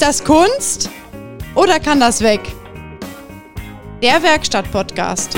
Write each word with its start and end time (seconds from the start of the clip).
Ist 0.00 0.06
das 0.06 0.24
Kunst 0.24 0.88
oder 1.54 1.78
kann 1.78 2.00
das 2.00 2.22
weg? 2.22 2.40
Der 4.02 4.22
Werkstatt-Podcast. 4.22 5.36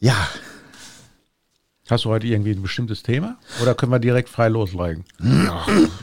Ja, 0.00 0.16
Hast 1.90 2.04
du 2.04 2.10
heute 2.10 2.28
irgendwie 2.28 2.52
ein 2.52 2.62
bestimmtes 2.62 3.02
Thema? 3.02 3.36
Oder 3.60 3.74
können 3.74 3.90
wir 3.90 3.98
direkt 3.98 4.28
frei 4.28 4.48
loslegen? 4.48 5.04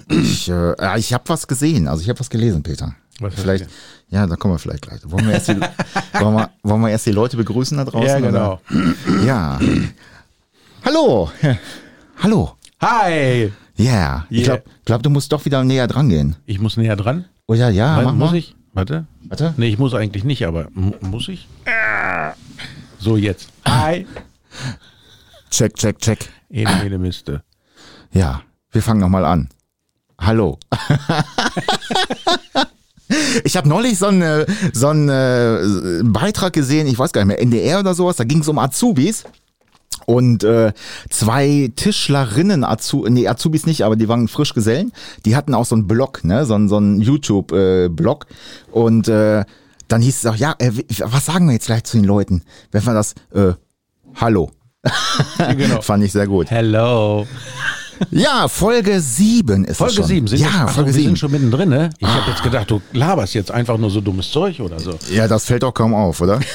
ich, 0.10 0.50
äh, 0.50 1.00
ich 1.00 1.14
habe 1.14 1.24
was 1.28 1.48
gesehen, 1.48 1.88
also 1.88 2.04
ich 2.04 2.10
habe 2.10 2.20
was 2.20 2.30
gelesen, 2.30 2.62
Peter. 2.62 2.94
Was 3.20 3.34
vielleicht, 3.36 3.68
ja, 4.10 4.28
da 4.28 4.36
kommen 4.36 4.54
wir 4.54 4.60
vielleicht 4.60 4.84
gleich. 4.84 5.00
Wollen 5.06 5.26
wir 5.26 5.34
erst 5.34 5.48
die, 5.48 5.60
wollen 6.20 6.36
wir, 6.36 6.50
wollen 6.64 6.82
wir 6.82 6.90
erst 6.90 7.06
die 7.08 7.12
Leute 7.12 7.38
begrüßen 7.38 7.78
da 7.78 7.86
draußen? 7.86 8.08
Ja, 8.08 8.20
genau. 8.20 8.62
Oder? 8.70 9.24
Ja. 9.24 9.60
Hallo. 10.86 11.32
Hallo. 12.22 12.54
Hi! 12.82 13.52
Yeah. 13.80 14.26
Ich 14.30 14.40
Yeah. 14.40 14.46
glaube, 14.58 14.64
glaub, 14.86 15.04
du 15.04 15.10
musst 15.10 15.32
doch 15.32 15.44
wieder 15.46 15.64
näher 15.64 15.88
dran 15.88 16.10
gehen. 16.10 16.36
Ich 16.46 16.60
muss 16.60 16.78
näher 16.78 16.96
dran. 16.96 17.26
Oh 17.48 17.54
ja, 17.54 17.70
ja, 17.70 17.98
Weil- 17.98 18.06
mach 18.06 18.14
muss 18.14 18.32
mal. 18.32 18.38
ich? 18.38 18.56
Warte. 18.74 19.06
Warte. 19.28 19.54
Nee, 19.58 19.70
ich 19.70 19.80
muss 19.80 19.94
eigentlich 19.96 20.24
nicht, 20.24 20.46
aber 20.46 20.68
muss 21.02 21.28
ich? 21.28 21.48
So, 23.00 23.18
jetzt. 23.18 23.50
Hi! 23.68 24.06
Check, 25.50 25.76
check, 25.76 25.98
check. 26.00 26.30
Ene, 26.50 26.84
ene 26.86 26.98
Miste. 27.00 27.42
Ja, 28.12 28.42
wir 28.72 28.84
fangen 28.84 29.00
nochmal 29.00 29.26
an. 29.26 29.50
Hallo. 30.20 30.60
Ich 33.44 33.56
habe 33.56 33.70
neulich 33.70 33.98
so 33.98 34.08
einen, 34.08 34.22
äh, 34.22 34.46
so 34.74 34.88
einen 34.88 35.10
äh, 35.10 36.04
Beitrag 36.04 36.54
gesehen, 36.54 36.88
ich 36.88 37.00
weiß 37.00 37.14
gar 37.14 37.24
nicht 37.24 37.28
mehr, 37.28 37.42
NDR 37.42 37.80
oder 37.80 37.94
sowas, 37.94 38.18
da 38.18 38.24
ging 38.24 38.40
es 38.40 38.48
um 38.48 38.60
Azubis. 38.60 39.24
Und 40.06 40.44
äh, 40.46 40.72
zwei 41.10 41.72
Tischlerinnen, 41.76 42.64
Azu 42.64 43.06
nee, 43.10 43.28
Azubis 43.28 43.66
nicht, 43.66 43.84
aber 43.84 43.98
die 43.98 44.08
waren 44.08 44.30
frisch 44.30 44.54
Gesellen, 44.54 44.94
die 45.26 45.36
hatten 45.36 45.54
auch 45.54 45.66
so 45.66 45.76
einen 45.76 45.88
Blog, 45.88 46.24
ne, 46.24 46.46
so 46.46 46.54
einen, 46.54 46.70
so 46.70 46.78
einen 46.78 47.02
YouTube-Blog. 47.02 48.26
und 48.72 49.08
äh, 49.10 49.44
dann 49.90 50.02
hieß 50.02 50.18
es 50.18 50.26
auch, 50.26 50.36
ja, 50.36 50.56
äh, 50.60 50.72
was 51.00 51.26
sagen 51.26 51.48
wir 51.48 51.54
jetzt 51.54 51.68
gleich 51.68 51.84
zu 51.84 51.98
den 51.98 52.06
Leuten, 52.06 52.44
wenn 52.72 52.86
wir 52.86 52.94
das, 52.94 53.16
äh, 53.34 53.54
Hallo. 54.20 54.52
Genau. 55.58 55.82
Fand 55.82 56.04
ich 56.04 56.12
sehr 56.12 56.28
gut. 56.28 56.50
Hello. 56.50 57.28
Ja, 58.12 58.48
Folge 58.48 59.00
7 59.00 59.66
ist 59.66 59.78
Folge 59.78 59.94
schon. 59.94 60.06
7. 60.06 60.28
Sind 60.28 60.40
ja, 60.40 60.66
wir, 60.66 60.68
Folge 60.68 60.90
wir 60.90 60.94
7. 60.94 61.06
sind 61.08 61.20
schon 61.20 61.32
mittendrin, 61.32 61.70
ne? 61.70 61.90
Ich 62.00 62.08
habe 62.08 62.30
jetzt 62.30 62.44
gedacht, 62.44 62.70
du 62.70 62.82
laberst 62.94 63.34
jetzt 63.34 63.52
einfach 63.52 63.78
nur 63.78 63.90
so 63.90 64.02
dummes 64.02 64.32
Zeug 64.32 64.60
oder 64.60 64.80
so. 64.80 64.98
Ja, 65.12 65.28
das 65.28 65.46
fällt 65.46 65.64
auch 65.64 65.74
kaum 65.74 65.94
auf, 65.94 66.22
oder? 66.22 66.40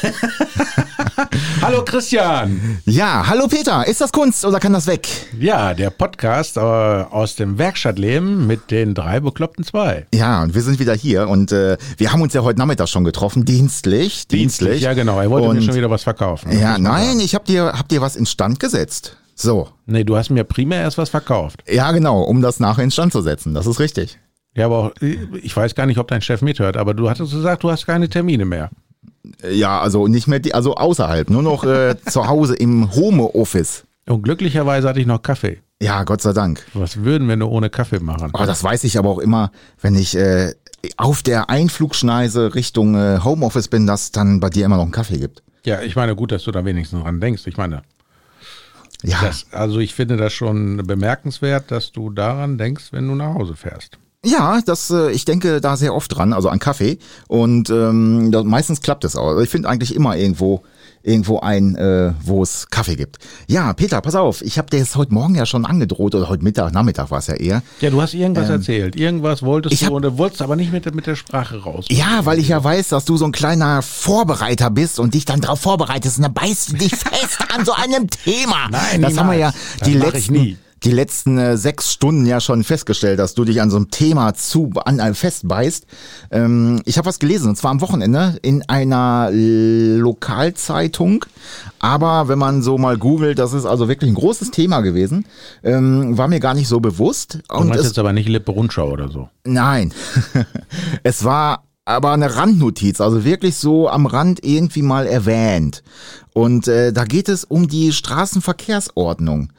Hallo 1.63 1.85
Christian! 1.85 2.81
ja, 2.87 3.25
hallo 3.27 3.47
Peter, 3.47 3.87
ist 3.87 4.01
das 4.01 4.11
Kunst 4.11 4.45
oder 4.45 4.59
kann 4.59 4.73
das 4.73 4.87
weg? 4.87 5.07
Ja, 5.39 5.75
der 5.75 5.91
Podcast 5.91 6.57
äh, 6.57 6.61
aus 6.61 7.37
dem 7.37 7.59
Werkstattleben 7.59 8.47
mit 8.47 8.71
den 8.71 8.95
drei 8.95 9.21
bekloppten 9.21 9.65
zwei. 9.65 10.07
Ja, 10.13 10.43
und 10.43 10.55
wir 10.55 10.63
sind 10.63 10.79
wieder 10.81 10.95
hier 10.95 11.29
und 11.29 11.53
äh, 11.53 11.77
wir 11.99 12.13
haben 12.13 12.23
uns 12.23 12.35
ja 12.35 12.43
heute 12.43 12.59
Nachmittag 12.59 12.89
schon 12.89 13.05
getroffen, 13.05 13.45
dienstlich. 13.45 14.27
Dienstlich. 14.27 14.83
Ja, 14.83 14.95
genau. 14.95 15.21
Er 15.21 15.31
wollte 15.31 15.49
und, 15.49 15.57
mir 15.57 15.63
schon 15.63 15.75
wieder 15.75 15.91
was 15.91 16.03
verkaufen. 16.03 16.51
Ja, 16.51 16.73
Muss 16.73 16.81
man 16.81 16.83
nein, 16.83 17.21
ich 17.21 17.35
hab 17.35 17.45
dir, 17.45 17.73
hab 17.79 17.89
dir 17.89 18.01
was 18.01 18.17
instand 18.17 18.59
gesetzt. 18.59 19.17
So. 19.35 19.69
Nee, 19.87 20.05
du 20.05 20.17
hast 20.17 20.31
mir 20.31 20.45
primär 20.45 20.81
erst 20.81 20.99
was 20.99 21.09
verkauft. 21.11 21.63
Ja, 21.69 21.93
genau, 21.93 22.23
um 22.23 22.43
das 22.43 22.61
nachher 22.61 22.85
instand 22.85 23.13
zu 23.13 23.23
setzen. 23.23 23.55
Das 23.55 23.67
ist 23.67 23.81
richtig. 23.81 24.19
Ja, 24.55 24.67
aber 24.67 24.79
auch, 24.79 24.91
ich 25.01 25.57
weiß 25.57 25.75
gar 25.75 25.87
nicht, 25.87 25.99
ob 25.99 26.09
dein 26.09 26.21
Chef 26.21 26.43
mithört, 26.43 26.77
aber 26.77 26.95
du 26.95 27.09
hattest 27.09 27.33
gesagt, 27.33 27.63
du 27.63 27.71
hast 27.71 27.87
keine 27.87 28.09
Termine 28.09 28.45
mehr. 28.45 28.71
Ja, 29.51 29.81
also 29.81 30.09
nicht 30.09 30.27
mehr, 30.27 30.41
die, 30.41 30.53
also 30.53 30.75
außerhalb, 30.75 31.31
nur 31.31 31.43
noch 31.43 31.65
äh, 31.65 31.97
zu 32.07 32.27
Hause 32.27 32.55
im 32.55 32.95
Homeoffice. 32.95 33.85
Und 34.07 34.23
glücklicherweise 34.23 34.89
hatte 34.89 35.01
ich 35.01 35.07
noch 35.07 35.23
Kaffee. 35.23 35.61
Ja, 35.81 36.05
Gott 36.05 36.21
sei 36.21 36.33
Dank. 36.33 36.65
Was 36.75 36.99
würden 36.99 37.29
wir 37.29 37.37
nur 37.37 37.51
ohne 37.51 37.71
Kaffee 37.71 38.01
machen? 38.01 38.31
Aber 38.33 38.47
das 38.47 38.63
weiß 38.63 38.85
ich 38.85 38.99
aber 38.99 39.09
auch 39.09 39.19
immer, 39.19 39.51
wenn 39.81 39.95
ich 39.95 40.17
äh, 40.17 40.53
auf 40.97 41.23
der 41.23 41.51
Einflugschneise 41.51 42.55
Richtung 42.55 42.95
äh, 42.95 43.21
Homeoffice 43.23 43.69
bin, 43.69 43.87
dass 43.87 44.13
dann 44.13 44.41
bei 44.41 44.51
dir 44.51 44.67
immer 44.67 44.77
noch 44.77 44.85
einen 44.85 44.93
Kaffee 44.93 45.19
gibt. 45.19 45.43
Ja, 45.65 45.81
ich 45.81 45.97
meine, 45.97 46.17
gut, 46.17 46.33
dass 46.33 46.43
du 46.45 46.51
da 46.51 46.65
wenigstens 46.65 47.03
dran 47.03 47.21
denkst. 47.21 47.47
Ich 47.47 47.57
meine, 47.57 47.83
Ja, 49.03 49.21
das, 49.23 49.47
also 49.51 49.79
ich 49.81 49.95
finde 49.95 50.17
das 50.17 50.33
schon 50.33 50.79
bemerkenswert, 50.87 51.71
dass 51.71 51.93
du 51.93 52.11
daran 52.11 52.59
denkst, 52.59 52.93
wenn 52.93 53.09
du 53.09 53.15
nach 53.15 53.35
Hause 53.35 53.57
fährst. 53.57 53.99
ja, 54.25 54.61
das, 54.65 54.91
äh, 54.91 55.11
ich 55.11 55.25
denke 55.25 55.61
da 55.61 55.77
sehr 55.77 55.95
oft 55.95 56.17
dran, 56.17 56.33
also 56.33 56.49
an 56.49 56.59
Kaffee. 56.59 56.99
Und 57.29 57.71
ähm, 57.71 58.31
das, 58.31 58.45
meistens 58.45 58.81
klappt 58.81 59.05
es 59.05 59.17
auch. 59.17 59.29
Also 59.29 59.41
ich 59.41 59.51
finde 59.51 59.69
eigentlich 59.69 59.95
immer 59.95 60.17
irgendwo 60.17 60.63
irgendwo 61.03 61.41
ein, 61.41 61.75
äh, 61.77 62.13
wo 62.25 62.43
es 62.43 62.69
Kaffee 62.71 62.97
gibt. 62.97 63.19
Ja, 63.49 63.73
Peter, 63.73 64.01
pass 64.01 64.15
auf, 64.15 64.43
ich 64.43 64.59
habe 64.59 64.71
dir 64.71 64.81
das 64.81 64.95
heute 64.97 65.13
Morgen 65.15 65.35
ja 65.35 65.47
schon 65.47 65.65
angedroht, 65.67 66.15
oder 66.15 66.29
heute 66.29 66.45
Mittag, 66.45 66.73
Nachmittag 66.73 67.11
war 67.11 67.19
es 67.19 67.27
ja 67.27 67.35
eher. 67.35 67.63
Ja, 67.81 67.91
du 67.91 68.01
hast 68.01 68.15
irgendwas 68.15 68.49
erzählt. 68.49 68.97
Irgendwas 68.97 69.43
wolltest 69.43 69.75
ich 69.75 69.81
du 69.81 69.87
hab- 69.87 69.93
und 69.93 70.03
du 70.03 70.19
wolltest 70.19 70.43
aber 70.43 70.57
nicht 70.57 70.73
mit, 70.73 70.85
der- 70.85 70.95
mit 70.95 71.07
der 71.07 71.17
Sprache 71.17 71.63
raus. 71.63 71.87
Ja, 71.91 72.25
weil 72.25 72.39
ich 72.39 72.49
ja 72.49 72.63
weiß, 72.63 72.89
dass 72.89 73.05
du 73.05 73.17
so 73.17 73.25
ein 73.25 73.33
kleiner 73.33 73.83
Vorbereiter 73.83 74.71
bist 74.71 74.99
und 75.01 75.15
dich 75.15 75.25
dann 75.25 75.41
drauf 75.41 75.61
vorbereitest 75.61 76.19
und 76.19 76.23
dann 76.25 76.35
beißt 76.35 76.73
du 76.73 76.77
dich 76.77 76.91
fest 76.97 77.39
an 77.57 77.65
so 77.65 77.73
einem 77.73 78.09
Thema. 78.09 78.69
Nein, 78.71 79.03
das 79.03 79.17
haben 79.19 79.29
wir 79.31 79.39
ja 79.39 79.53
niemals. 79.85 80.13
Die 80.13 80.19
letzten. 80.19 80.59
Die 80.85 80.91
letzten 80.91 81.39
äh, 81.39 81.57
sechs 81.57 81.93
Stunden 81.93 82.27
ja 82.27 82.41
schon 82.41 82.65
festgestellt, 82.65 83.19
dass 83.19 83.35
du 83.35 83.45
dich 83.45 83.61
an 83.61 83.71
so 83.71 83.77
einem 83.77 83.91
Thema 83.91 84.35
zu 84.35 84.71
an 84.85 84.99
äh, 84.99 85.15
festbeißt. 85.15 85.87
Ähm, 86.31 86.83
ich 86.85 86.99
habe 86.99 87.07
was 87.07 87.19
gelesen 87.19 87.49
und 87.49 87.57
zwar 87.57 87.71
am 87.71 87.81
Wochenende 87.81 88.39
in 88.43 88.63
einer 88.69 89.31
Lokalzeitung. 89.33 91.25
Aber 91.79 92.29
wenn 92.29 92.39
man 92.39 92.63
so 92.63 92.79
mal 92.79 92.99
googelt, 92.99 93.39
das 93.39 93.53
ist 93.53 93.65
also 93.65 93.89
wirklich 93.89 94.11
ein 94.11 94.15
großes 94.15 94.51
Thema 94.51 94.81
gewesen, 94.81 95.27
ähm, 95.63 96.17
war 96.19 96.29
mir 96.29 96.41
gar 96.41 96.55
nicht 96.55 96.69
so 96.69 96.81
bewusst. 96.81 97.41
Du 97.49 97.57
Und 97.57 97.69
meinst 97.69 97.81
es, 97.81 97.91
jetzt 97.91 97.99
aber 97.99 98.13
nicht 98.13 98.29
Lippe 98.29 98.53
Rundschau 98.53 98.91
oder 98.91 99.09
so. 99.09 99.29
Nein. 99.45 99.93
es 101.03 101.25
war 101.25 101.65
aber 101.85 102.13
eine 102.13 102.37
Randnotiz, 102.37 103.01
also 103.01 103.25
wirklich 103.25 103.57
so 103.57 103.89
am 103.89 104.07
Rand 104.07 104.45
irgendwie 104.45 104.83
mal 104.83 105.07
erwähnt. 105.07 105.83
Und 106.33 106.69
äh, 106.69 106.93
da 106.93 107.05
geht 107.05 107.29
es 107.29 107.45
um 107.45 107.69
die 107.69 107.93
Straßenverkehrsordnung. 107.93 109.53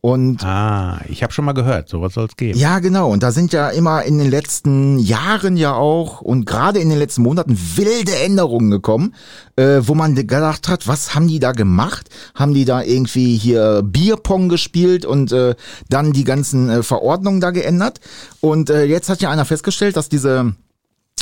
Und 0.00 0.44
Ah, 0.44 1.00
ich 1.08 1.24
habe 1.24 1.32
schon 1.32 1.44
mal 1.44 1.54
gehört, 1.54 1.88
sowas 1.88 2.14
soll 2.14 2.26
es 2.26 2.36
geben. 2.36 2.56
ja, 2.58 2.78
genau. 2.78 3.10
Und 3.10 3.24
da 3.24 3.32
sind 3.32 3.52
ja 3.52 3.68
immer 3.70 4.04
in 4.04 4.18
den 4.18 4.30
letzten 4.30 4.98
Jahren 4.98 5.56
ja 5.56 5.74
auch 5.74 6.20
und 6.20 6.46
gerade 6.46 6.78
in 6.78 6.88
den 6.88 6.98
letzten 6.98 7.22
Monaten 7.22 7.58
wilde 7.74 8.14
Änderungen 8.16 8.70
gekommen, 8.70 9.14
äh, 9.56 9.80
wo 9.82 9.94
man 9.96 10.14
gedacht 10.14 10.68
hat, 10.68 10.86
was 10.86 11.16
haben 11.16 11.26
die 11.26 11.40
da 11.40 11.50
gemacht? 11.50 12.08
Haben 12.36 12.54
die 12.54 12.64
da 12.64 12.80
irgendwie 12.82 13.36
hier 13.36 13.82
Bierpong 13.82 14.48
gespielt 14.48 15.04
und 15.04 15.32
äh, 15.32 15.56
dann 15.88 16.12
die 16.12 16.24
ganzen 16.24 16.70
äh, 16.70 16.82
Verordnungen 16.84 17.40
da 17.40 17.50
geändert? 17.50 17.98
Und 18.40 18.70
äh, 18.70 18.84
jetzt 18.84 19.08
hat 19.08 19.20
ja 19.20 19.30
einer 19.30 19.44
festgestellt, 19.44 19.96
dass 19.96 20.08
diese 20.08 20.54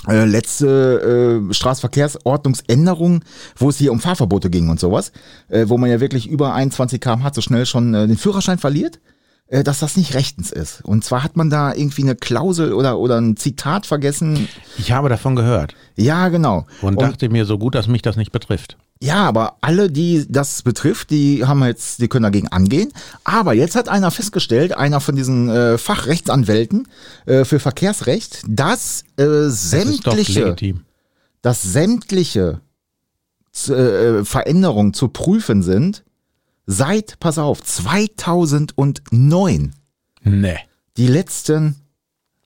äh, 0.09 0.25
letzte 0.25 1.43
äh, 1.51 1.55
Straßenverkehrsordnungsänderung, 1.55 3.23
wo 3.57 3.69
es 3.69 3.79
hier 3.79 3.93
um 3.93 4.01
Fahrverbote 4.01 4.51
ging 4.51 4.69
und 4.69 4.81
sowas, 4.81 5.13
äh, 5.49 5.65
wo 5.69 5.79
man 5.79 5.91
ja 5.91 6.01
wirklich 6.01 6.29
über 6.29 6.55
21 6.55 7.01
km/h 7.01 7.33
so 7.35 7.41
schnell 7.41 7.67
schon 7.67 7.95
äh, 7.95 8.07
den 8.07 8.17
Führerschein 8.17 8.59
verliert, 8.59 9.01
äh, 9.49 9.63
dass 9.63 9.79
das 9.79 9.97
nicht 9.97 10.15
rechtens 10.15 10.51
ist. 10.51 10.83
Und 10.85 11.05
zwar 11.05 11.23
hat 11.23 11.37
man 11.37 11.51
da 11.51 11.73
irgendwie 11.73 12.03
eine 12.03 12.17
Klausel 12.17 12.73
oder, 12.73 12.99
oder 12.99 13.21
ein 13.21 13.37
Zitat 13.37 13.87
vergessen. 13.87 14.49
Ich 14.79 14.93
habe 14.93 15.09
davon 15.09 15.37
gehört 15.37 15.75
Ja, 15.95 16.29
genau. 16.29 16.67
und, 16.83 17.01
dachte 17.01 17.29
mir 17.29 17.45
so 17.45 17.59
gut, 17.59 17.75
dass 17.75 17.87
mich 17.87 18.03
das 18.03 18.17
nicht 18.17 18.33
betrifft. 18.33 18.77
Ja, 19.03 19.27
aber 19.27 19.57
alle, 19.61 19.91
die 19.91 20.25
das 20.29 20.63
betrifft, 20.63 21.11
die 21.11 21.45
haben 21.45 21.63
jetzt, 21.65 22.01
die 22.01 22.09
können 22.09 22.23
dagegen 22.23 22.49
angehen. 22.49 22.93
Aber 23.25 23.53
jetzt 23.53 23.77
hat 23.77 23.89
einer 23.91 24.11
festgestellt, 24.11 24.75
einer 24.77 25.01
von 25.01 25.15
diesen 25.17 25.51
äh, 25.51 25.77
Fachrechtsanwälten 25.77 26.89
äh, 27.27 27.45
für 27.45 27.59
Verkehrsrecht, 27.61 28.43
dass 28.49 29.03
äh, 29.17 29.25
Das 29.27 29.71
sämtliche 29.71 30.45
legitim. 30.45 30.85
dass 31.43 31.63
sämtliche 31.63 32.61
äh, 33.69 34.25
Veränderungen 34.25 34.95
zu 34.95 35.09
prüfen 35.09 35.63
sind 35.63 36.03
seit, 36.67 37.21
pass 37.21 37.37
auf, 37.39 37.63
2009. 37.63 39.75
Nee, 40.23 40.57
Die 40.97 41.07
letzten, 41.07 41.77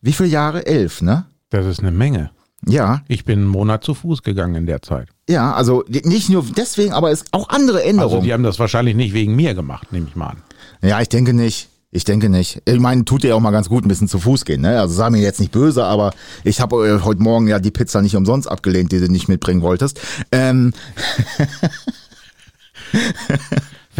wie 0.02 0.12
viele 0.12 0.28
Jahre? 0.28 0.66
Elf, 0.66 1.00
ne? 1.00 1.26
das 1.50 1.64
ist 1.66 1.78
eine 1.80 1.92
Menge. 1.92 2.30
Ja, 2.66 3.02
Ich 3.08 3.24
bin 3.24 3.40
einen 3.40 3.48
Monat 3.48 3.84
zu 3.84 3.94
Fuß 3.94 4.22
gegangen 4.22 4.54
in 4.54 4.66
der 4.66 4.82
Zeit. 4.82 5.08
ja, 5.28 5.52
also 5.54 5.84
nicht 5.88 6.28
nur 6.28 6.44
deswegen, 6.56 6.92
aber 6.92 7.10
es 7.10 7.24
auch 7.32 7.48
andere 7.48 7.78
Also 7.78 7.88
Änderungen. 7.88 8.22
die 8.24 8.32
haben 8.32 8.42
das 8.42 8.58
wahrscheinlich 8.58 8.94
nicht 8.96 9.14
wegen 9.14 9.34
mir 9.34 9.54
gemacht, 9.54 9.92
nehme 9.92 10.06
ich 10.08 10.16
mal 10.16 10.28
an. 10.30 10.42
ja, 10.82 11.00
ich 11.00 11.08
denke 11.08 11.32
nicht. 11.32 11.68
Ich 11.92 12.04
denke 12.04 12.28
nicht. 12.28 12.62
Ich 12.66 12.78
meine, 12.78 13.04
tut 13.04 13.24
dir 13.24 13.34
auch 13.34 13.40
mal 13.40 13.50
ganz 13.50 13.68
gut, 13.68 13.84
ein 13.84 13.88
bisschen 13.88 14.06
zu 14.06 14.20
Fuß 14.20 14.44
gehen. 14.44 14.60
Ne? 14.60 14.78
Also 14.80 14.94
sei 14.94 15.10
mir 15.10 15.20
jetzt 15.20 15.40
nicht 15.40 15.50
böse, 15.50 15.84
aber 15.84 16.12
ich 16.44 16.60
habe 16.60 16.86
äh, 16.86 17.00
heute 17.02 17.20
Morgen 17.20 17.48
ja 17.48 17.58
die 17.58 17.72
Pizza 17.72 18.00
nicht 18.00 18.14
umsonst 18.14 18.48
abgelehnt, 18.48 18.92
die 18.92 19.00
du 19.00 19.08
nicht 19.10 19.26
mitbringen 19.28 19.60
wolltest. 19.62 20.00
Ähm, 20.30 20.72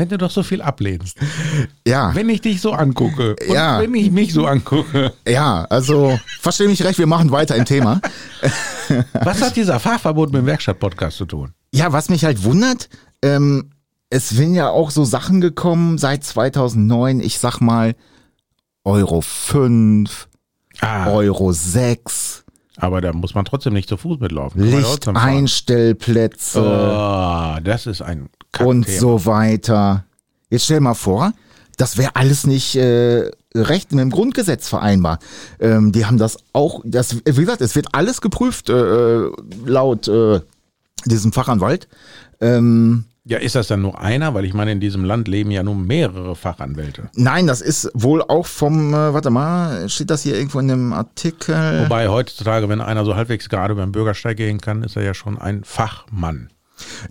Wenn 0.00 0.08
du 0.08 0.16
doch 0.16 0.30
so 0.30 0.42
viel 0.42 0.62
ablehnst. 0.62 1.18
ja, 1.86 2.14
Wenn 2.14 2.30
ich 2.30 2.40
dich 2.40 2.62
so 2.62 2.72
angucke 2.72 3.36
und 3.46 3.52
Ja. 3.54 3.80
wenn 3.80 3.94
ich 3.94 4.10
mich 4.10 4.32
so 4.32 4.46
angucke. 4.46 5.12
ja, 5.28 5.66
also 5.68 6.18
verstehe 6.40 6.68
mich 6.68 6.82
recht, 6.82 6.98
wir 6.98 7.06
machen 7.06 7.30
weiter 7.30 7.54
im 7.56 7.66
Thema. 7.66 8.00
Was 9.12 9.42
hat 9.42 9.56
dieser 9.56 9.78
Fahrverbot 9.78 10.32
mit 10.32 10.40
dem 10.40 10.46
Werkstatt-Podcast 10.46 11.18
zu 11.18 11.26
tun? 11.26 11.52
Ja, 11.72 11.92
was 11.92 12.08
mich 12.08 12.24
halt 12.24 12.44
wundert, 12.44 12.88
ähm, 13.22 13.72
es 14.08 14.30
sind 14.30 14.54
ja 14.54 14.70
auch 14.70 14.90
so 14.90 15.04
Sachen 15.04 15.42
gekommen 15.42 15.98
seit 15.98 16.24
2009, 16.24 17.20
ich 17.20 17.38
sag 17.38 17.60
mal 17.60 17.94
Euro 18.84 19.20
5, 19.20 20.28
Ah, 20.80 21.10
Euro 21.10 21.52
6, 21.52 22.44
aber 22.80 23.00
da 23.00 23.12
muss 23.12 23.34
man 23.34 23.44
trotzdem 23.44 23.72
nicht 23.74 23.88
zu 23.88 23.96
Fuß 23.96 24.18
mitlaufen. 24.20 24.62
Lichteinstellplätze 24.62 26.60
Oh, 26.60 27.56
das 27.62 27.86
ist 27.86 28.02
ein 28.02 28.28
und 28.60 28.82
Kackthema. 28.86 29.00
so 29.00 29.26
weiter. 29.26 30.04
Jetzt 30.48 30.64
stell 30.64 30.80
mal 30.80 30.94
vor, 30.94 31.32
das 31.76 31.96
wäre 31.98 32.16
alles 32.16 32.46
nicht 32.46 32.74
äh, 32.76 33.30
recht 33.54 33.92
mit 33.92 34.00
dem 34.00 34.10
Grundgesetz 34.10 34.68
vereinbar. 34.68 35.18
Ähm, 35.60 35.92
die 35.92 36.06
haben 36.06 36.18
das 36.18 36.38
auch, 36.52 36.80
das, 36.84 37.16
wie 37.24 37.40
gesagt, 37.40 37.60
es 37.60 37.74
wird 37.76 37.88
alles 37.92 38.20
geprüft 38.20 38.68
äh, 38.68 38.74
äh, 38.74 39.30
laut 39.66 40.08
äh, 40.08 40.40
diesem 41.04 41.32
Fachanwalt. 41.32 41.88
Ähm, 42.40 43.04
Ja, 43.24 43.38
ist 43.38 43.54
das 43.54 43.68
dann 43.68 43.82
nur 43.82 44.00
einer? 44.00 44.32
Weil 44.34 44.44
ich 44.46 44.54
meine, 44.54 44.72
in 44.72 44.80
diesem 44.80 45.04
Land 45.04 45.28
leben 45.28 45.50
ja 45.50 45.62
nun 45.62 45.86
mehrere 45.86 46.34
Fachanwälte. 46.34 47.10
nein, 47.14 47.46
das 47.46 47.60
ist 47.60 47.90
wohl 47.92 48.22
auch 48.22 48.46
vom, 48.46 48.94
äh, 48.94 49.12
warte 49.12 49.30
mal, 49.30 49.88
steht 49.88 50.10
das 50.10 50.22
hier 50.22 50.34
irgendwo 50.36 50.58
in 50.58 50.68
dem 50.68 50.92
Artikel? 50.92 51.82
Wobei 51.84 52.08
heutzutage, 52.08 52.68
wenn 52.68 52.80
einer 52.80 53.04
so 53.04 53.16
halbwegs 53.16 53.48
gerade 53.48 53.74
beim 53.74 53.92
Bürgersteig 53.92 54.36
gehen 54.38 54.60
kann, 54.60 54.82
ist 54.82 54.96
er 54.96 55.02
ja 55.02 55.14
schon 55.14 55.38
ein 55.38 55.64
Fachmann. 55.64 56.50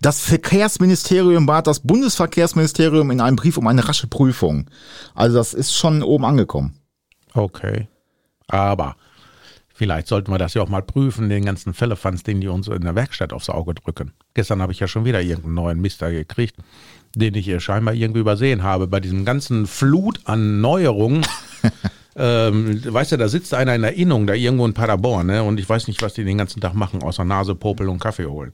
Das 0.01 0.19
Verkehrsministerium 0.21 1.45
bat 1.45 1.67
das 1.67 1.81
Bundesverkehrsministerium 1.81 3.11
in 3.11 3.21
einem 3.21 3.35
Brief 3.35 3.57
um 3.57 3.67
eine 3.67 3.87
rasche 3.87 4.07
Prüfung. 4.07 4.65
Also 5.13 5.37
das 5.37 5.53
ist 5.53 5.75
schon 5.75 6.01
oben 6.01 6.25
angekommen. 6.25 6.75
Okay. 7.33 7.87
Aber 8.47 8.95
vielleicht 9.79 10.07
sollten 10.07 10.29
wir 10.29 10.37
das 10.37 10.53
ja 10.55 10.61
auch 10.61 10.67
mal 10.67 10.81
prüfen, 10.81 11.29
den 11.29 11.45
ganzen 11.45 11.73
Fällefanz, 11.73 12.21
den 12.23 12.41
die 12.41 12.49
uns 12.49 12.67
in 12.67 12.81
der 12.81 12.95
Werkstatt 12.95 13.31
aufs 13.31 13.49
Auge 13.49 13.73
drücken. 13.73 14.11
Gestern 14.33 14.61
habe 14.61 14.73
ich 14.73 14.79
ja 14.81 14.89
schon 14.89 15.05
wieder 15.05 15.21
irgendeinen 15.21 15.53
neuen 15.55 15.79
Mister 15.79 16.11
gekriegt, 16.11 16.57
den 17.15 17.33
ich 17.33 17.45
hier 17.45 17.61
scheinbar 17.61 17.93
irgendwie 17.93 18.19
übersehen 18.19 18.61
habe. 18.61 18.87
Bei 18.87 18.99
diesem 18.99 19.23
ganzen 19.23 19.67
Flut 19.67 20.19
an 20.25 20.59
Neuerungen. 20.59 21.25
ähm, 22.17 22.81
weißt 22.85 23.13
du, 23.13 23.17
da 23.17 23.29
sitzt 23.29 23.53
einer 23.53 23.73
in 23.73 23.81
der 23.81 23.93
Innung, 23.93 24.27
da 24.27 24.33
irgendwo 24.33 24.65
in 24.65 24.73
Paderborn, 24.73 25.27
ne? 25.27 25.43
Und 25.43 25.61
ich 25.61 25.69
weiß 25.69 25.87
nicht, 25.87 26.01
was 26.01 26.13
die 26.13 26.25
den 26.25 26.37
ganzen 26.37 26.59
Tag 26.59 26.73
machen, 26.73 27.01
außer 27.01 27.23
Nase, 27.23 27.55
Popel 27.55 27.87
und 27.87 27.99
Kaffee 27.99 28.25
holen. 28.25 28.51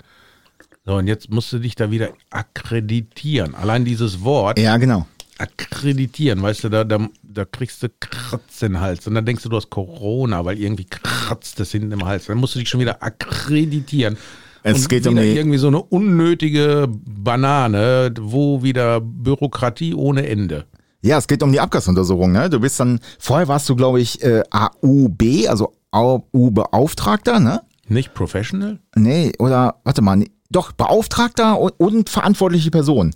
So, 0.85 0.93
und 0.97 1.07
jetzt 1.07 1.31
musst 1.31 1.51
du 1.51 1.57
dich 1.57 1.73
da 1.73 1.89
wieder 1.89 2.09
akkreditieren. 2.29 3.55
Allein 3.55 3.83
dieses 3.83 4.23
Wort, 4.23 4.59
Ja, 4.59 4.77
genau. 4.77 5.07
akkreditieren, 5.39 6.39
weißt 6.43 6.65
du, 6.65 6.69
da, 6.69 6.83
da, 6.83 6.99
da 7.35 7.45
kriegst 7.45 7.83
du 7.83 7.89
Kratz 7.99 8.61
in 8.63 8.73
den 8.73 8.81
Hals 8.81 9.05
und 9.05 9.13
dann 9.13 9.25
denkst 9.25 9.43
du, 9.43 9.49
du 9.49 9.57
hast 9.57 9.69
Corona, 9.69 10.43
weil 10.45 10.59
irgendwie 10.59 10.85
kratzt 10.85 11.59
es 11.59 11.71
hinten 11.71 11.91
im 11.91 12.03
Hals. 12.05 12.25
Dann 12.25 12.37
musst 12.39 12.55
du 12.55 12.59
dich 12.59 12.69
schon 12.69 12.79
wieder 12.79 13.03
akkreditieren. 13.03 14.17
Es 14.63 14.81
und 14.83 14.89
geht 14.89 15.05
um 15.05 15.15
die- 15.15 15.21
irgendwie 15.21 15.59
so 15.59 15.67
eine 15.67 15.81
unnötige 15.83 16.87
Banane, 16.89 18.11
wo 18.19 18.63
wieder 18.63 18.99
Bürokratie 19.01 19.93
ohne 19.93 20.27
Ende. 20.27 20.65
Ja, 21.03 21.19
es 21.19 21.27
geht 21.27 21.43
um 21.43 21.51
die 21.51 21.59
Abgasuntersuchung. 21.59 22.31
Ne? 22.31 22.49
Du 22.49 22.59
bist 22.59 22.79
dann, 22.79 22.99
vorher 23.19 23.47
warst 23.47 23.69
du, 23.69 23.75
glaube 23.75 24.01
ich, 24.01 24.23
äh, 24.23 24.41
AUB, 24.49 25.47
also 25.47 25.75
AU-Beauftragter, 25.91 27.39
ne? 27.39 27.61
Nicht 27.87 28.13
professional? 28.15 28.79
Nee, 28.95 29.31
oder, 29.37 29.75
warte 29.83 30.01
mal, 30.01 30.15
nee, 30.15 30.31
doch, 30.49 30.71
Beauftragter 30.71 31.59
und, 31.59 31.73
und 31.77 32.09
verantwortliche 32.09 32.71
Person. 32.71 33.11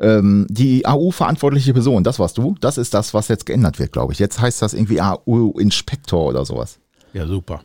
Ähm, 0.00 0.46
die 0.48 0.86
AU-verantwortliche 0.86 1.72
Person, 1.72 2.04
das 2.04 2.18
warst 2.18 2.38
du. 2.38 2.54
Das 2.60 2.78
ist 2.78 2.94
das, 2.94 3.14
was 3.14 3.28
jetzt 3.28 3.46
geändert 3.46 3.78
wird, 3.78 3.92
glaube 3.92 4.12
ich. 4.12 4.18
Jetzt 4.18 4.40
heißt 4.40 4.62
das 4.62 4.74
irgendwie 4.74 5.00
AU-Inspektor 5.00 6.26
oder 6.26 6.44
sowas. 6.44 6.78
Ja, 7.12 7.26
super. 7.26 7.60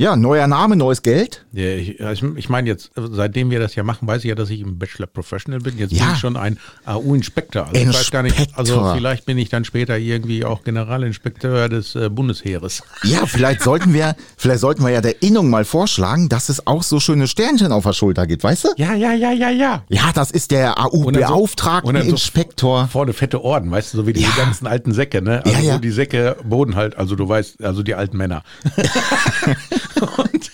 Ja, 0.00 0.16
neuer 0.16 0.46
Name, 0.46 0.76
neues 0.76 1.02
Geld. 1.02 1.44
Ja, 1.52 1.74
ich 1.74 2.00
ich, 2.00 2.48
meine 2.48 2.68
jetzt, 2.70 2.90
seitdem 2.96 3.50
wir 3.50 3.60
das 3.60 3.74
ja 3.74 3.82
machen, 3.82 4.08
weiß 4.08 4.24
ich 4.24 4.30
ja, 4.30 4.34
dass 4.34 4.48
ich 4.48 4.62
im 4.62 4.78
Bachelor 4.78 5.06
Professional 5.06 5.60
bin. 5.60 5.76
Jetzt 5.76 5.92
Ja. 5.92 6.06
bin 6.06 6.14
ich 6.14 6.20
schon 6.20 6.38
ein 6.38 6.58
AU-Inspektor. 6.86 7.66
Also 7.66 7.76
ich 7.82 7.88
weiß 7.88 8.10
gar 8.10 8.22
nicht, 8.22 8.34
also 8.38 8.72
Inspektor. 8.72 8.94
vielleicht 8.94 9.26
bin 9.26 9.36
ich 9.36 9.50
dann 9.50 9.66
später 9.66 9.98
irgendwie 9.98 10.46
auch 10.46 10.64
Generalinspekteur 10.64 11.68
des 11.68 11.96
äh, 11.96 12.08
Bundesheeres. 12.08 12.82
Ja, 13.02 13.26
vielleicht 13.26 13.60
sollten 13.60 13.92
wir, 13.92 14.16
vielleicht 14.38 14.60
sollten 14.60 14.82
wir 14.84 14.88
ja 14.90 15.02
der 15.02 15.22
Innung 15.22 15.50
mal 15.50 15.66
vorschlagen, 15.66 16.30
dass 16.30 16.48
es 16.48 16.66
auch 16.66 16.82
so 16.82 16.98
schöne 16.98 17.28
Sternchen 17.28 17.70
auf 17.70 17.84
der 17.84 17.92
Schulter 17.92 18.26
gibt, 18.26 18.42
weißt 18.42 18.64
du? 18.64 18.68
Ja, 18.78 18.94
ja, 18.94 19.12
ja, 19.12 19.32
ja, 19.32 19.50
ja. 19.50 19.84
Ja, 19.90 20.12
das 20.14 20.30
ist 20.30 20.50
der 20.50 20.76
dann 20.76 20.84
so- 20.92 20.96
und 21.08 21.14
dann 21.14 21.28
so. 21.28 22.88
Vorne 22.90 23.12
fette 23.12 23.44
Orden, 23.44 23.70
weißt 23.70 23.92
du, 23.92 23.98
so 23.98 24.06
wie 24.06 24.14
die 24.14 24.22
Ja. 24.22 24.30
ganzen 24.34 24.66
alten 24.66 24.94
Säcke, 24.94 25.20
ne? 25.20 25.44
Also 25.44 25.58
Ja, 25.58 25.62
ja. 25.74 25.78
die 25.78 25.90
Säcke 25.90 26.36
Boden 26.42 26.74
halt, 26.74 26.96
also 26.96 27.16
du 27.16 27.28
weißt, 27.28 27.62
also 27.62 27.82
die 27.82 27.94
alten 27.94 28.16
Männer. 28.16 28.42
und 30.16 30.50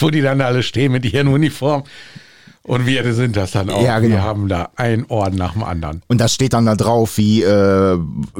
wo 0.00 0.10
die 0.10 0.20
dann 0.20 0.40
alle 0.40 0.62
stehen 0.62 0.92
mit 0.92 1.04
ihren 1.04 1.28
Uniformen. 1.28 1.84
Und 2.66 2.86
wir 2.86 3.12
sind 3.12 3.36
das 3.36 3.50
dann 3.50 3.68
auch. 3.68 3.82
Ja, 3.82 3.98
genau. 3.98 4.14
Wir 4.14 4.22
haben 4.22 4.48
da 4.48 4.70
einen 4.76 5.04
Orden 5.10 5.36
nach 5.36 5.52
dem 5.52 5.62
anderen. 5.62 6.02
Und 6.06 6.18
da 6.18 6.28
steht 6.28 6.54
dann 6.54 6.64
da 6.64 6.74
drauf 6.74 7.18
wie 7.18 7.42
äh, 7.42 7.98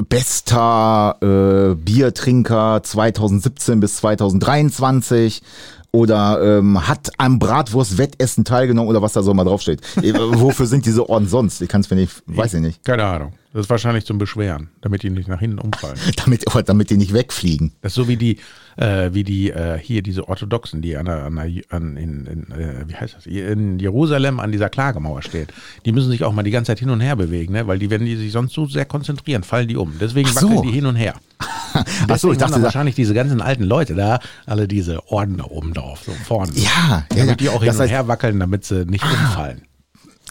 bester 0.09 1.17
äh, 1.21 1.75
Biertrinker 1.75 2.81
2017 2.81 3.79
bis 3.79 3.97
2023 3.97 5.43
oder 5.91 6.57
ähm, 6.57 6.87
hat 6.87 7.11
am 7.17 7.37
Bratwurst-Wettessen 7.37 8.43
teilgenommen 8.43 8.89
oder 8.89 9.01
was 9.03 9.13
da 9.13 9.21
so 9.21 9.33
mal 9.33 9.45
draufsteht. 9.45 9.81
Äh, 10.01 10.13
Wofür 10.13 10.65
sind 10.65 10.87
diese 10.87 11.07
Orden 11.07 11.27
sonst? 11.27 11.61
Ich 11.61 11.69
kann 11.69 11.81
es 11.81 11.89
mir 11.91 11.97
nicht, 11.97 12.23
weiß 12.25 12.55
ich 12.55 12.61
nicht. 12.61 12.83
Keine 12.83 13.05
Ahnung. 13.05 13.33
Das 13.53 13.65
ist 13.65 13.69
wahrscheinlich 13.69 14.05
zum 14.05 14.17
Beschweren, 14.17 14.69
damit 14.81 15.03
die 15.03 15.09
nicht 15.09 15.29
nach 15.29 15.39
hinten 15.39 15.59
umfallen. 15.59 15.97
Damit, 16.25 16.43
damit 16.65 16.89
die 16.89 16.97
nicht 16.97 17.13
wegfliegen. 17.13 17.71
Das 17.81 17.91
ist 17.91 17.95
so 17.95 18.07
wie 18.09 18.17
die, 18.17 18.39
äh, 18.77 19.09
wie 19.13 19.23
die 19.23 19.51
äh, 19.51 19.77
hier 19.79 20.01
diese 20.01 20.27
Orthodoxen, 20.27 20.81
die 20.81 20.97
an, 20.97 21.05
der, 21.05 21.23
an, 21.23 21.35
der, 21.35 21.63
an 21.69 21.97
in, 21.97 22.25
in 22.25 22.51
äh, 22.51 22.87
wie 22.87 22.95
heißt 22.95 23.15
das, 23.15 23.25
in 23.25 23.79
Jerusalem 23.79 24.39
an 24.39 24.51
dieser 24.51 24.69
Klagemauer 24.69 25.21
stehen. 25.21 25.47
Die 25.85 25.91
müssen 25.91 26.11
sich 26.11 26.23
auch 26.23 26.33
mal 26.33 26.43
die 26.43 26.51
ganze 26.51 26.71
Zeit 26.71 26.79
hin 26.79 26.89
und 26.89 27.01
her 27.01 27.15
bewegen, 27.15 27.53
ne? 27.53 27.67
weil 27.67 27.79
die, 27.79 27.89
wenn 27.89 28.05
die 28.05 28.15
sich 28.15 28.31
sonst 28.31 28.53
so 28.53 28.65
sehr 28.65 28.85
konzentrieren, 28.85 29.43
fallen 29.43 29.67
die 29.67 29.77
um. 29.77 29.93
Deswegen 29.99 30.29
so. 30.29 30.35
wackeln 30.35 30.63
die 30.63 30.71
hin 30.71 30.85
und 30.85 30.95
her. 30.95 31.15
Ach 32.07 32.17
so, 32.17 32.31
ich 32.31 32.37
dachte, 32.37 32.61
wahrscheinlich 32.61 32.95
diese 32.95 33.13
ganzen 33.13 33.41
alten 33.41 33.63
Leute 33.63 33.95
da 33.95 34.19
alle 34.45 34.67
diese 34.67 35.11
Orden 35.11 35.37
da 35.37 35.45
oben 35.45 35.73
drauf, 35.73 36.03
so 36.05 36.11
vorne. 36.11 36.51
ja, 36.55 36.63
ja, 36.63 37.05
ja. 37.11 37.25
Damit 37.25 37.41
die 37.41 37.49
auch 37.49 37.61
hin 37.61 37.71
und 37.71 37.79
heißt, 37.79 37.91
her 37.91 38.07
wackeln, 38.07 38.39
damit 38.39 38.65
sie 38.65 38.85
nicht 38.85 39.03
umfallen. 39.03 39.61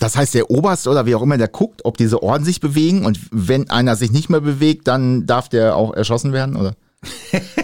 das 0.00 0.16
heißt, 0.16 0.34
der 0.34 0.50
Oberst 0.50 0.88
oder 0.88 1.04
wie 1.06 1.14
auch 1.14 1.22
immer, 1.22 1.36
der 1.36 1.48
guckt, 1.48 1.84
ob 1.84 1.98
diese 1.98 2.22
Orden 2.22 2.44
sich 2.44 2.60
bewegen 2.60 3.04
und 3.04 3.20
wenn 3.30 3.68
einer 3.70 3.96
sich 3.96 4.10
nicht 4.10 4.30
mehr 4.30 4.40
bewegt, 4.40 4.88
dann 4.88 5.26
darf 5.26 5.48
der 5.48 5.76
auch 5.76 5.92
erschossen 5.94 6.32
werden, 6.32 6.56
oder? 6.56 6.74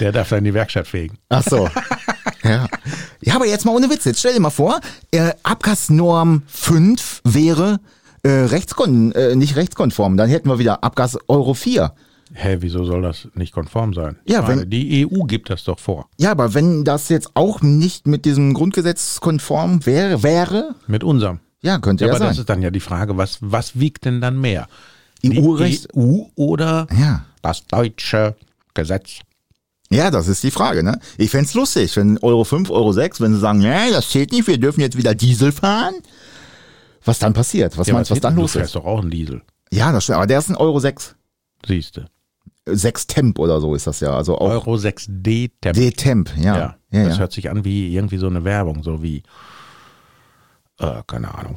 Der 0.00 0.12
darf 0.12 0.28
dann 0.30 0.38
in 0.40 0.44
die 0.44 0.54
Werkstatt 0.54 0.86
fegen. 0.86 1.18
Ach 1.28 1.42
so. 1.42 1.68
ja. 2.44 2.66
ja, 3.20 3.34
aber 3.34 3.46
jetzt 3.46 3.64
mal 3.64 3.74
ohne 3.74 3.90
Witz. 3.90 4.04
Jetzt 4.04 4.20
stell 4.20 4.34
dir 4.34 4.40
mal 4.40 4.50
vor, 4.50 4.80
äh, 5.10 5.32
Abgasnorm 5.42 6.42
5 6.46 7.22
wäre 7.24 7.80
äh, 8.22 8.28
rechtskon 8.30 9.12
äh, 9.12 9.34
nicht 9.36 9.56
rechtskonform. 9.56 10.16
Dann 10.16 10.28
hätten 10.28 10.48
wir 10.48 10.58
wieder 10.58 10.82
Abgas 10.84 11.18
Euro 11.28 11.54
4. 11.54 11.92
Hä, 12.34 12.58
wieso 12.60 12.84
soll 12.84 13.00
das 13.00 13.26
nicht 13.34 13.52
konform 13.54 13.94
sein? 13.94 14.16
Ja, 14.26 14.42
meine, 14.42 14.62
wenn- 14.62 14.70
die 14.70 15.06
EU 15.06 15.24
gibt 15.24 15.48
das 15.50 15.64
doch 15.64 15.78
vor. 15.78 16.08
Ja, 16.18 16.30
aber 16.32 16.52
wenn 16.52 16.84
das 16.84 17.08
jetzt 17.08 17.30
auch 17.34 17.62
nicht 17.62 18.06
mit 18.06 18.24
diesem 18.26 18.52
Grundgesetz 18.54 19.20
konform 19.20 19.86
wäre, 19.86 20.22
wäre, 20.22 20.74
Mit 20.86 21.04
unserem. 21.04 21.40
ja, 21.62 21.78
könnte 21.78 22.04
Ja, 22.04 22.08
ja, 22.08 22.16
aber 22.16 22.26
das 22.26 22.36
sein. 22.36 22.42
ist 22.42 22.48
dann 22.50 22.60
ja 22.62 22.70
die 22.70 22.80
Frage, 22.80 23.16
was, 23.16 23.38
was 23.40 23.78
wiegt 23.80 24.04
denn 24.04 24.20
dann 24.20 24.38
mehr? 24.40 24.68
EU-Recht? 25.24 25.88
EU 25.96 26.24
oder 26.36 26.86
Ja. 27.00 27.24
das 27.42 27.66
deutsche 27.66 28.36
Gesetz? 28.74 29.20
Ja, 29.90 30.10
das 30.10 30.28
ist 30.28 30.42
die 30.42 30.50
Frage, 30.50 30.82
ne? 30.82 31.00
Ich 31.16 31.30
fänd's 31.30 31.54
lustig, 31.54 31.96
wenn 31.96 32.18
Euro 32.18 32.44
5, 32.44 32.68
Euro 32.70 32.92
6, 32.92 33.20
wenn 33.20 33.32
sie 33.34 33.40
sagen, 33.40 33.60
nee, 33.60 33.90
das 33.90 34.10
zählt 34.10 34.32
nicht, 34.32 34.46
wir 34.46 34.58
dürfen 34.58 34.80
jetzt 34.80 34.96
wieder 34.98 35.14
Diesel 35.14 35.50
fahren. 35.52 35.94
Was 37.04 37.18
dann 37.18 37.32
passiert? 37.32 37.78
Was 37.78 37.86
Ja, 37.86 37.94
meinst 37.94 38.10
du, 38.10 38.14
was 38.14 38.20
dann 38.20 38.34
du 38.34 38.42
los 38.42 38.52
fährst 38.52 38.66
ist? 38.70 38.74
doch 38.76 38.84
auch 38.84 39.00
einen 39.00 39.10
Diesel, 39.10 39.40
Ja, 39.72 39.90
das 39.92 40.04
stimmt. 40.04 40.16
Aber 40.16 40.26
der 40.26 40.38
ist 40.40 40.50
ein 40.50 40.56
Euro 40.56 40.78
6. 40.78 41.14
siehste. 41.66 42.06
6 42.70 43.06
Temp 43.06 43.38
oder 43.38 43.62
so 43.62 43.74
ist 43.74 43.86
das 43.86 44.00
ja. 44.00 44.14
Also 44.14 44.36
auch 44.36 44.50
Euro 44.50 44.74
6D 44.74 45.52
Temp. 45.62 45.74
D-Temp, 45.74 46.36
ja. 46.36 46.44
ja, 46.58 46.76
ja, 46.90 47.04
das 47.04 47.14
ja. 47.14 47.20
hört 47.20 47.32
sich 47.32 47.48
an 47.48 47.64
wie 47.64 47.94
irgendwie 47.94 48.18
so 48.18 48.26
eine 48.26 48.44
Werbung, 48.44 48.82
so 48.82 49.02
wie, 49.02 49.22
äh, 50.78 51.02
keine 51.06 51.34
Ahnung, 51.34 51.56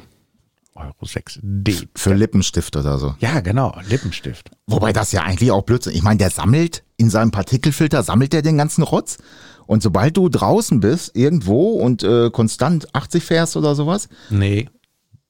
Euro 0.74 1.04
6D. 1.04 1.86
Für 1.94 2.14
Lippenstift 2.14 2.76
oder 2.76 2.98
so. 2.98 3.14
Ja, 3.18 3.40
genau, 3.40 3.76
Lippenstift. 3.88 4.50
Wobei 4.66 4.92
das 4.92 5.12
ja 5.12 5.22
eigentlich 5.22 5.50
auch 5.50 5.62
Blödsinn. 5.62 5.92
Ich 5.94 6.02
meine, 6.02 6.18
der 6.18 6.30
sammelt 6.30 6.82
in 6.96 7.10
seinem 7.10 7.30
Partikelfilter, 7.30 8.02
sammelt 8.02 8.32
der 8.32 8.42
den 8.42 8.56
ganzen 8.58 8.82
Rotz. 8.82 9.18
Und 9.66 9.82
sobald 9.82 10.16
du 10.16 10.28
draußen 10.28 10.80
bist, 10.80 11.14
irgendwo 11.16 11.72
und 11.72 12.02
äh, 12.02 12.30
konstant 12.30 12.94
80 12.94 13.22
fährst 13.22 13.56
oder 13.56 13.74
sowas, 13.74 14.08
Nee, 14.30 14.68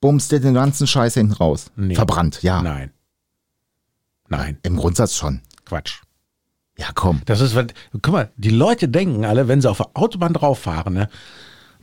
bummst 0.00 0.32
der 0.32 0.40
den 0.40 0.54
ganzen 0.54 0.86
Scheiß 0.86 1.14
hinten 1.14 1.32
raus. 1.32 1.66
Nee. 1.76 1.94
Verbrannt, 1.94 2.42
ja. 2.42 2.62
nein. 2.62 2.92
Nein, 4.28 4.58
Im 4.62 4.76
Grundsatz 4.76 5.16
schon. 5.16 5.40
Quatsch. 5.66 6.00
Ja, 6.78 6.86
komm. 6.94 7.20
Das 7.26 7.40
ist, 7.40 7.54
was- 7.54 7.66
guck 7.92 8.08
mal, 8.12 8.30
die 8.36 8.50
Leute 8.50 8.88
denken 8.88 9.24
alle, 9.24 9.46
wenn 9.46 9.60
sie 9.60 9.68
auf 9.70 9.76
der 9.76 9.90
Autobahn 9.94 10.32
drauf 10.32 10.58
fahren, 10.60 10.94
ne, 10.94 11.08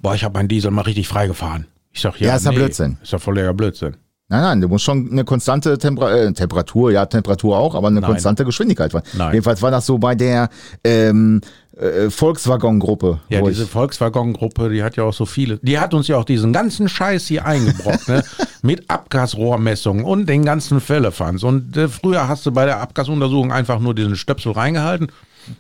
boah, 0.02 0.16
ich 0.16 0.24
habe 0.24 0.34
meinen 0.34 0.48
Diesel 0.50 0.72
mal 0.72 0.82
richtig 0.82 1.08
frei 1.08 1.28
gefahren. 1.28 1.68
Ich 1.92 2.02
sag, 2.02 2.20
ja, 2.20 2.30
Ja, 2.30 2.36
ist 2.36 2.46
ja 2.46 2.52
nee, 2.52 2.58
Blödsinn. 2.58 2.98
Ist 3.02 3.12
ja 3.12 3.20
voller 3.20 3.54
Blödsinn. 3.54 3.96
Nein, 4.32 4.42
nein, 4.42 4.62
du 4.62 4.68
musst 4.68 4.86
schon 4.86 5.12
eine 5.12 5.24
konstante 5.24 5.76
Temper 5.80 6.12
äh, 6.14 6.32
Temperatur, 6.32 6.92
ja, 6.92 7.08
Temperatur 7.08 7.58
auch, 7.58 7.74
aber 7.74 7.88
eine 7.88 8.00
Nein. 8.00 8.12
konstante 8.12 8.46
Geschwindigkeit. 8.46 8.92
fahren. 8.92 9.04
Nein. 9.18 9.34
Jedenfalls 9.34 9.64
war 9.64 9.72
das 9.72 9.88
so 9.88 9.98
bei 9.98 10.14
der 10.14 10.50
ähm, 10.84 11.42
äh, 11.76 12.12
Volkswagen-Gruppe. 12.12 13.22
Ja, 13.30 13.42
diese 13.42 13.66
Volkswagen-Gruppe, 13.66 14.70
die 14.70 14.84
hat 14.84 14.98
ja 14.98 15.04
auch 15.04 15.14
so 15.14 15.26
viele. 15.26 15.58
Die 15.64 15.80
hat 15.80 15.96
uns 15.96 16.08
ja 16.08 16.18
auch 16.18 16.26
diesen 16.26 16.54
ganzen 16.54 16.88
Scheiß 16.88 17.26
hier 17.26 17.46
eingebrockt, 17.46 18.08
ne? 18.08 18.24
Mit 18.62 18.88
Abgasrohrmessungen 18.90 20.06
und 20.06 20.30
den 20.30 20.46
ganzen 20.46 20.80
Fällefanz. 20.80 21.42
Und 21.42 21.76
äh, 21.76 21.88
früher 21.88 22.28
hast 22.28 22.46
du 22.46 22.52
bei 22.52 22.66
der 22.66 22.82
Abgasuntersuchung 22.82 23.52
einfach 23.52 23.80
nur 23.80 23.96
diesen 23.96 24.16
Stöpsel 24.16 24.52
reingehalten. 24.52 25.12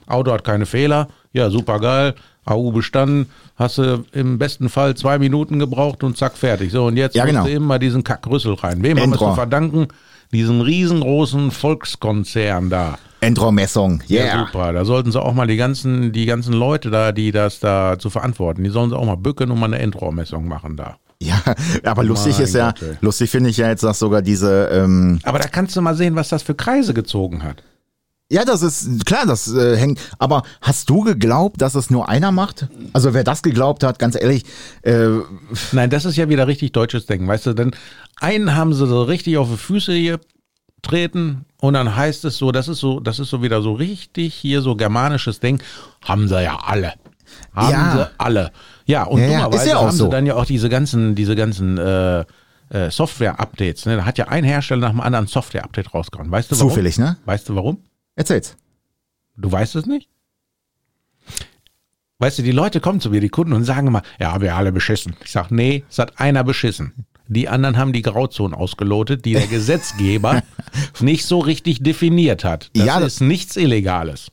Auto 0.05 0.31
hat 0.31 0.43
keine 0.43 0.67
Fehler. 0.67 1.07
Ja, 1.33 1.49
super 1.49 1.79
geil. 1.79 2.13
AU 2.45 2.71
bestanden. 2.71 3.27
Hast 3.55 3.77
du 3.77 4.03
im 4.13 4.37
besten 4.37 4.69
Fall 4.69 4.95
zwei 4.95 5.19
Minuten 5.19 5.59
gebraucht 5.59 6.03
und 6.03 6.17
zack, 6.17 6.37
fertig. 6.37 6.71
So, 6.71 6.85
und 6.87 6.97
jetzt 6.97 7.15
Ja, 7.15 7.23
musst 7.23 7.33
genau. 7.35 7.45
du 7.45 7.51
immer 7.51 7.79
diesen 7.79 8.03
Kackrüssel 8.03 8.53
rein. 8.55 8.81
Wem 8.83 8.91
haben 8.91 8.97
wir 8.97 9.03
Endrohr. 9.13 9.29
zu 9.29 9.35
verdanken? 9.35 9.87
Diesen 10.31 10.61
riesengroßen 10.61 11.51
Volkskonzern 11.51 12.69
da. 12.69 12.97
Endrohrmessung. 13.21 14.01
Ja, 14.07 14.23
Yeah. 14.23 14.45
super. 14.45 14.71
Da 14.73 14.85
sollten 14.85 15.11
sie 15.11 15.21
auch 15.21 15.33
mal 15.33 15.47
die 15.47 15.57
ganzen, 15.57 16.11
die 16.13 16.25
ganzen 16.25 16.53
Leute 16.53 16.89
da, 16.89 17.11
die 17.11 17.31
das 17.31 17.59
da 17.59 17.97
zu 17.99 18.09
verantworten, 18.09 18.63
die 18.63 18.69
sollen 18.69 18.89
sie 18.91 18.97
auch 18.97 19.05
mal 19.05 19.17
bücken 19.17 19.51
und 19.51 19.59
mal 19.59 19.65
eine 19.65 19.79
Endrohrmessung 19.79 20.47
machen 20.47 20.77
da. 20.77 20.97
Ja, 21.21 21.35
aber 21.83 22.03
lustig 22.05 22.35
Mein 22.35 22.43
ist 22.45 22.55
ja, 22.55 22.71
Gott, 22.71 22.97
lustig 23.01 23.29
finde 23.29 23.49
ich 23.49 23.57
ja 23.57 23.67
jetzt, 23.67 23.83
dass 23.83 23.99
sogar 23.99 24.21
diese, 24.21 24.69
ähm, 24.71 25.19
Aber 25.23 25.37
da 25.39 25.49
kannst 25.49 25.75
du 25.75 25.81
mal 25.81 25.93
sehen, 25.95 26.15
was 26.15 26.29
das 26.29 26.43
für 26.43 26.55
Kreise 26.55 26.93
gezogen 26.93 27.43
hat. 27.43 27.61
Ja, 28.31 28.45
das 28.45 28.61
ist 28.61 29.05
klar, 29.05 29.25
das 29.25 29.51
äh, 29.53 29.75
hängt. 29.77 29.99
Aber 30.19 30.43
hast 30.61 30.89
du 30.89 31.01
geglaubt, 31.01 31.61
dass 31.61 31.75
es 31.75 31.89
nur 31.89 32.09
einer 32.09 32.31
macht? 32.31 32.67
Also 32.93 33.13
wer 33.13 33.23
das 33.23 33.41
geglaubt 33.41 33.83
hat, 33.83 33.99
ganz 33.99 34.15
ehrlich, 34.15 34.43
äh, 34.83 35.07
Nein, 35.71 35.89
das 35.89 36.05
ist 36.05 36.15
ja 36.15 36.29
wieder 36.29 36.47
richtig 36.47 36.71
deutsches 36.71 37.05
Denken, 37.05 37.27
weißt 37.27 37.47
du, 37.47 37.53
denn 37.53 37.71
einen 38.19 38.55
haben 38.55 38.73
sie 38.73 38.85
so 38.87 39.03
richtig 39.03 39.37
auf 39.37 39.49
die 39.49 39.57
Füße 39.57 40.19
getreten 40.77 41.45
und 41.61 41.73
dann 41.73 41.95
heißt 41.95 42.25
es 42.25 42.37
so, 42.37 42.51
das 42.51 42.67
ist 42.67 42.79
so, 42.79 42.99
das 42.99 43.19
ist 43.19 43.29
so 43.29 43.41
wieder 43.41 43.61
so 43.61 43.73
richtig 43.73 44.33
hier 44.35 44.61
so 44.61 44.75
germanisches 44.75 45.39
Denken, 45.39 45.63
haben 46.03 46.27
sie 46.27 46.41
ja 46.43 46.59
alle. 46.65 46.93
Haben 47.53 47.71
Ja. 47.71 47.91
sie 47.97 48.09
alle. 48.17 48.51
Ja, 48.85 49.03
und 49.03 49.21
Ja, 49.21 49.27
dummerweise 49.45 49.69
ja 49.69 49.75
haben 49.81 49.91
so. 49.91 50.05
sie 50.05 50.09
dann 50.11 50.25
ja 50.25 50.35
auch 50.35 50.45
diese 50.45 50.69
ganzen, 50.69 51.15
diese 51.15 51.35
ganzen 51.35 51.77
äh, 51.77 52.21
äh, 52.71 52.89
Software-Updates. 52.91 53.85
Ne? 53.85 53.97
Da 53.97 54.05
hat 54.05 54.17
ja 54.17 54.27
ein 54.27 54.43
Hersteller 54.43 54.81
nach 54.81 54.91
dem 54.91 55.01
anderen 55.01 55.27
Software-Update 55.27 55.93
rausgehauen. 55.93 56.29
Weißt 56.31 56.51
du 56.51 56.55
warum? 56.57 56.69
Zufällig, 56.69 56.97
ne? 56.97 57.17
Weißt 57.25 57.49
du 57.49 57.55
warum? 57.55 57.79
Erzähl's. 58.19 58.55
Du 59.37 59.51
weißt 59.51 59.75
es 59.77 59.85
nicht? 59.85 60.09
Weißt 62.19 62.37
du, 62.37 62.43
die 62.43 62.51
Leute 62.51 62.81
kommen 62.81 62.99
zu 62.99 63.09
mir, 63.11 63.21
die 63.21 63.29
Kunden, 63.29 63.53
und 63.53 63.63
sagen 63.63 63.87
immer, 63.87 64.01
ja, 64.19 64.33
haben 64.33 64.41
wir 64.43 64.55
alle 64.55 64.73
beschissen. 64.73 65.15
Ich 65.23 65.31
sag, 65.31 65.51
nee, 65.51 65.85
es 65.89 65.99
hat 65.99 66.19
einer 66.19 66.43
beschissen. 66.43 67.05
Die 67.29 67.47
anderen 67.47 67.77
haben 67.77 67.93
die 67.93 68.01
Grauzonen 68.01 68.53
ausgelotet, 68.53 69.23
die 69.23 69.33
der 69.33 69.47
Gesetzgeber 69.57 70.43
nicht 70.99 71.25
so 71.25 71.39
richtig 71.39 71.81
definiert 71.81 72.43
hat. 72.43 72.69
Das 72.73 72.85
Ja, 72.85 72.99
das- 72.99 73.13
ist 73.15 73.21
nichts 73.21 73.55
Illegales. 73.55 74.29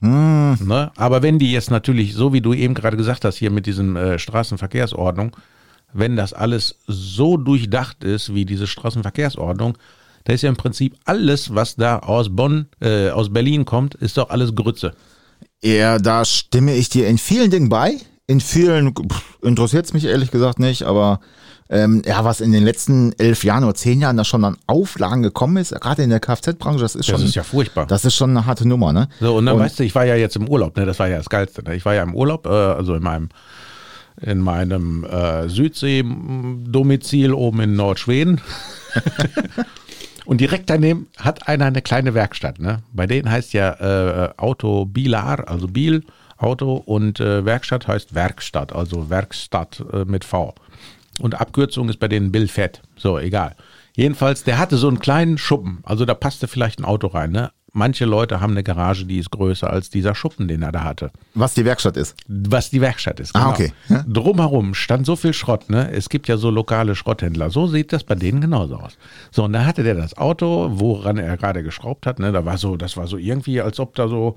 Ne? 0.00 0.90
Aber 0.96 1.22
wenn 1.22 1.38
die 1.38 1.52
jetzt 1.52 1.70
natürlich, 1.70 2.14
so 2.14 2.32
wie 2.32 2.40
du 2.40 2.52
eben 2.52 2.74
gerade 2.74 2.96
gesagt 2.96 3.24
hast, 3.24 3.36
hier 3.36 3.50
mit 3.50 3.66
diesem 3.66 3.96
äh, 3.96 4.18
Straßenverkehrsordnung, 4.18 5.36
wenn 5.92 6.16
das 6.16 6.32
alles 6.32 6.80
so 6.86 7.36
durchdacht 7.36 8.02
ist 8.04 8.34
wie 8.34 8.44
diese 8.44 8.66
Straßenverkehrsordnung, 8.66 9.78
da 10.24 10.32
ist 10.32 10.42
ja 10.42 10.48
im 10.48 10.56
Prinzip 10.56 10.96
alles, 11.04 11.54
was 11.54 11.76
da 11.76 11.98
aus 11.98 12.34
Bonn, 12.34 12.66
äh, 12.80 13.10
aus 13.10 13.32
Berlin 13.32 13.64
kommt, 13.64 13.94
ist 13.94 14.16
doch 14.16 14.30
alles 14.30 14.54
Grütze. 14.54 14.92
Ja, 15.62 15.98
da 15.98 16.24
stimme 16.24 16.74
ich 16.74 16.88
dir 16.88 17.06
in 17.08 17.18
vielen 17.18 17.50
Dingen 17.50 17.68
bei. 17.68 17.98
In 18.26 18.40
vielen 18.40 18.94
interessiert 19.42 19.84
es 19.84 19.92
mich 19.92 20.04
ehrlich 20.06 20.30
gesagt 20.30 20.58
nicht, 20.58 20.82
aber 20.84 21.20
ähm, 21.70 22.02
ja, 22.06 22.24
was 22.24 22.40
in 22.40 22.52
den 22.52 22.64
letzten 22.64 23.12
elf 23.18 23.44
Jahren 23.44 23.64
oder 23.64 23.74
zehn 23.74 24.00
Jahren 24.00 24.16
da 24.16 24.24
schon 24.24 24.44
an 24.44 24.56
Auflagen 24.66 25.22
gekommen 25.22 25.56
ist, 25.58 25.78
gerade 25.78 26.02
in 26.02 26.10
der 26.10 26.20
Kfz-Branche, 26.20 26.78
das 26.80 26.94
ist 26.94 27.08
Das 27.08 27.18
schon, 27.18 27.26
ist 27.26 27.34
ja 27.34 27.42
furchtbar. 27.42 27.86
das 27.86 28.04
ist 28.04 28.14
schon 28.14 28.30
eine 28.30 28.46
harte 28.46 28.66
Nummer, 28.68 28.92
ne? 28.92 29.08
So, 29.20 29.36
und 29.36 29.46
dann 29.46 29.58
weißt 29.58 29.78
du, 29.78 29.84
ich 29.84 29.94
war 29.94 30.04
ja 30.06 30.16
jetzt 30.16 30.36
im 30.36 30.48
Urlaub, 30.48 30.76
ne? 30.76 30.86
Das 30.86 30.98
war 30.98 31.08
ja 31.08 31.18
das 31.18 31.28
Geilste. 31.28 31.62
Ne? 31.64 31.74
Ich 31.76 31.84
war 31.84 31.94
ja 31.94 32.02
im 32.02 32.14
Urlaub, 32.14 32.46
äh, 32.46 32.50
also 32.50 32.94
in 32.94 33.02
meinem, 33.02 33.28
in 34.20 34.38
meinem 34.40 35.04
äh, 35.04 35.48
Südsee-Domizil 35.48 37.32
oben 37.32 37.60
in 37.60 37.76
Nordschweden. 37.76 38.40
und 40.24 40.40
direkt 40.40 40.70
daneben 40.70 41.08
hat 41.18 41.48
einer 41.48 41.66
eine 41.66 41.82
kleine 41.82 42.14
Werkstatt, 42.14 42.58
ne? 42.58 42.82
Bei 42.92 43.06
denen 43.06 43.30
heißt 43.30 43.52
ja 43.52 43.72
äh, 44.28 44.34
Auto 44.36 44.86
Bilar, 44.86 45.48
also 45.48 45.68
Bil, 45.68 46.04
Auto 46.36 46.74
und 46.74 47.20
äh, 47.20 47.44
Werkstatt 47.44 47.86
heißt 47.86 48.14
Werkstatt, 48.14 48.72
also 48.72 49.10
Werkstatt 49.10 49.84
äh, 49.92 50.04
mit 50.04 50.24
V. 50.24 50.54
Und 51.20 51.40
Abkürzung 51.40 51.88
ist 51.88 52.00
bei 52.00 52.08
denen 52.08 52.32
Bill 52.32 52.48
Fett. 52.48 52.82
So, 52.96 53.18
egal. 53.18 53.54
Jedenfalls, 53.96 54.42
der 54.42 54.58
hatte 54.58 54.76
so 54.76 54.88
einen 54.88 54.98
kleinen 54.98 55.38
Schuppen. 55.38 55.78
Also 55.84 56.04
da 56.04 56.14
passte 56.14 56.48
vielleicht 56.48 56.80
ein 56.80 56.84
Auto 56.84 57.06
rein. 57.06 57.30
Ne? 57.30 57.52
Manche 57.76 58.04
Leute 58.04 58.40
haben 58.40 58.52
eine 58.52 58.62
Garage, 58.62 59.04
die 59.04 59.18
ist 59.18 59.32
größer 59.32 59.68
als 59.68 59.90
dieser 59.90 60.14
Schuppen, 60.14 60.46
den 60.46 60.62
er 60.62 60.70
da 60.70 60.84
hatte. 60.84 61.10
Was 61.34 61.54
die 61.54 61.64
Werkstatt 61.64 61.96
ist. 61.96 62.14
Was 62.28 62.70
die 62.70 62.80
Werkstatt 62.80 63.18
ist. 63.18 63.34
Ah, 63.34 63.50
okay. 63.50 63.72
Ja. 63.88 64.04
Drumherum 64.06 64.74
stand 64.74 65.04
so 65.06 65.16
viel 65.16 65.32
Schrott. 65.32 65.68
Ne? 65.70 65.90
Es 65.90 66.08
gibt 66.08 66.28
ja 66.28 66.36
so 66.36 66.50
lokale 66.50 66.94
Schrotthändler. 66.94 67.50
So 67.50 67.66
sieht 67.66 67.92
das 67.92 68.04
bei 68.04 68.14
denen 68.14 68.40
genauso 68.40 68.76
aus. 68.76 68.96
So, 69.32 69.42
und 69.42 69.52
da 69.54 69.66
hatte 69.66 69.82
der 69.82 69.96
das 69.96 70.16
Auto, 70.16 70.70
woran 70.74 71.18
er 71.18 71.36
gerade 71.36 71.64
geschraubt 71.64 72.06
hat. 72.06 72.20
Ne? 72.20 72.30
Da 72.30 72.44
war 72.44 72.58
so, 72.58 72.76
das 72.76 72.96
war 72.96 73.08
so 73.08 73.16
irgendwie, 73.16 73.60
als 73.60 73.80
ob 73.80 73.96
da 73.96 74.06
so 74.06 74.36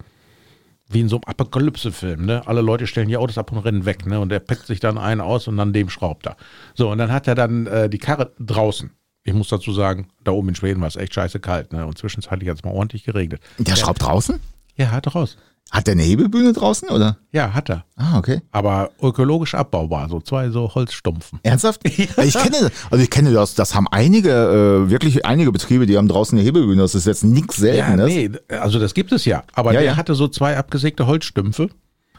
wie 0.90 1.02
in 1.02 1.10
so 1.10 1.18
einem 1.18 1.26
Apokalypse-Film, 1.26 2.26
ne? 2.26 2.42
Alle 2.48 2.62
Leute 2.62 2.88
stellen 2.88 3.10
die 3.10 3.18
Autos 3.18 3.38
ab 3.38 3.52
und 3.52 3.60
rennen 3.60 3.86
weg, 3.86 4.06
ne? 4.06 4.20
Und 4.20 4.32
er 4.32 4.40
packt 4.40 4.68
sich 4.68 4.80
dann 4.80 4.98
einen 4.98 5.22
aus 5.22 5.48
und 5.48 5.58
dann 5.58 5.74
dem 5.74 5.90
schraubt 5.90 6.26
er. 6.26 6.38
So, 6.76 6.90
und 6.90 6.98
dann 6.98 7.12
hat 7.12 7.28
er 7.28 7.36
dann 7.36 7.68
äh, 7.68 7.90
die 7.90 7.98
Karre 7.98 8.32
draußen. 8.40 8.92
Ich 9.28 9.34
muss 9.34 9.50
dazu 9.50 9.74
sagen, 9.74 10.08
da 10.24 10.32
oben 10.32 10.48
in 10.50 10.56
Schweden 10.56 10.80
war 10.80 10.88
es 10.88 10.96
echt 10.96 11.14
scheiße 11.14 11.42
kalt, 11.42 11.74
ne? 11.74 11.86
Und 11.86 11.98
zwischenzeitlich 11.98 12.50
hat 12.50 12.58
es 12.60 12.64
mal 12.64 12.72
ordentlich 12.72 13.04
geregnet. 13.04 13.42
Der 13.58 13.76
schraubt 13.76 14.02
draußen? 14.02 14.40
Ja, 14.78 14.92
hat 14.92 15.06
er 15.06 15.12
raus. 15.12 15.36
Hat 15.70 15.86
der 15.86 15.92
eine 15.96 16.04
Hebelbühne 16.04 16.54
draußen, 16.54 16.88
oder? 16.88 17.18
Ja, 17.34 17.54
hat 17.54 17.70
er. 17.70 17.84
Ah, 17.98 18.18
okay. 18.18 18.40
Aber 18.54 18.92
ökologisch 19.04 19.54
abbaubar, 19.54 20.08
so 20.08 20.22
zwei 20.22 20.50
so 20.50 20.74
Holzstumpfen. 20.74 21.42
Ernsthaft? 21.44 21.82
Ich 21.86 22.14
kenne, 22.16 22.72
also 22.90 23.04
ich 23.04 23.10
kenne 23.10 23.34
das, 23.34 23.54
das 23.54 23.76
haben 23.76 23.86
einige, 23.92 24.30
äh, 24.32 24.90
wirklich 24.90 25.26
einige 25.26 25.52
Betriebe, 25.52 25.86
die 25.86 25.98
haben 25.98 26.08
draußen 26.08 26.38
eine 26.38 26.46
Hebelbühne. 26.48 26.82
Das 26.82 26.96
ist 26.96 27.06
jetzt 27.06 27.26
nichts 27.26 27.58
Ja, 27.58 27.64
Seltenes. 27.74 28.06
nee, 28.08 28.32
also 28.48 28.80
das 28.80 28.94
gibt 28.94 29.12
es 29.12 29.26
ja. 29.26 29.44
Aber 29.52 29.74
Ja, 29.74 29.82
der 29.82 29.90
ja. 29.92 29.98
hatte 29.98 30.16
so 30.16 30.30
zwei 30.30 30.56
abgesägte 30.58 31.06
Holzstümpfe 31.06 31.68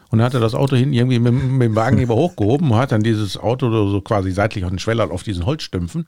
und 0.09 0.21
hatte 0.21 0.39
das 0.39 0.55
Auto 0.55 0.75
hinten 0.75 0.93
irgendwie 0.93 1.19
mit, 1.19 1.33
mit 1.33 1.61
dem 1.61 1.75
Wagenheber 1.75 2.15
hochgehoben 2.15 2.71
und 2.71 2.77
hat 2.77 2.91
dann 2.91 3.03
dieses 3.03 3.37
Auto 3.37 3.89
so 3.89 4.01
quasi 4.01 4.31
seitlich 4.31 4.63
auf 4.63 4.71
den 4.71 4.79
Schweller 4.79 5.11
auf 5.11 5.23
diesen 5.23 5.45
Holzstümpfen 5.45 6.05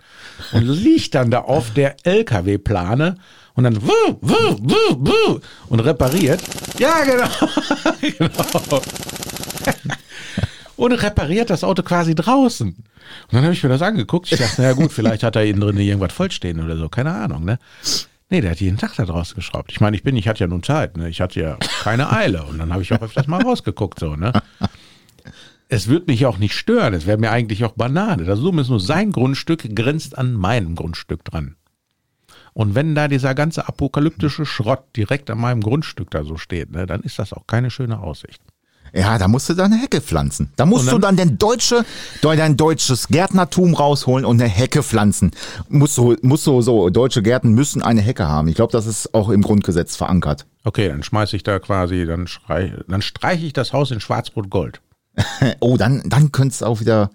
und 0.54 0.64
liegt 0.64 1.16
dann 1.16 1.32
da 1.32 1.42
auf 1.42 1.72
der 1.74 1.96
LKW-Plane 2.04 3.16
und 3.54 3.64
dann 3.64 3.82
wuh, 3.82 4.18
wuh, 4.22 4.58
wuh, 4.60 4.96
wuh 4.98 5.40
und 5.70 5.80
repariert. 5.82 6.42
Ja, 6.80 7.04
genau. 7.04 7.28
genau. 8.02 8.82
Und 10.78 10.94
repariert 10.94 11.52
das 11.52 11.64
Auto 11.64 11.84
quasi 11.84 12.16
draußen. 12.16 12.70
Und 12.70 12.86
dann 13.32 13.44
habe 13.44 13.54
ich 13.54 13.62
mir 13.62 13.70
das 13.70 13.82
angeguckt. 13.82 14.32
Ich 14.32 14.40
dachte, 14.40 14.62
naja 14.62 14.74
gut, 14.74 14.92
vielleicht 14.92 15.22
hat 15.22 15.36
er 15.36 15.46
innen 15.46 15.62
drin 15.62 15.78
irgendwas 15.78 16.14
vollstehen 16.14 16.64
oder 16.64 16.76
so. 16.78 16.90
Keine 16.90 17.14
Ahnung, 17.14 17.46
ne? 17.46 17.60
Nee, 18.32 18.40
der 18.40 18.52
hat 18.52 18.62
jeden 18.62 18.78
Tag 18.78 18.96
da 18.96 19.04
draußen 19.04 19.36
geschraubt. 19.36 19.74
Ich 19.74 19.82
meine, 19.82 19.98
ich 19.98 20.04
bin, 20.04 20.16
ich 20.16 20.30
hatte 20.30 20.40
ja 20.40 20.48
nun 20.48 20.64
Zeit, 20.64 20.96
ne? 20.96 21.10
Ich 21.10 21.20
hatte 21.20 21.42
ja 21.42 21.58
keine 21.84 22.14
Eile. 22.14 22.44
Und 22.46 22.60
dann 22.60 22.72
habe 22.72 22.82
ich 22.82 22.94
auch 22.94 23.02
öfters 23.02 23.28
mal 23.28 23.42
rausgeguckt, 23.42 24.00
so, 24.00 24.16
ne? 24.16 24.32
Es 25.68 25.90
wird 25.90 26.08
mich 26.08 26.26
auch 26.26 26.38
nicht 26.38 26.56
stören. 26.56 26.94
Es 26.94 27.06
wäre 27.06 27.18
mir 27.18 27.30
eigentlich 27.30 27.66
auch 27.66 27.74
Banane. 27.74 28.24
Das 28.24 28.40
Summe 28.40 28.62
ist 28.62 28.70
nur 28.70 28.80
sein 28.80 29.12
Grundstück, 29.12 29.76
grenzt 29.76 30.18
an 30.18 30.34
meinem 30.34 30.76
Grundstück 30.76 31.26
dran. 31.26 31.58
Und 32.54 32.74
wenn 32.74 32.96
da 32.96 33.10
dieser 33.10 33.36
ganze 33.36 33.68
apokalyptische 33.68 34.46
Schrott 34.46 34.86
direkt 34.96 35.30
an 35.30 35.38
meinem 35.38 35.60
Grundstück 35.60 36.10
da 36.10 36.24
so 36.24 36.38
steht, 36.38 36.72
ne, 36.72 36.86
dann 36.86 37.02
ist 37.02 37.20
das 37.20 37.34
auch 37.34 37.48
keine 37.48 37.70
schöne 37.70 38.00
Aussicht. 38.00 38.42
Ja, 38.94 39.18
da 39.18 39.28
musst 39.28 39.48
du 39.50 39.54
dann 39.54 39.72
eine 39.72 39.82
Hecke 39.82 40.02
pflanzen. 40.02 40.52
Da 40.58 40.66
musst 40.66 40.86
Und 40.86 40.92
du 40.94 41.00
dann- 41.00 41.16
dann 41.16 41.28
den 41.30 41.38
deutsche, 41.38 41.86
dein 42.22 42.58
deutsches 42.58 43.08
Gärtnertum 43.08 43.74
rausholen 43.74 44.26
und 44.26 44.42
eine 44.42 44.50
Hecke 44.50 44.84
pflanzen. 44.84 45.32
Musst 45.70 45.98
du, 45.98 46.16
musst 46.22 46.46
du 46.46 46.62
so, 46.62 46.90
deutsche 46.90 47.22
Gärten 47.22 47.54
müssen 47.54 47.82
eine 47.82 48.02
Hecke 48.02 48.28
haben. 48.28 48.48
Ich 48.50 48.56
glaube, 48.56 48.74
das 48.74 48.86
ist 48.88 49.14
auch 49.14 49.30
im 49.30 49.42
Grundgesetz 49.42 49.96
verankert. 49.96 50.46
Okay, 50.66 50.90
dann 50.90 51.04
schmeiße 51.04 51.36
ich 51.38 51.44
da 51.44 51.60
quasi, 51.60 52.06
dann, 52.06 52.28
dann 52.88 53.02
streiche 53.02 53.46
ich 53.46 53.54
das 53.54 53.72
Haus 53.74 53.92
in 53.92 54.00
Schwarz-Rot-Gold. 54.00 54.82
Oh, 55.60 55.78
dann, 55.78 56.04
dann 56.06 56.32
könnte 56.32 56.54
es 56.54 56.64
auch 56.64 56.80
wieder. 56.80 57.12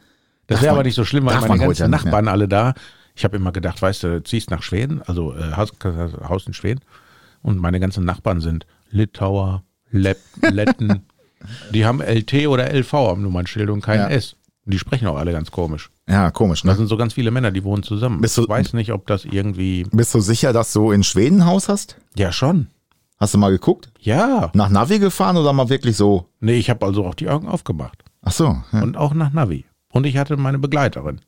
Das 0.47 0.63
wäre 0.63 0.73
aber 0.75 0.83
nicht 0.85 0.95
so 0.95 1.05
schlimm, 1.05 1.27
weil 1.27 1.41
meine 1.41 1.59
ganzen. 1.59 1.91
Nachbarn 1.91 2.29
alle 2.29 2.47
da. 2.49 2.75
Ich 3.15 3.25
habe 3.25 3.37
immer 3.37 3.51
gedacht, 3.53 3.81
weißt 3.81 4.03
du, 4.03 4.23
ziehst 4.23 4.51
nach 4.51 4.63
Schweden, 4.63 5.01
also 5.07 5.35
äh, 5.35 5.53
Haus, 5.57 5.73
Haus 6.29 6.47
in 6.47 6.53
Schweden, 6.53 6.81
und 7.43 7.59
meine 7.59 7.81
ganzen 7.81 8.05
Nachbarn 8.05 8.41
sind 8.41 8.67
Litauer, 8.91 9.63
Letten. 9.91 11.03
die 11.73 11.85
haben 11.85 12.01
LT 12.01 12.47
oder 12.49 12.73
LV 12.73 12.95
am 12.95 13.23
Nummernschild 13.23 13.71
und 13.71 13.81
kein 13.83 14.01
Ja. 14.01 14.09
S. 14.09 14.37
Die 14.69 14.79
sprechen 14.81 15.07
auch 15.07 15.17
alle 15.17 15.31
ganz 15.33 15.51
komisch. 15.53 15.91
Ja, 16.09 16.31
komisch, 16.33 16.63
Das 16.63 16.73
ne? 16.73 16.77
sind 16.79 16.87
so 16.89 16.97
ganz 16.97 17.15
viele 17.15 17.31
Männer, 17.31 17.53
die 17.53 17.63
wohnen 17.63 17.85
zusammen. 17.85 18.21
Bist 18.21 18.37
du- 18.37 18.43
ich 18.43 18.49
weiß 18.49 18.73
nicht, 18.73 18.93
ob 18.93 19.07
das 19.07 19.25
irgendwie. 19.25 19.85
Bist 19.93 20.13
du 20.15 20.21
sicher, 20.21 20.53
dass 20.53 20.73
du 20.73 20.91
in 20.91 21.05
Schweden 21.05 21.43
ein 21.43 21.47
Haus 21.47 21.69
hast? 21.69 21.97
Ja, 22.17 22.33
schon. 22.33 22.67
Hast 23.19 23.33
du 23.33 23.39
mal 23.39 23.51
geguckt? 23.51 23.91
Ja. 24.01 24.51
Nach 24.55 24.69
Navi 24.69 24.99
gefahren 24.99 25.37
oder 25.37 25.53
mal 25.53 25.69
wirklich 25.69 25.97
so? 25.97 26.27
Nee, 26.41 26.57
ich 26.57 26.69
habe 26.69 26.85
also 26.85 27.07
auch 27.07 27.15
die 27.15 27.29
Augen 27.29 27.49
aufgemacht. 27.49 28.03
Ach 28.23 28.33
so. 28.33 28.57
Ja. 28.73 28.83
Und 28.83 28.97
auch 28.97 29.15
nach 29.15 29.33
Navi. 29.33 29.65
Und 29.93 30.05
ich 30.05 30.17
hatte 30.17 30.37
meine 30.37 30.59
Begleiterin. 30.59 31.21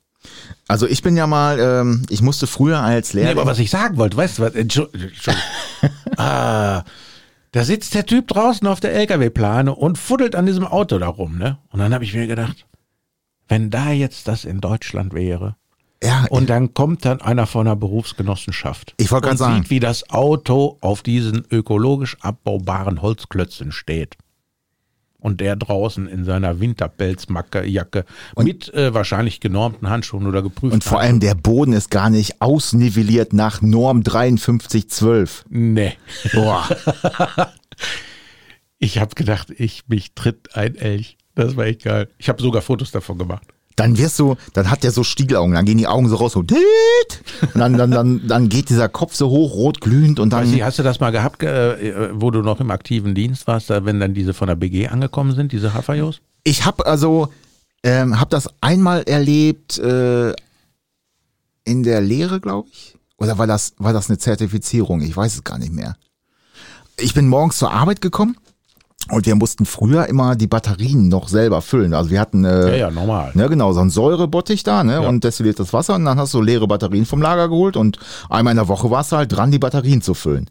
Also 0.66 0.86
ich 0.88 1.02
bin 1.02 1.16
ja 1.16 1.28
mal, 1.28 1.60
ähm, 1.60 2.02
ich 2.10 2.20
musste 2.22 2.48
früher 2.48 2.80
als 2.80 3.14
Nee, 3.14 3.20
Lehrer. 3.20 3.32
aber 3.40 3.46
was 3.46 3.60
ich 3.60 3.70
sagen 3.70 3.96
wollte, 3.98 4.16
weißt 4.16 4.38
du 4.38 4.42
was? 4.42 4.54
Entschu- 4.54 4.92
Entschuldigung. 4.92 5.42
ah, 6.18 6.82
Da 7.52 7.64
sitzt 7.64 7.95
der 7.95 8.05
Typ 8.07 8.28
draußen 8.28 8.67
auf 8.67 8.81
der 8.81 8.93
LKW-Plane 8.95 9.75
und 9.75 9.97
fuddelt 9.99 10.35
an 10.37 10.47
diesem 10.47 10.67
Auto 10.67 10.99
da 10.99 11.09
rum, 11.09 11.38
ne? 11.38 11.59
Und 11.71 11.81
dann 11.81 11.95
habe 11.95 12.05
ich 12.05 12.14
mir 12.14 12.26
gedacht, 12.26 12.67
wenn 13.49 13.71
da 13.71 13.90
jetzt 13.90 14.28
das 14.28 14.45
in 14.45 14.61
Deutschland 14.61 15.14
wäre 15.14 15.57
Ja, 16.02 16.26
und 16.28 16.50
dann 16.50 16.75
kommt 16.75 17.05
dann 17.07 17.23
einer 17.23 17.47
von 17.47 17.67
einer 17.67 17.76
Berufsgenossenschaft 17.76 18.95
Ich 18.99 19.11
wollte 19.11 19.28
und 19.28 19.37
gerade 19.37 19.38
sagen. 19.38 19.62
sieht, 19.62 19.71
wie 19.71 19.81
das 19.81 20.11
Auto 20.11 20.76
auf 20.83 21.02
diesen 21.02 21.47
ökologisch 21.50 22.19
abbaubaren 22.21 23.00
Holzklötzen 23.00 23.73
steht. 23.73 24.17
Und 25.20 25.40
der 25.40 25.56
draußen 25.56 26.06
in 26.06 26.25
seiner 26.25 26.60
Winterpelzmacke 26.60 27.66
Jacke 27.66 28.04
mit 28.37 28.72
äh, 28.72 28.94
wahrscheinlich 28.94 29.40
genormten 29.40 29.88
Handschuhen 29.88 30.28
oder 30.28 30.42
geprüften 30.42 30.75
und 30.75 30.84
vor 30.84 31.00
allem 31.00 31.18
der 31.18 31.34
Boden 31.34 31.72
ist 31.72 31.90
gar 31.90 32.08
nicht 32.08 32.40
ausnivelliert 32.40 33.32
nach 33.32 33.60
Norm 33.60 34.04
5312. 34.04 35.44
Nee. 35.48 35.94
Boah. 36.32 36.68
Ich 38.78 38.98
habe 38.98 39.14
gedacht, 39.14 39.50
ich 39.50 39.88
mich 39.88 40.14
tritt 40.14 40.54
ein 40.54 40.76
Elch. 40.76 41.18
Das 41.34 41.56
war 41.56 41.66
echt 41.66 41.82
geil. 41.82 42.08
Ich 42.16 42.28
habe 42.28 42.40
sogar 42.40 42.62
Fotos 42.62 42.92
davon 42.92 43.18
gemacht. 43.18 43.46
Dann 43.78 43.97
wirst 43.97 44.18
du, 44.18 44.37
dann 44.54 44.70
hat 44.70 44.82
der 44.82 44.90
so 44.90 45.04
Stiegelaugen, 45.04 45.54
dann 45.54 45.64
gehen 45.64 45.78
die 45.78 45.87
Augen 45.87 46.08
so 46.08 46.16
raus, 46.16 46.32
so, 46.32 46.40
und 46.40 46.52
dann, 47.54 47.78
dann, 47.78 47.90
dann, 47.90 48.26
dann 48.26 48.49
geht 48.49 48.70
dieser 48.70 48.88
Kopf 48.88 49.14
so 49.14 49.30
hoch, 49.30 49.54
rot 49.54 49.80
glühend 49.80 50.18
und 50.18 50.32
dann, 50.32 50.52
ich, 50.52 50.62
hast 50.62 50.78
du 50.78 50.82
das 50.82 51.00
mal 51.00 51.11
gehabt, 51.11 51.42
äh, 51.42 52.11
wo 52.12 52.30
du 52.30 52.42
noch 52.42 52.61
im 52.61 52.70
aktiven 52.70 53.14
Dienst 53.14 53.47
warst, 53.47 53.70
wenn 53.70 54.00
dann 54.00 54.14
diese 54.14 54.35
von 54.35 54.49
der 54.49 54.56
BG 54.56 54.88
angekommen 54.88 55.35
sind, 55.35 55.52
diese 55.52 55.75
Hafajos? 55.75 56.20
ich 56.49 56.64
habe 56.64 56.87
also, 56.87 57.32
ähm, 57.82 58.18
habe 58.18 58.30
das 58.30 58.49
einmal 58.61 59.02
erlebt 59.02 59.78
äh, 59.78 60.32
in 61.64 61.82
der 61.82 62.00
Lehre, 62.00 62.40
glaube 62.40 62.68
ich, 62.73 62.97
oder 63.18 63.38
war 63.38 63.47
das, 63.47 63.75
war 63.78 63.92
das 63.92 64.08
eine 64.08 64.18
Zertifizierung? 64.18 65.02
Ich 65.02 65.16
weiß 65.16 65.35
es 65.35 65.44
gar 65.44 65.58
nicht 65.58 65.73
mehr. 65.73 65.97
Ich 66.99 67.14
bin 67.14 67.28
morgens 67.28 67.58
zur 67.58 67.70
Arbeit 67.70 68.00
gekommen 68.00 68.37
und 69.11 69.25
wir 69.25 69.37
mussten 69.37 69.64
früher 69.64 70.07
immer 70.07 70.37
die 70.37 70.47
Batterien 70.49 71.09
noch 71.09 71.28
selber 71.28 71.62
füllen. 71.62 71.95
Also 71.95 72.11
wir 72.11 72.21
hatten 72.21 72.45
äh, 72.45 72.71
Ja, 72.71 72.76
ja, 72.76 72.90
normal. 72.90 73.31
Ne, 73.35 73.49
genau, 73.49 73.73
so 73.73 73.81
ein 73.81 73.88
Säurebottich 73.88 74.64
da, 74.64 74.85
ne, 74.85 75.00
und 75.00 75.25
destilliertes 75.25 75.73
Wasser 75.73 75.95
und 75.95 76.05
dann 76.05 76.19
hast 76.19 76.35
du 76.35 76.43
leere 76.43 76.67
Batterien 76.67 77.07
vom 77.07 77.23
Lager 77.23 77.49
geholt 77.49 77.76
und 77.76 77.99
einmal 78.28 78.52
in 78.52 78.57
der 78.59 78.69
Woche 78.69 78.90
warst 78.90 79.12
du 79.12 79.17
halt 79.17 79.33
dran, 79.35 79.50
die 79.50 79.59
Batterien 79.59 80.02
zu 80.02 80.12
füllen. 80.14 80.50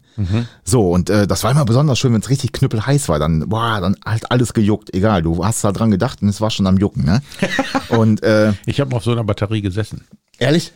So, 0.64 0.90
und 0.90 1.08
äh, 1.08 1.28
das 1.28 1.44
war 1.44 1.52
immer 1.52 1.64
besonders 1.64 1.98
schön, 2.00 2.12
wenn 2.12 2.20
es 2.20 2.30
richtig 2.30 2.52
knüppelheiß 2.52 3.08
war, 3.08 3.20
dann, 3.20 3.48
boah, 3.48 3.80
dann 3.80 3.94
halt 4.04 4.32
alles 4.32 4.52
gejuckt, 4.54 4.92
egal, 4.92 5.22
du 5.22 5.44
hast 5.44 5.62
da 5.62 5.70
dran 5.70 5.92
gedacht 5.92 6.22
und 6.22 6.28
es 6.28 6.40
war 6.40 6.50
schon 6.50 6.66
am 6.66 6.78
Jucken, 6.78 7.04
ne? 7.04 7.22
und 7.90 8.24
äh, 8.24 8.54
Ich 8.66 8.80
habe 8.80 8.96
auf 8.96 9.04
so 9.04 9.12
einer 9.12 9.22
Batterie 9.24 9.62
gesessen. 9.62 10.04
Ehrlich? 10.40 10.72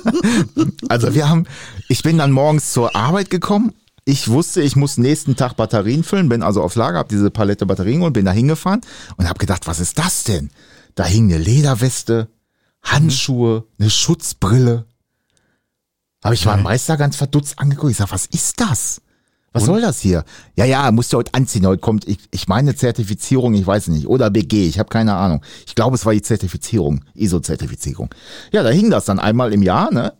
also 0.88 1.14
wir 1.14 1.28
haben, 1.28 1.44
ich 1.88 2.02
bin 2.02 2.18
dann 2.18 2.30
morgens 2.30 2.72
zur 2.72 2.94
Arbeit 2.94 3.28
gekommen. 3.30 3.72
Ich 4.08 4.28
wusste, 4.28 4.62
ich 4.62 4.76
muss 4.76 4.98
nächsten 4.98 5.34
Tag 5.34 5.56
Batterien 5.56 6.04
füllen, 6.04 6.28
bin 6.28 6.44
also 6.44 6.62
aufs 6.62 6.76
Lager, 6.76 6.98
habe 6.98 7.08
diese 7.08 7.28
Palette 7.28 7.66
Batterien 7.66 8.02
und 8.02 8.12
bin 8.12 8.24
da 8.24 8.30
hingefahren 8.30 8.80
und 9.16 9.28
habe 9.28 9.40
gedacht, 9.40 9.66
was 9.66 9.80
ist 9.80 9.98
das 9.98 10.22
denn? 10.22 10.50
Da 10.94 11.04
hing 11.04 11.24
eine 11.24 11.42
Lederweste, 11.42 12.28
Handschuhe, 12.84 13.64
eine 13.80 13.90
Schutzbrille. 13.90 14.86
Habe 16.22 16.36
ich 16.36 16.44
meinen 16.44 16.62
Meister 16.62 16.96
ganz 16.96 17.16
verdutzt 17.16 17.58
angeguckt. 17.58 17.90
Ich 17.90 17.96
sag, 17.96 18.12
was 18.12 18.26
ist 18.26 18.60
das? 18.60 19.02
Was 19.52 19.64
soll 19.64 19.80
das 19.80 20.00
hier? 20.00 20.24
Ja, 20.54 20.66
ja, 20.66 20.92
musst 20.92 21.12
du 21.12 21.16
heute 21.16 21.34
anziehen. 21.34 21.66
Heute 21.66 21.80
kommt, 21.80 22.06
ich, 22.06 22.18
ich 22.30 22.46
meine 22.46 22.76
Zertifizierung, 22.76 23.54
ich 23.54 23.66
weiß 23.66 23.88
nicht. 23.88 24.06
Oder 24.06 24.30
BG, 24.30 24.68
ich 24.68 24.78
habe 24.78 24.88
keine 24.88 25.14
Ahnung. 25.14 25.42
Ich 25.66 25.74
glaube, 25.74 25.96
es 25.96 26.06
war 26.06 26.12
die 26.12 26.22
Zertifizierung, 26.22 27.04
ISO-Zertifizierung. 27.14 28.10
Ja, 28.52 28.62
da 28.62 28.68
hing 28.68 28.88
das 28.90 29.06
dann 29.06 29.18
einmal 29.18 29.52
im 29.52 29.62
Jahr, 29.62 29.92
ne? 29.92 30.12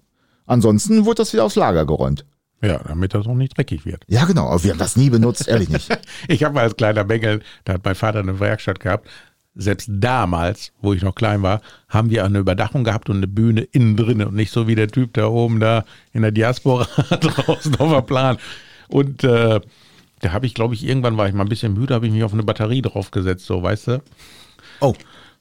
Ansonsten 0.44 1.04
wurde 1.04 1.22
das 1.22 1.32
wieder 1.32 1.44
aufs 1.44 1.54
Lager 1.56 1.86
geräumt. 1.86 2.24
Ja, 2.62 2.78
damit 2.78 3.14
das 3.14 3.26
auch 3.26 3.34
nicht 3.34 3.56
dreckig 3.56 3.84
wird. 3.84 4.02
Ja, 4.08 4.24
genau, 4.24 4.48
aber 4.48 4.62
wir 4.64 4.70
haben 4.70 4.78
das 4.78 4.96
nie 4.96 5.10
benutzt, 5.10 5.46
ehrlich 5.46 5.68
nicht. 5.68 5.88
Ich 6.28 6.42
habe 6.42 6.60
als 6.60 6.76
kleiner 6.76 7.04
Bengel, 7.04 7.42
da 7.64 7.74
hat 7.74 7.84
mein 7.84 7.94
Vater 7.94 8.20
eine 8.20 8.40
Werkstatt 8.40 8.80
gehabt. 8.80 9.08
Selbst 9.54 9.88
damals, 9.90 10.72
wo 10.80 10.92
ich 10.92 11.02
noch 11.02 11.14
klein 11.14 11.42
war, 11.42 11.60
haben 11.88 12.10
wir 12.10 12.24
eine 12.24 12.38
Überdachung 12.38 12.84
gehabt 12.84 13.08
und 13.08 13.16
eine 13.16 13.26
Bühne 13.28 13.62
innen 13.62 13.96
drin 13.96 14.22
und 14.22 14.34
nicht 14.34 14.52
so 14.52 14.66
wie 14.66 14.74
der 14.74 14.88
Typ 14.88 15.14
da 15.14 15.26
oben 15.26 15.60
da 15.60 15.84
in 16.12 16.22
der 16.22 16.30
Diaspora 16.30 16.84
draußen 17.20 17.74
auf 17.76 17.90
der 17.90 18.02
Plan. 18.02 18.38
Und 18.88 19.24
äh, 19.24 19.60
da 20.20 20.32
habe 20.32 20.46
ich, 20.46 20.54
glaube 20.54 20.74
ich, 20.74 20.84
irgendwann 20.84 21.16
war 21.16 21.28
ich 21.28 21.34
mal 21.34 21.44
ein 21.44 21.48
bisschen 21.48 21.74
müde, 21.74 21.94
habe 21.94 22.06
ich 22.06 22.12
mich 22.12 22.24
auf 22.24 22.32
eine 22.32 22.42
Batterie 22.42 22.82
draufgesetzt, 22.82 23.46
so, 23.46 23.62
weißt 23.62 23.88
du? 23.88 24.02
Oh, 24.80 24.94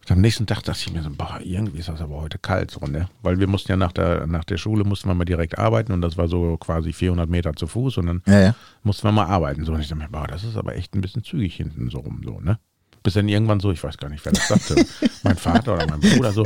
Und 0.08 0.12
am 0.12 0.22
nächsten 0.22 0.46
Tag 0.46 0.62
dachte 0.62 0.80
ich 0.86 0.94
mir 0.94 1.02
so, 1.02 1.10
boah, 1.10 1.39
irgendwie 1.44 1.80
ist 1.80 1.89
das 1.89 2.00
aber 2.00 2.22
heute 2.22 2.38
kalt 2.38 2.70
so, 2.70 2.86
ne? 2.86 3.10
Weil 3.24 3.39
wir 3.39 3.48
mussten 3.48 3.72
ja 3.72 3.76
nach 3.76 3.91
der, 3.91 4.28
nach 4.28 4.44
der 4.44 4.58
Schule, 4.58 4.84
mussten 4.84 5.10
wir 5.10 5.15
mal 5.15 5.26
direkt 5.26 5.58
arbeiten 5.58 5.94
und 5.94 6.02
das 6.02 6.15
war 6.15 6.28
so 6.28 6.58
quasi 6.58 6.94
400 6.94 7.28
Meter 7.28 7.54
zu 7.54 7.65
Fuß 7.65 7.98
und 7.98 8.06
dann 8.06 8.22
ja, 8.28 8.39
ja. 8.39 8.56
mussten 8.84 9.08
wir 9.08 9.12
mal 9.12 9.26
arbeiten. 9.26 9.65
So, 9.65 9.74
und 9.74 9.80
ich 9.80 9.88
dachte 9.88 10.04
mir, 10.04 10.10
boah, 10.10 10.28
das 10.28 10.44
ist 10.44 10.58
aber 10.58 10.76
echt 10.76 10.94
ein 10.94 11.02
bisschen 11.02 11.24
zügig 11.24 11.56
hinten 11.56 11.89
so 11.89 12.00
rum, 12.00 12.22
so, 12.24 12.39
ne? 12.39 12.60
Bis 13.02 13.15
dann 13.15 13.28
irgendwann 13.28 13.60
so, 13.60 13.72
ich 13.72 13.84
weiß 13.84 13.98
gar 13.98 14.10
nicht, 14.10 14.24
wer 14.26 14.34
das 14.34 14.48
sagte, 14.48 14.76
mein 15.24 15.38
Vater 15.38 15.74
oder 15.74 15.88
mein 15.88 16.00
Bruder 16.00 16.32
so, 16.32 16.46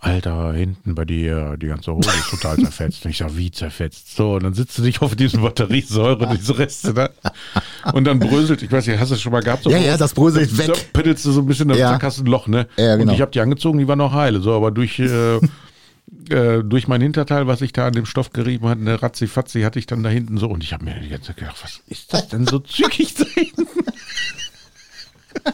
Alter, 0.00 0.52
hinten 0.52 0.94
bei 0.94 1.04
dir, 1.06 1.56
die 1.56 1.68
ganze 1.68 1.92
Hose 1.92 2.10
ist 2.10 2.30
total 2.30 2.58
zerfetzt. 2.58 3.04
Und 3.04 3.10
ich 3.12 3.16
sag, 3.18 3.36
wie 3.36 3.50
zerfetzt? 3.50 4.14
So, 4.14 4.34
und 4.34 4.42
dann 4.42 4.52
sitzt 4.54 4.76
du 4.78 4.82
dich 4.82 5.00
auf 5.00 5.16
diesen 5.16 5.40
Batteriesäure, 5.42 6.28
diese 6.36 6.58
Reste 6.58 6.92
da. 6.94 7.10
Und 7.92 8.04
dann 8.04 8.18
bröselt, 8.18 8.62
ich 8.62 8.70
weiß 8.70 8.86
nicht, 8.86 9.00
hast 9.00 9.08
du 9.10 9.14
das 9.14 9.22
schon 9.22 9.32
mal 9.32 9.42
gehabt? 9.42 9.64
So 9.64 9.70
Ja, 9.70 9.78
ja, 9.78 9.96
das 9.96 10.12
bröselt 10.14 10.52
da 10.52 10.68
weg. 10.68 10.92
peddelst 10.92 11.24
du 11.24 11.32
so 11.32 11.40
ein 11.40 11.46
bisschen, 11.46 11.68
dann 11.68 11.78
Ja. 11.78 11.98
hast 12.00 12.18
du 12.18 12.22
ein 12.24 12.26
Loch, 12.26 12.46
ne? 12.46 12.68
Ja, 12.76 12.96
genau. 12.96 13.10
Und 13.10 13.16
ich 13.16 13.22
habe 13.22 13.30
die 13.32 13.40
angezogen, 13.40 13.78
die 13.78 13.88
war 13.88 13.96
noch 13.96 14.12
heile. 14.12 14.40
So, 14.40 14.52
aber 14.54 14.70
durch, 14.70 14.98
äh, 14.98 15.36
äh, 16.28 16.62
durch 16.62 16.88
mein 16.88 17.00
Hinterteil, 17.00 17.46
was 17.46 17.62
ich 17.62 17.72
da 17.72 17.86
an 17.86 17.94
dem 17.94 18.04
Stoff 18.06 18.30
gerieben 18.32 18.68
hatte, 18.68 18.82
eine 18.82 19.02
Ratzi-Fatzi 19.02 19.62
hatte 19.62 19.78
ich 19.78 19.86
dann 19.86 20.02
da 20.02 20.10
hinten 20.10 20.36
so. 20.36 20.48
Und 20.48 20.62
ich 20.62 20.72
habe 20.74 20.84
mir 20.84 20.94
die 21.00 21.08
ganze 21.08 21.28
Zeit 21.28 21.38
gedacht, 21.38 21.56
was 21.62 21.80
ist 21.88 22.12
das 22.12 22.28
denn 22.28 22.46
so 22.46 22.58
zügig 22.58 23.14
da 23.14 23.24
hinten? 23.24 23.66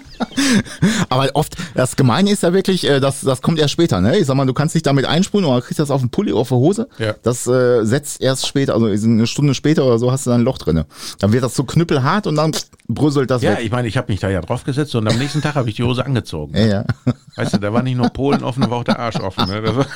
Aber 1.09 1.29
oft, 1.35 1.57
das 1.75 1.97
Gemeine 1.97 2.31
ist 2.31 2.43
ja 2.43 2.53
wirklich, 2.53 2.89
äh, 2.89 3.01
das, 3.01 3.21
das 3.21 3.43
kommt 3.43 3.59
erst 3.59 3.73
später, 3.73 4.01
ne? 4.01 4.19
Ich 4.19 4.27
sag 4.27 4.35
mal, 4.37 4.47
du 4.47 4.55
kannst 4.55 4.75
dich 4.75 4.83
damit 4.83 5.05
einsprühen 5.05 5.45
oder 5.45 5.61
kriegst 5.61 5.79
das 5.79 5.91
auf 5.91 6.01
den 6.01 6.11
Pulli, 6.11 6.33
auf 6.33 6.49
der 6.49 6.59
Hose. 6.59 6.89
Ja. 6.99 7.15
Das 7.23 7.47
äh, 7.47 7.85
setzt 7.85 8.21
erst 8.21 8.47
später, 8.47 8.75
also 8.75 8.87
eine 8.87 9.27
Stunde 9.27 9.55
später 9.55 9.85
oder 9.85 9.99
so 9.99 10.11
hast 10.13 10.27
du 10.27 10.31
dann 10.31 10.41
ein 10.41 10.45
Loch 10.45 10.59
drinne. 10.59 10.87
Dann 11.19 11.33
wird 11.33 11.45
das 11.45 11.55
so 11.55 11.65
knüppelhart 11.65 12.27
und 12.27 12.37
dann 12.37 12.53
bröselt 12.89 13.31
das 13.31 13.43
Ja, 13.43 13.53
weg. 13.53 13.61
ich 13.63 13.71
meine, 13.71 13.89
ich 13.89 13.97
habe 13.97 14.11
mich 14.11 14.21
da 14.21 14.29
ja 14.29 14.41
draufgesetzt 14.41 14.95
und 14.95 15.07
am 15.09 15.19
nächsten 15.19 15.43
Tag 15.43 15.55
habe 15.55 15.69
ich 15.69 15.77
die 15.77 15.83
Hose 15.83 16.05
angezogen. 16.05 16.57
Ja, 16.57 16.67
ja. 16.67 16.85
Weißt 17.37 17.55
du, 17.55 17.59
da 17.59 17.73
war 17.73 17.83
nicht 17.83 17.97
nur 17.97 18.09
Polen 18.11 18.43
offen, 18.43 18.63
da 18.63 18.71
war 18.71 18.79
auch 18.79 18.85
der 18.85 18.99
Arsch 18.99 19.21
offen. 19.21 19.49
Ne? 19.49 19.87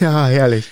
Ja, 0.00 0.26
herrlich. 0.26 0.68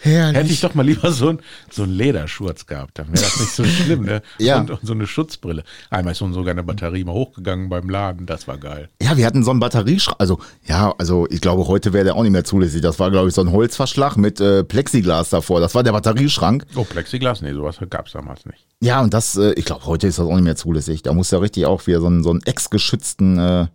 Herrlich. 0.00 0.36
hätte 0.36 0.52
ich 0.52 0.60
doch 0.60 0.74
mal 0.74 0.84
lieber 0.84 1.10
so 1.12 1.30
ein, 1.30 1.40
so 1.70 1.84
ein 1.84 1.90
Lederschurz 1.90 2.66
gehabt, 2.66 2.98
dann 2.98 3.08
wäre 3.08 3.22
das 3.24 3.40
nicht 3.40 3.52
so 3.52 3.64
schlimm. 3.64 4.04
Ne? 4.04 4.22
Ja. 4.38 4.60
Und, 4.60 4.70
und 4.70 4.80
so 4.82 4.92
eine 4.92 5.06
Schutzbrille. 5.06 5.64
Einmal 5.90 6.12
ist 6.12 6.18
so 6.18 6.30
sogar 6.32 6.52
eine 6.52 6.62
Batterie 6.62 7.04
mal 7.04 7.12
hochgegangen 7.12 7.68
beim 7.68 7.88
Laden, 7.88 8.26
das 8.26 8.46
war 8.46 8.58
geil. 8.58 8.88
Ja, 9.00 9.16
wir 9.16 9.26
hatten 9.26 9.42
so 9.42 9.50
einen 9.50 9.60
Batterieschrank. 9.60 10.16
Also, 10.18 10.38
ja, 10.64 10.94
also 10.98 11.26
ich 11.30 11.40
glaube, 11.40 11.66
heute 11.66 11.92
wäre 11.92 12.04
der 12.04 12.16
auch 12.16 12.22
nicht 12.22 12.32
mehr 12.32 12.44
zulässig. 12.44 12.82
Das 12.82 12.98
war, 12.98 13.10
glaube 13.10 13.28
ich, 13.28 13.34
so 13.34 13.40
ein 13.40 13.52
Holzverschlag 13.52 14.16
mit 14.16 14.40
äh, 14.40 14.64
Plexiglas 14.64 15.30
davor. 15.30 15.60
Das 15.60 15.74
war 15.74 15.82
der 15.82 15.92
Batterieschrank. 15.92 16.66
Oh, 16.74 16.84
Plexiglas? 16.84 17.40
Nee, 17.42 17.52
sowas 17.52 17.78
gab 17.88 18.06
es 18.06 18.12
damals 18.12 18.44
nicht. 18.46 18.66
Ja, 18.80 19.00
und 19.00 19.14
das, 19.14 19.36
äh, 19.36 19.52
ich 19.52 19.64
glaube, 19.64 19.86
heute 19.86 20.06
ist 20.06 20.18
das 20.18 20.26
auch 20.26 20.34
nicht 20.34 20.44
mehr 20.44 20.56
zulässig. 20.56 21.02
Da 21.02 21.12
muss 21.12 21.30
ja 21.30 21.38
richtig 21.38 21.66
auch 21.66 21.86
wieder 21.86 22.00
so 22.00 22.06
einen, 22.06 22.22
so 22.22 22.30
einen 22.30 22.42
ex-geschützten 22.42 23.38
äh, 23.38 23.66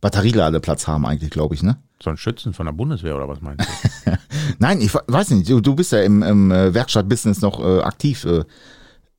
Batterieladeplatz 0.00 0.86
haben, 0.86 1.06
eigentlich, 1.06 1.30
glaube 1.30 1.54
ich, 1.54 1.62
ne? 1.62 1.76
So 2.02 2.10
ein 2.10 2.16
Schützen 2.16 2.52
von 2.52 2.66
der 2.66 2.72
Bundeswehr 2.72 3.16
oder 3.16 3.28
was 3.28 3.40
meinst 3.40 3.66
du? 4.04 4.12
Nein, 4.58 4.80
ich 4.80 4.92
we- 4.94 5.02
weiß 5.06 5.30
nicht, 5.30 5.48
du, 5.48 5.60
du 5.60 5.74
bist 5.74 5.92
ja 5.92 6.02
im, 6.02 6.22
im 6.22 6.50
äh, 6.50 6.74
Werkstattbusiness 6.74 7.40
noch 7.40 7.60
äh, 7.64 7.80
aktiv. 7.80 8.24
Äh, 8.24 8.44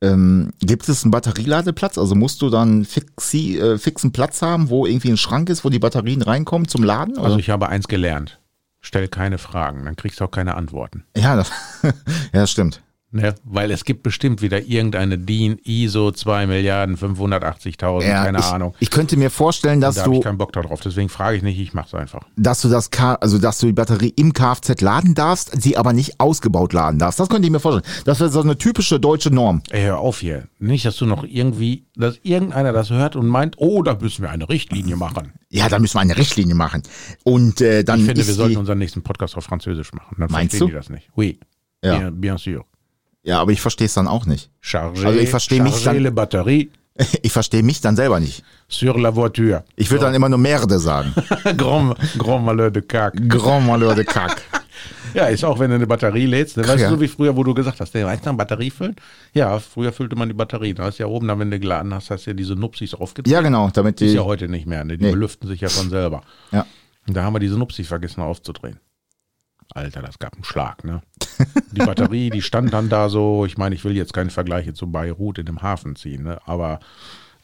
ähm, 0.01 0.51
gibt 0.61 0.87
es 0.87 1.03
einen 1.03 1.11
Batterieladeplatz? 1.11 1.97
Also 1.97 2.15
musst 2.15 2.41
du 2.41 2.49
dann 2.49 2.85
fixi, 2.85 3.57
äh, 3.59 3.77
fixen 3.77 4.11
Platz 4.11 4.41
haben, 4.41 4.69
wo 4.69 4.85
irgendwie 4.85 5.09
ein 5.09 5.17
Schrank 5.17 5.49
ist, 5.49 5.65
wo 5.65 5.69
die 5.69 5.79
Batterien 5.79 6.21
reinkommen 6.21 6.67
zum 6.67 6.83
Laden? 6.83 7.15
Oder? 7.15 7.23
Also 7.25 7.37
ich 7.37 7.49
habe 7.49 7.67
eins 7.69 7.87
gelernt. 7.87 8.39
Stell 8.81 9.09
keine 9.09 9.37
Fragen, 9.37 9.83
dann 9.85 9.97
kriegst 9.97 10.21
du 10.21 10.23
auch 10.25 10.31
keine 10.31 10.55
Antworten. 10.55 11.03
ja, 11.17 11.35
das, 11.35 11.51
ja, 11.83 11.91
das 12.31 12.49
stimmt. 12.51 12.81
Ne? 13.11 13.33
Weil 13.43 13.71
es 13.71 13.85
gibt 13.85 14.03
bestimmt 14.03 14.43
wieder 14.43 14.61
irgendeine 14.61 15.17
DIN 15.17 15.57
ISO 15.63 16.11
2 16.11 16.45
Milliarden 16.45 16.95
580.000, 16.95 18.03
Ja, 18.03 18.23
keine 18.23 18.37
ich, 18.37 18.45
Ahnung. 18.45 18.75
Ich 18.79 18.91
könnte 18.91 19.17
mir 19.17 19.31
vorstellen, 19.31 19.81
dass 19.81 19.95
Da 19.95 20.01
habe 20.01 20.11
du, 20.11 20.17
ich 20.19 20.23
keinen 20.23 20.37
Bock 20.37 20.53
darauf, 20.53 20.79
deswegen 20.81 21.09
frage 21.09 21.37
ich 21.37 21.41
nicht, 21.43 21.59
ich 21.59 21.73
mache 21.73 21.87
es 21.87 21.93
einfach. 21.95 22.21
dass 22.35 22.61
du 22.61 22.69
das, 22.69 22.91
K 22.91 23.15
also 23.15 23.39
dass 23.39 23.57
du 23.59 23.65
die 23.65 23.73
Batterie 23.73 24.13
im 24.15 24.33
Kfz 24.33 24.79
laden 24.81 25.15
darfst, 25.15 25.59
sie 25.59 25.75
aber 25.75 25.91
nicht 25.93 26.19
ausgebaut 26.19 26.73
laden 26.73 26.99
darfst. 26.99 27.19
Das 27.19 27.29
könnte 27.29 27.47
ich 27.47 27.51
mir 27.51 27.59
vorstellen. 27.59 27.85
Das 28.05 28.19
wäre 28.19 28.29
so 28.29 28.41
eine 28.41 28.57
typische 28.57 28.99
deutsche 28.99 29.31
Norm. 29.31 29.63
Ey, 29.71 29.83
hör 29.85 29.97
auf 29.97 30.19
hier. 30.19 30.47
Nicht, 30.59 30.85
dass 30.85 30.95
du 30.97 31.07
noch 31.07 31.23
irgendwie, 31.23 31.87
dass 31.95 32.19
irgendeiner 32.21 32.73
das 32.73 32.91
hört 32.91 33.15
und 33.15 33.25
meint, 33.27 33.55
oh, 33.57 33.81
da 33.81 33.97
müssen 33.99 34.21
wir 34.21 34.29
eine 34.29 34.47
Richtlinie 34.49 34.95
machen. 34.97 35.33
Ja, 35.49 35.67
da 35.67 35.79
müssen 35.79 35.95
wir 35.95 36.01
eine 36.01 36.15
Richtlinie 36.17 36.53
machen. 36.53 36.83
Und 37.23 37.59
äh, 37.61 37.83
dann 37.83 38.01
Ich 38.01 38.05
finde, 38.05 38.27
wir 38.27 38.33
sollten 38.35 38.57
unseren 38.57 38.77
nächsten 38.77 39.01
Podcast 39.01 39.35
auf 39.35 39.45
Französisch 39.45 39.93
machen. 39.93 40.15
Dann 40.19 40.29
Meinst 40.29 40.51
verstehen 40.51 40.59
du? 40.59 40.65
die 40.67 40.73
das 40.73 40.89
nicht. 40.89 41.09
Oui. 41.15 41.39
Ja. 41.83 41.97
Bien, 41.97 42.21
bien 42.21 42.37
sûr. 42.37 42.65
Ja, 43.29 43.39
aber 43.39 43.51
ich 43.51 43.61
verstehe 43.61 43.85
es 43.85 43.93
dann 43.93 44.07
auch 44.07 44.25
nicht. 44.25 44.49
Charger, 44.61 45.07
Also 45.07 45.19
ich 45.19 45.29
verstehe 45.29 45.61
mich 45.63 45.83
dann- 45.83 45.97
le 45.99 46.11
batterie 46.11 46.69
Ich 47.21 47.31
verstehe 47.31 47.63
mich 47.63 47.79
dann 47.79 47.95
selber 47.95 48.19
nicht. 48.19 48.43
sur 48.67 48.99
la 48.99 49.15
voiture. 49.15 49.63
Ich 49.77 49.89
würde 49.89 50.05
dann 50.05 50.13
immer 50.15 50.27
nur 50.27 50.39
Merde 50.39 50.77
sagen. 50.79 51.13
grand, 51.57 51.95
grand 52.17 52.43
malheur 52.43 52.71
de 52.71 52.81
cac. 52.81 53.13
Grand 53.29 53.65
Malheur 53.65 53.95
de 53.95 54.03
Kack. 54.05 54.41
Ja, 55.15 55.25
ist 55.25 55.43
auch, 55.43 55.57
wenn 55.57 55.69
du 55.71 55.75
eine 55.75 55.87
Batterie 55.87 56.27
lädst. 56.27 56.55
Ne? 56.55 56.67
Weißt 56.67 56.81
Ja. 56.83 56.89
du, 56.89 56.95
so 56.95 57.01
wie 57.01 57.07
früher, 57.07 57.35
wo 57.35 57.43
du 57.43 57.53
gesagt 57.55 57.79
hast, 57.79 57.91
der 57.95 58.05
weißt 58.05 58.25
du, 58.27 58.33
Batterie 58.33 58.69
füllen? 58.69 58.95
Ja, 59.33 59.57
früher 59.57 59.91
füllte 59.91 60.15
man 60.15 60.27
die 60.29 60.35
Batterie. 60.35 60.73
Da 60.75 60.83
hast 60.83 60.99
du 60.99 61.03
ja 61.03 61.07
oben, 61.09 61.27
dann, 61.27 61.39
wenn 61.39 61.49
du 61.49 61.59
geladen 61.59 61.91
hast, 61.95 62.11
hast 62.11 62.27
du 62.27 62.29
ja 62.29 62.35
diese 62.35 62.53
Nupsis 62.53 62.93
aufgezogen. 62.93 63.31
Ja, 63.33 63.41
genau, 63.41 63.69
damit 63.73 63.99
Ist 64.01 64.11
die. 64.11 64.15
ja 64.17 64.23
heute 64.23 64.47
nicht 64.47 64.67
mehr. 64.67 64.83
Ne? 64.85 64.97
Die 64.99 65.05
Nee. 65.05 65.11
belüften 65.11 65.47
sich 65.47 65.61
ja 65.61 65.69
von 65.69 65.89
selber. 65.89 66.21
Ja. 66.51 66.65
Und 67.07 67.17
da 67.17 67.23
haben 67.23 67.33
wir 67.33 67.39
diese 67.39 67.57
Nupsis 67.57 67.87
vergessen 67.87 68.21
aufzudrehen. 68.21 68.79
Alter, 69.73 70.01
das 70.01 70.19
gab 70.19 70.33
einen 70.33 70.43
Schlag, 70.43 70.83
ne? 70.83 71.01
Die 71.71 71.79
Batterie, 71.79 72.29
die 72.29 72.41
stand 72.41 72.73
dann 72.73 72.89
da 72.89 73.07
so, 73.07 73.45
ich 73.45 73.57
meine, 73.57 73.75
ich 73.75 73.85
will 73.85 73.95
jetzt 73.95 74.13
keine 74.13 74.29
Vergleiche 74.29 74.73
zu 74.73 74.91
Beirut 74.91 75.37
in 75.37 75.45
dem 75.45 75.61
Hafen 75.61 75.95
ziehen, 75.95 76.23
ne? 76.23 76.39
aber 76.45 76.79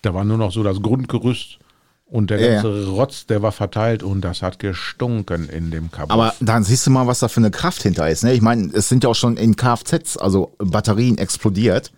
da 0.01 0.13
war 0.13 0.25
nur 0.25 0.37
noch 0.37 0.51
so 0.51 0.63
das 0.63 0.81
Grundgerüst 0.81 1.59
und 2.05 2.29
der 2.29 2.39
Ja, 2.41 2.61
ganze 2.61 2.87
Rotz, 2.87 3.25
der 3.25 3.41
war 3.41 3.51
verteilt 3.51 4.03
und 4.03 4.21
das 4.21 4.41
hat 4.41 4.59
gestunken 4.59 5.47
in 5.49 5.71
dem 5.71 5.91
Kabuff. 5.91 6.11
Aber 6.11 6.33
dann 6.41 6.63
siehst 6.63 6.85
du 6.87 6.91
mal, 6.91 7.07
was 7.07 7.19
da 7.19 7.27
für 7.29 7.39
eine 7.39 7.51
Kraft 7.51 7.83
hinter 7.83 8.09
ist. 8.09 8.23
Ne? 8.23 8.33
Ich 8.33 8.41
meine, 8.41 8.69
es 8.73 8.89
sind 8.89 9.03
ja 9.03 9.09
auch 9.09 9.15
schon 9.15 9.37
in 9.37 9.55
Kfz, 9.55 10.17
also 10.17 10.55
Batterien 10.57 11.17
explodiert. 11.17 11.93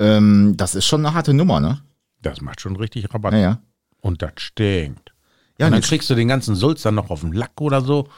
Ähm, 0.00 0.54
das 0.56 0.74
ist 0.74 0.86
schon 0.86 1.04
eine 1.06 1.14
harte 1.14 1.32
Nummer, 1.34 1.60
ne? 1.60 1.80
das 2.22 2.40
macht 2.40 2.60
schon 2.60 2.76
richtig 2.76 3.12
Rabatt. 3.14 3.32
Ja, 3.32 3.38
ja. 3.38 3.58
Und 4.00 4.22
das 4.22 4.32
stinkt. 4.36 5.12
Ja, 5.58 5.66
und 5.66 5.72
dann 5.72 5.82
kriegst 5.82 6.08
du 6.08 6.14
den 6.14 6.28
ganzen 6.28 6.54
Sulz 6.54 6.82
dann 6.82 6.94
noch 6.94 7.10
auf 7.10 7.20
den 7.20 7.32
Lack 7.32 7.60
oder 7.60 7.82
so. 7.82 8.08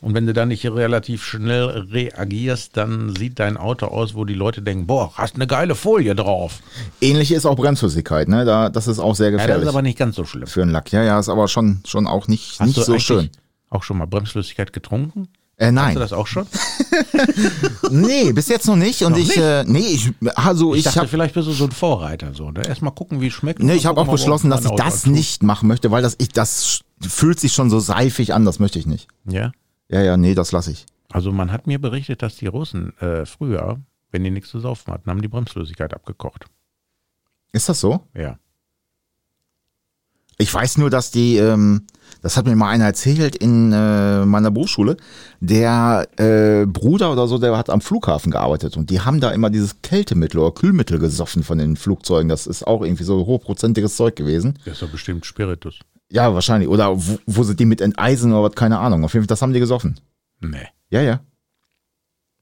Und 0.00 0.14
wenn 0.14 0.26
du 0.26 0.32
dann 0.34 0.48
nicht 0.48 0.64
relativ 0.66 1.24
schnell 1.24 1.64
reagierst, 1.90 2.76
dann 2.76 3.14
sieht 3.16 3.38
dein 3.38 3.56
Auto 3.56 3.86
aus, 3.86 4.14
wo 4.14 4.24
die 4.24 4.34
Leute 4.34 4.60
denken, 4.62 4.86
boah, 4.86 5.12
hast 5.14 5.36
eine 5.36 5.46
geile 5.46 5.74
Folie 5.74 6.14
drauf. 6.14 6.60
Ähnlich 7.00 7.32
ist 7.32 7.46
auch 7.46 7.56
Bremsflüssigkeit, 7.56 8.28
ne? 8.28 8.44
Da, 8.44 8.68
das 8.68 8.88
ist 8.88 8.98
auch 8.98 9.14
sehr 9.14 9.30
Ja, 9.30 9.32
das 9.32 9.42
gefährlich 9.42 9.62
ist 9.64 9.68
aber 9.70 9.82
nicht 9.82 9.98
ganz 9.98 10.16
so 10.16 10.24
schlimm. 10.24 10.46
für 10.46 10.62
einen 10.62 10.70
Lack. 10.70 10.92
Ja, 10.92 11.02
ja, 11.02 11.18
ist 11.18 11.28
aber 11.30 11.48
schon, 11.48 11.80
schon 11.86 12.06
auch 12.06 12.28
nicht, 12.28 12.60
Hast 12.60 12.66
nicht 12.66 12.78
du 12.78 12.82
so 12.82 12.98
schön. 12.98 13.30
Auch 13.70 13.82
schon 13.82 13.98
mal 13.98 14.06
Bremsflüssigkeit 14.06 14.72
getrunken? 14.72 15.28
Äh, 15.56 15.66
Hast 15.66 15.72
nein. 15.72 15.94
du 15.94 16.00
das 16.00 16.12
auch 16.12 16.26
schon? 16.26 16.46
Nee, 17.90 18.32
bis 18.32 18.48
jetzt 18.48 18.66
noch 18.66 18.76
nicht. 18.76 19.02
Und 19.02 19.12
Noch 19.12 19.18
ich, 19.18 19.28
nicht? 19.28 19.38
Äh, 19.38 19.64
nee, 19.66 19.78
ich, 19.78 20.10
also 20.34 20.72
Ich, 20.74 20.80
ich, 20.80 20.84
dachte, 20.84 21.00
habe 21.00 21.08
vielleicht 21.08 21.34
bist 21.34 21.48
du 21.48 21.52
so 21.52 21.64
ein 21.64 21.70
Vorreiter. 21.72 22.34
So, 22.34 22.50
ne? 22.50 22.66
Erstmal 22.66 22.92
gucken, 22.92 23.20
wie 23.20 23.28
es 23.28 23.32
schmeckt. 23.32 23.62
nee, 23.62 23.74
ich 23.74 23.86
habe 23.86 24.00
auch 24.00 24.08
beschlossen, 24.08 24.50
dass 24.50 24.64
ich 24.64 24.70
das 24.72 25.06
nicht 25.06 25.42
machen 25.42 25.68
möchte, 25.68 25.90
weil 25.90 26.02
das 26.02 26.16
ich 26.18 26.28
das 26.30 26.80
fühlt 27.00 27.40
sich 27.40 27.52
schon 27.52 27.70
so 27.70 27.78
seifig 27.80 28.34
an. 28.34 28.44
Das 28.44 28.58
möchte 28.58 28.78
ich 28.78 28.86
nicht. 28.86 29.08
Ja. 29.26 29.52
Ja, 29.88 30.02
ja, 30.02 30.16
nee, 30.16 30.34
das 30.34 30.52
lasse 30.52 30.72
ich. 30.72 30.86
Also 31.10 31.32
man 31.32 31.52
hat 31.52 31.66
mir 31.66 31.80
berichtet, 31.80 32.22
dass 32.22 32.36
die 32.36 32.46
Russen 32.46 32.96
äh, 32.98 33.26
früher, 33.26 33.80
wenn 34.10 34.24
die 34.24 34.30
nichts 34.30 34.50
zu 34.50 34.60
saufen 34.60 34.92
hatten, 34.92 35.08
haben 35.08 35.22
die 35.22 35.28
Bremsflüssigkeit 35.28 35.94
abgekocht. 35.94 36.46
Ist 37.52 37.68
das 37.68 37.80
so? 37.80 38.00
Ja. 38.14 38.38
Ich 40.38 40.52
weiß 40.52 40.76
nur, 40.76 40.90
dass 40.90 41.10
die, 41.10 41.36
ähm, 41.38 41.86
das 42.20 42.36
hat 42.36 42.44
mir 42.44 42.54
mal 42.56 42.68
einer 42.68 42.84
erzählt 42.84 43.36
in 43.36 43.72
äh, 43.72 44.26
meiner 44.26 44.50
Berufsschule, 44.50 44.98
der 45.40 46.06
äh, 46.18 46.66
Bruder 46.66 47.10
oder 47.12 47.26
so, 47.26 47.38
der 47.38 47.56
hat 47.56 47.70
am 47.70 47.80
Flughafen 47.80 48.30
gearbeitet 48.30 48.76
und 48.76 48.90
die 48.90 49.00
haben 49.00 49.20
da 49.20 49.30
immer 49.30 49.48
dieses 49.48 49.80
Kältemittel 49.80 50.40
oder 50.40 50.52
Kühlmittel 50.52 50.98
gesoffen 50.98 51.42
von 51.42 51.56
den 51.56 51.76
Flugzeugen. 51.76 52.28
Das 52.28 52.46
ist 52.46 52.66
auch 52.66 52.82
irgendwie 52.82 53.04
so 53.04 53.24
hochprozentiges 53.24 53.96
Zeug 53.96 54.16
gewesen. 54.16 54.58
Das 54.66 54.74
ist 54.74 54.82
doch 54.82 54.90
bestimmt 54.90 55.24
Spiritus. 55.24 55.78
Ja, 56.10 56.32
wahrscheinlich. 56.34 56.68
Oder 56.68 56.96
wo, 56.96 57.18
wo 57.26 57.42
sie 57.42 57.56
die 57.56 57.64
mit 57.64 57.80
enteisen 57.80 58.32
oder 58.32 58.44
was, 58.48 58.54
keine 58.54 58.78
Ahnung. 58.78 59.04
Auf 59.04 59.12
jeden 59.14 59.24
Fall, 59.24 59.28
das 59.28 59.42
haben 59.42 59.52
die 59.52 59.60
gesoffen. 59.60 59.98
Nee. 60.40 60.68
Ja, 60.90 61.00
ja. 61.02 61.20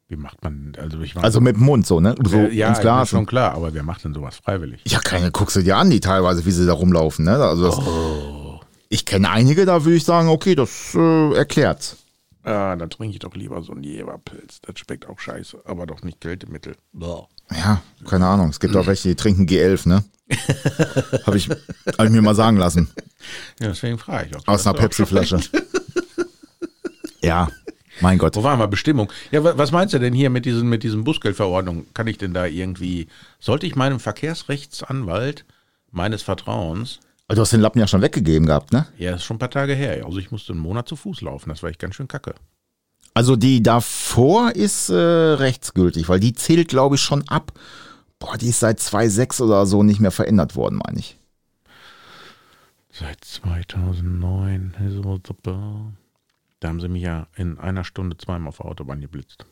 Wie 0.09 0.17
macht 0.17 0.43
man, 0.45 0.77
also 0.79 1.01
ich 1.01 1.15
meine, 1.15 1.25
Also 1.25 1.41
mit 1.41 1.57
dem 1.57 1.63
Mund 1.65 1.87
so, 1.87 1.99
ne? 1.99 2.15
So 2.25 2.37
ja, 2.41 2.69
ins 2.69 2.81
Glas. 2.81 3.09
schon 3.09 3.25
klar, 3.25 3.55
aber 3.55 3.73
wer 3.73 3.83
macht 3.83 4.05
denn 4.05 4.13
sowas 4.13 4.37
freiwillig? 4.37 4.83
Ja, 4.87 4.99
keine, 5.01 5.31
guckst 5.31 5.57
du 5.57 5.63
dir 5.63 5.77
an, 5.79 5.89
die 5.91 6.01
teilweise, 6.01 6.45
wie 6.45 6.51
sie 6.51 6.67
da 6.67 6.75
rumlaufen, 6.75 7.25
ne? 7.25 7.37
Also 7.37 7.65
das, 7.65 7.79
Oh. 7.79 8.61
Ich 8.91 9.07
kenne 9.07 9.31
einige, 9.31 9.65
da 9.65 9.85
würde 9.85 9.97
ich 9.97 10.05
sagen, 10.05 10.29
okay, 10.29 10.55
das 10.55 10.95
äh, 10.95 11.33
erklärt's. 11.35 11.97
Ah, 12.43 12.77
dann 12.77 12.91
trinke 12.91 13.15
ich 13.15 13.19
doch 13.19 13.35
lieber 13.35 13.63
so 13.63 13.73
einen 13.73 13.83
Jeverpilz. 13.83 14.61
Das 14.61 14.79
schmeckt 14.79 15.09
auch 15.09 15.19
scheiße, 15.19 15.63
aber 15.65 15.87
doch 15.87 16.03
nicht 16.03 16.21
Kältemittel. 16.21 16.77
Boah. 16.93 17.27
Ja, 17.51 17.83
keine 18.07 18.27
Ahnung. 18.27 18.51
Es 18.51 18.61
gibt 18.61 18.75
auch 18.77 18.87
welche, 18.87 19.09
die 19.09 19.15
trinken 19.15 19.47
G11, 19.47 19.89
ne? 19.89 20.05
Habe 21.27 21.37
ich, 21.37 21.49
hab 21.51 22.05
ich 22.05 22.11
mir 22.11 22.23
mal 22.23 22.35
sagen 22.35 22.57
lassen. 22.57 22.89
Ja, 23.61 23.69
deswegen 23.69 23.99
frage 23.99 24.29
ich 24.31 24.37
auch. 24.37 24.47
Aus 24.49 24.67
einer 24.67 24.77
Pepsi-Flasche. 24.79 25.41
Ja, 27.23 27.49
mein 28.01 28.19
Gott. 28.19 28.37
Wo 28.37 28.43
waren 28.43 28.59
wir? 28.59 28.67
Bestimmung. 28.69 29.11
Ja, 29.31 29.45
wa- 29.45 29.55
was 29.57 29.71
meinst 29.73 29.95
du 29.95 29.99
denn 29.99 30.13
hier 30.15 30.31
mit 30.31 30.45
diesen, 30.47 30.69
mit 30.69 30.83
diesen 30.83 31.05
Bußgeldverordnungen? 31.05 31.93
Kann 31.95 32.07
ich 32.07 32.19
denn 32.19 32.35
da 32.35 32.47
irgendwie, 32.47 33.09
sollte 33.39 33.67
ich 33.67 33.77
meinem 33.77 34.01
Verkehrsrechtsanwalt 34.01 35.45
meines 35.91 36.23
Vertrauens, 36.23 37.01
Du 37.29 37.41
hast 37.41 37.55
den 37.55 37.61
Lappen 37.63 37.79
ja 37.81 37.87
schon 37.87 38.03
weggegeben 38.03 38.47
gehabt, 38.47 38.73
ne? 38.75 38.87
ja, 38.99 39.15
ist 39.15 39.25
schon 39.25 39.37
ein 39.37 39.39
paar 39.39 39.51
Tage 39.51 39.73
her, 39.75 40.05
also 40.05 40.19
ich 40.19 40.31
musste 40.31 40.53
einen 40.53 40.61
Monat 40.61 40.87
zu 40.87 40.95
Fuß 40.95 41.23
laufen, 41.23 41.49
das 41.49 41.63
war 41.63 41.71
ich 41.71 41.79
ganz 41.79 41.95
schön 41.95 42.07
kacke. 42.07 42.35
Also 43.15 43.37
die 43.37 43.63
davor 43.63 44.53
ist 44.57 44.91
äh, 44.91 44.95
rechtsgültig, 44.95 46.09
weil 46.09 46.21
die 46.21 46.35
zählt, 46.35 46.69
glaube 46.69 46.97
ich, 46.97 47.01
schon 47.01 47.27
ab. 47.29 47.53
Boah, 48.19 48.37
die 48.37 48.49
ist 48.49 48.61
seit 48.61 48.81
2.6 48.81 49.43
oder 49.43 49.67
so 49.67 49.83
nicht 49.83 50.01
mehr 50.01 50.11
verändert 50.11 50.57
worden, 50.57 50.81
meine 50.85 50.99
ich. 50.99 51.19
Seit 52.91 53.25
2009, 53.25 54.75
so, 54.91 55.19
super. 55.27 55.93
Da 56.61 56.69
haben 56.69 56.81
sie 56.81 56.89
mich 56.89 57.03
ja 57.03 57.27
in 57.37 57.59
einer 57.59 57.85
Stunde 57.85 58.17
zweimal 58.17 58.49
auf 58.49 58.59
der 58.59 58.67
Autobahn 58.67 59.01
geblitzt. 59.01 59.47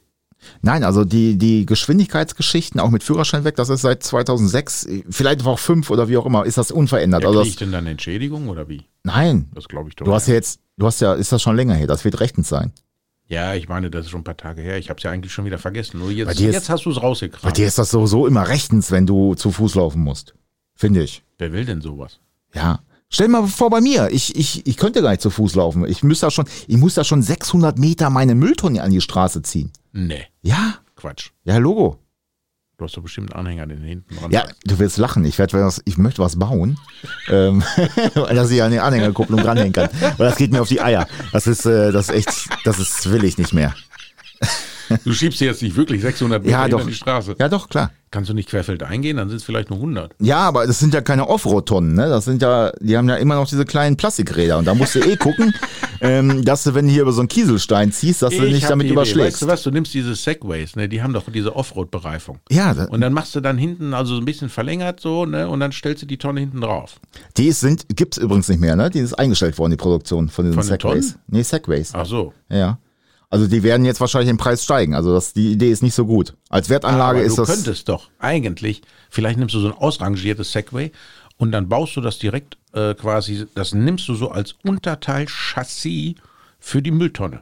Nein, 0.61 0.83
also 0.83 1.05
die, 1.05 1.39
die 1.39 1.67
Geschwindigkeitsgeschichten, 1.67 2.81
auch 2.81 2.91
mit 2.91 3.03
Führerschein 3.03 3.45
weg, 3.45 3.57
das 3.57 3.69
ist 3.69 3.83
seit 3.83 4.03
2006, 4.03 4.89
vielleicht 5.09 5.45
auch 5.47 5.59
5 5.59 5.91
oder 5.91 6.09
wie 6.09 6.17
auch 6.17 6.27
immer, 6.27 6.45
ist 6.45 6.59
das 6.59 6.71
unverändert. 6.71 7.23
Ja, 7.23 7.29
also 7.29 7.43
ich 7.43 7.57
denn 7.57 7.71
dann 7.71 7.87
Entschädigung 7.87 8.49
oder 8.49 8.69
wie? 8.69 8.83
nein, 9.05 9.49
Das 9.55 9.69
glaube 9.69 9.89
ich 9.89 9.97
doch. 9.97 10.05
du 10.05 10.13
hast 10.13 10.29
ja 10.29 10.35
jetzt, 10.35 10.61
du 10.79 10.87
hast 10.87 11.01
ja, 11.01 11.15
ist 11.15 11.31
das 11.33 11.43
schon 11.43 11.55
länger 11.57 11.75
her, 11.75 11.87
das 11.87 12.05
wird 12.05 12.19
rechtens 12.21 12.49
sein. 12.49 12.73
Ja, 13.33 13.55
ich 13.55 13.67
meine, 13.69 13.91
das 13.91 14.05
ist 14.05 14.11
schon 14.11 14.21
ein 14.21 14.25
paar 14.25 14.37
Tage 14.37 14.61
her. 14.61 14.77
Ich 14.79 14.91
habe 14.91 14.99
es 14.99 15.03
ja 15.05 15.11
eigentlich 15.11 15.33
schon 15.33 15.47
wieder 15.47 15.59
vergessen. 15.59 15.99
Nur 16.01 16.09
Bei 16.09 16.13
jetzt, 16.15 16.39
dir 16.39 16.49
ist- 16.51 16.55
jetzt 16.55 16.69
hast 16.69 16.85
du 16.85 16.91
es 16.91 16.97
Bei 16.97 17.03
rausgekramt. 17.03 17.57
dir 17.57 17.67
ist 17.67 17.79
das 17.79 17.91
sowieso 17.91 18.27
immer 18.27 18.47
rechtens, 18.47 18.91
wenn 18.91 19.07
du 19.07 19.35
zu 19.35 19.51
Fuß 19.51 19.75
laufen 19.77 20.03
musst. 20.03 20.35
Finde 20.75 21.03
ich. 21.03 21.23
Wer 21.39 21.53
will 21.53 21.65
denn 21.65 21.81
sowas? 21.81 22.19
Ja. 22.55 22.81
Stell 23.09 23.27
dir 23.29 23.33
mal 23.33 23.47
vor 23.47 23.71
bei 23.71 23.81
mir, 23.81 24.11
ich, 24.11 24.37
ich, 24.37 24.67
ich 24.67 24.77
könnte 24.77 25.01
gar 25.03 25.11
nicht 25.11 25.21
zu 25.23 25.31
Fuß 25.31 25.55
laufen. 25.55 25.87
Ich 25.87 26.03
müsste 26.03 26.27
da 26.27 26.31
schon, 26.31 26.47
ich 26.67 26.77
muss 26.77 26.95
da 26.95 27.05
schon 27.05 27.23
600 27.23 27.79
Meter 27.79 28.11
meine 28.11 28.35
Mülltonne 28.35 28.83
an 28.83 28.91
die 28.91 29.01
Straße 29.01 29.43
ziehen. 29.43 29.71
Nee, 29.93 30.25
Ja, 30.43 30.77
Quatsch. 30.97 31.31
ja, 31.45 31.57
Logo. 31.59 31.99
Du 32.83 32.87
hast 32.87 32.97
doch 32.97 33.03
bestimmt 33.03 33.33
einen 33.33 33.47
Anhänger, 33.47 33.67
den 33.69 33.81
hinten 33.81 34.17
dran 34.17 34.33
Ja, 34.33 34.45
du 34.65 34.77
wirst 34.81 34.97
lachen. 34.97 35.25
Ich 35.25 35.39
werde 35.39 35.57
was, 35.65 35.81
ich 35.85 35.99
möchte 35.99 36.21
was 36.21 36.37
bauen, 36.37 36.81
ähm, 37.29 37.63
dass 38.15 38.51
ich 38.51 38.61
an 38.61 38.73
die 38.73 38.81
Anhängerkupplung 38.81 39.41
dranhängen 39.41 39.73
kann. 39.73 39.89
Weil 40.17 40.29
das 40.29 40.37
geht 40.37 40.51
mir 40.51 40.61
auf 40.61 40.67
die 40.67 40.81
Eier. 40.81 41.07
Das 41.33 41.47
ist, 41.47 41.65
äh, 41.65 41.93
das 41.93 42.09
ist 42.09 42.15
echt, 42.17 42.49
das 42.65 42.81
ist 42.81 43.09
will 43.09 43.23
ich 43.23 43.39
nicht 43.39 43.53
mehr. 43.53 43.73
Du 45.05 45.13
schiebst 45.13 45.41
dir 45.41 45.47
jetzt 45.47 45.63
nicht 45.63 45.77
wirklich 45.77 46.03
600 46.03 46.43
Meter 46.43 46.53
Ja, 46.53 46.69
doch. 46.69 46.87
die 46.87 46.95
Straße. 46.95 47.35
Ja, 47.39 47.49
doch, 47.49 47.69
klar. 47.69 47.91
Kannst 48.11 48.29
du 48.29 48.35
nicht 48.35 48.51
querfeldein 48.51 49.01
gehen, 49.01 49.17
dann 49.17 49.31
sind 49.31 49.39
es 49.39 49.43
vielleicht 49.43 49.71
nur 49.71 49.79
100. 49.79 50.13
Ja, 50.21 50.41
aber 50.41 50.67
das 50.67 50.79
sind 50.79 50.93
ja 50.93 51.01
keine 51.01 51.29
Offroad-Tonnen, 51.31 51.95
ne? 51.95 52.11
Das 52.11 52.27
sind 52.27 52.43
ja, 52.43 52.71
die 52.79 52.95
haben 52.99 53.09
ja 53.09 53.15
immer 53.17 53.37
noch 53.37 53.49
diese 53.49 53.65
kleinen 53.65 53.97
Plastikräder. 53.97 54.59
Und 54.59 54.67
da 54.67 54.75
musst 54.75 54.95
du 54.95 54.99
eh 55.01 55.17
gucken, 55.17 55.55
ähm, 56.03 56.45
dass 56.45 56.65
du, 56.65 56.75
wenn 56.75 56.87
du 56.87 56.93
hier 56.93 57.03
über 57.03 57.13
so 57.13 57.21
einen 57.23 57.29
Kieselstein 57.29 57.91
ziehst, 57.91 58.21
dass 58.21 58.37
du 58.37 58.45
Ich 58.45 58.53
nicht 58.53 58.65
hab 58.65 58.71
damit 58.73 58.91
überschlägst. 58.91 59.33
Weißt 59.37 59.43
du 59.43 59.47
was, 59.47 59.63
du 59.63 59.71
nimmst 59.71 59.95
diese 59.95 60.15
Segways, 60.15 60.77
ne? 60.77 60.91
die 60.91 61.03
haben 61.03 61.15
doch 61.15 61.25
diese 61.33 61.57
Offroad-Bereifung. 61.57 62.41
Ja, 62.51 62.75
da, 62.75 62.85
Und 62.85 63.01
dann 63.01 63.15
machst 63.15 63.35
du 63.35 63.41
dann 63.41 63.57
hinten, 63.57 63.95
also 63.95 64.15
so 64.17 64.21
ein 64.21 64.27
bisschen 64.27 64.51
verlängert 64.51 65.01
so, 65.01 65.25
ne? 65.25 65.49
Und 65.49 65.61
dann 65.61 65.73
stellst 65.73 66.03
du 66.03 66.07
die 66.07 66.19
Tonne 66.19 66.41
hinten 66.41 66.61
drauf. 66.61 67.01
die 67.39 67.51
sind, 67.53 67.87
gibt's 67.97 68.19
übrigens 68.19 68.47
nicht 68.49 68.61
mehr, 68.61 68.77
ne? 68.77 68.91
Die 68.91 68.99
ist 68.99 69.15
eingestellt 69.15 69.57
worden, 69.57 69.71
die 69.71 69.77
Produktion 69.79 70.29
von 70.29 70.45
diesen 70.45 70.61
Von 70.63 70.69
den 70.69 70.79
Segways. 70.79 71.17
Nee, 71.29 71.43
Segways. 71.43 71.93
Ach 71.95 72.05
so. 72.05 72.35
Ja. 72.51 72.77
Also 73.33 73.47
die 73.47 73.63
werden 73.63 73.87
jetzt 73.87 73.99
wahrscheinlich 73.99 74.29
im 74.29 74.37
Preis 74.37 74.63
steigen. 74.63 74.95
Also 74.95 75.15
das, 75.15 75.33
die 75.33 75.53
Idee 75.53 75.71
ist 75.71 75.83
nicht 75.83 75.95
so 75.95 76.05
gut. 76.05 76.37
Als 76.51 76.69
Wertanlage 76.69 77.21
Aber 77.21 77.27
ist 77.27 77.39
du 77.39 77.43
das. 77.43 77.49
könntest 77.49 77.89
doch 77.89 78.11
eigentlich, 78.19 78.83
vielleicht 79.09 79.39
nimmst 79.39 79.55
du 79.55 79.61
so 79.61 79.69
ein 79.69 79.73
ausrangiertes 79.73 80.53
Segway 80.53 80.93
und 81.39 81.51
dann 81.51 81.67
baust 81.67 81.97
du 81.97 82.03
das 82.03 82.19
direkt 82.19 82.59
äh, 82.75 82.93
quasi, 82.93 83.47
das 83.55 83.73
nimmst 83.73 84.07
du 84.07 84.15
so 84.15 84.31
als 84.31 84.55
Unterteil 84.65 85.25
Chassis 85.29 86.17
für 86.59 86.83
die 86.83 86.91
Mülltonne. 86.91 87.41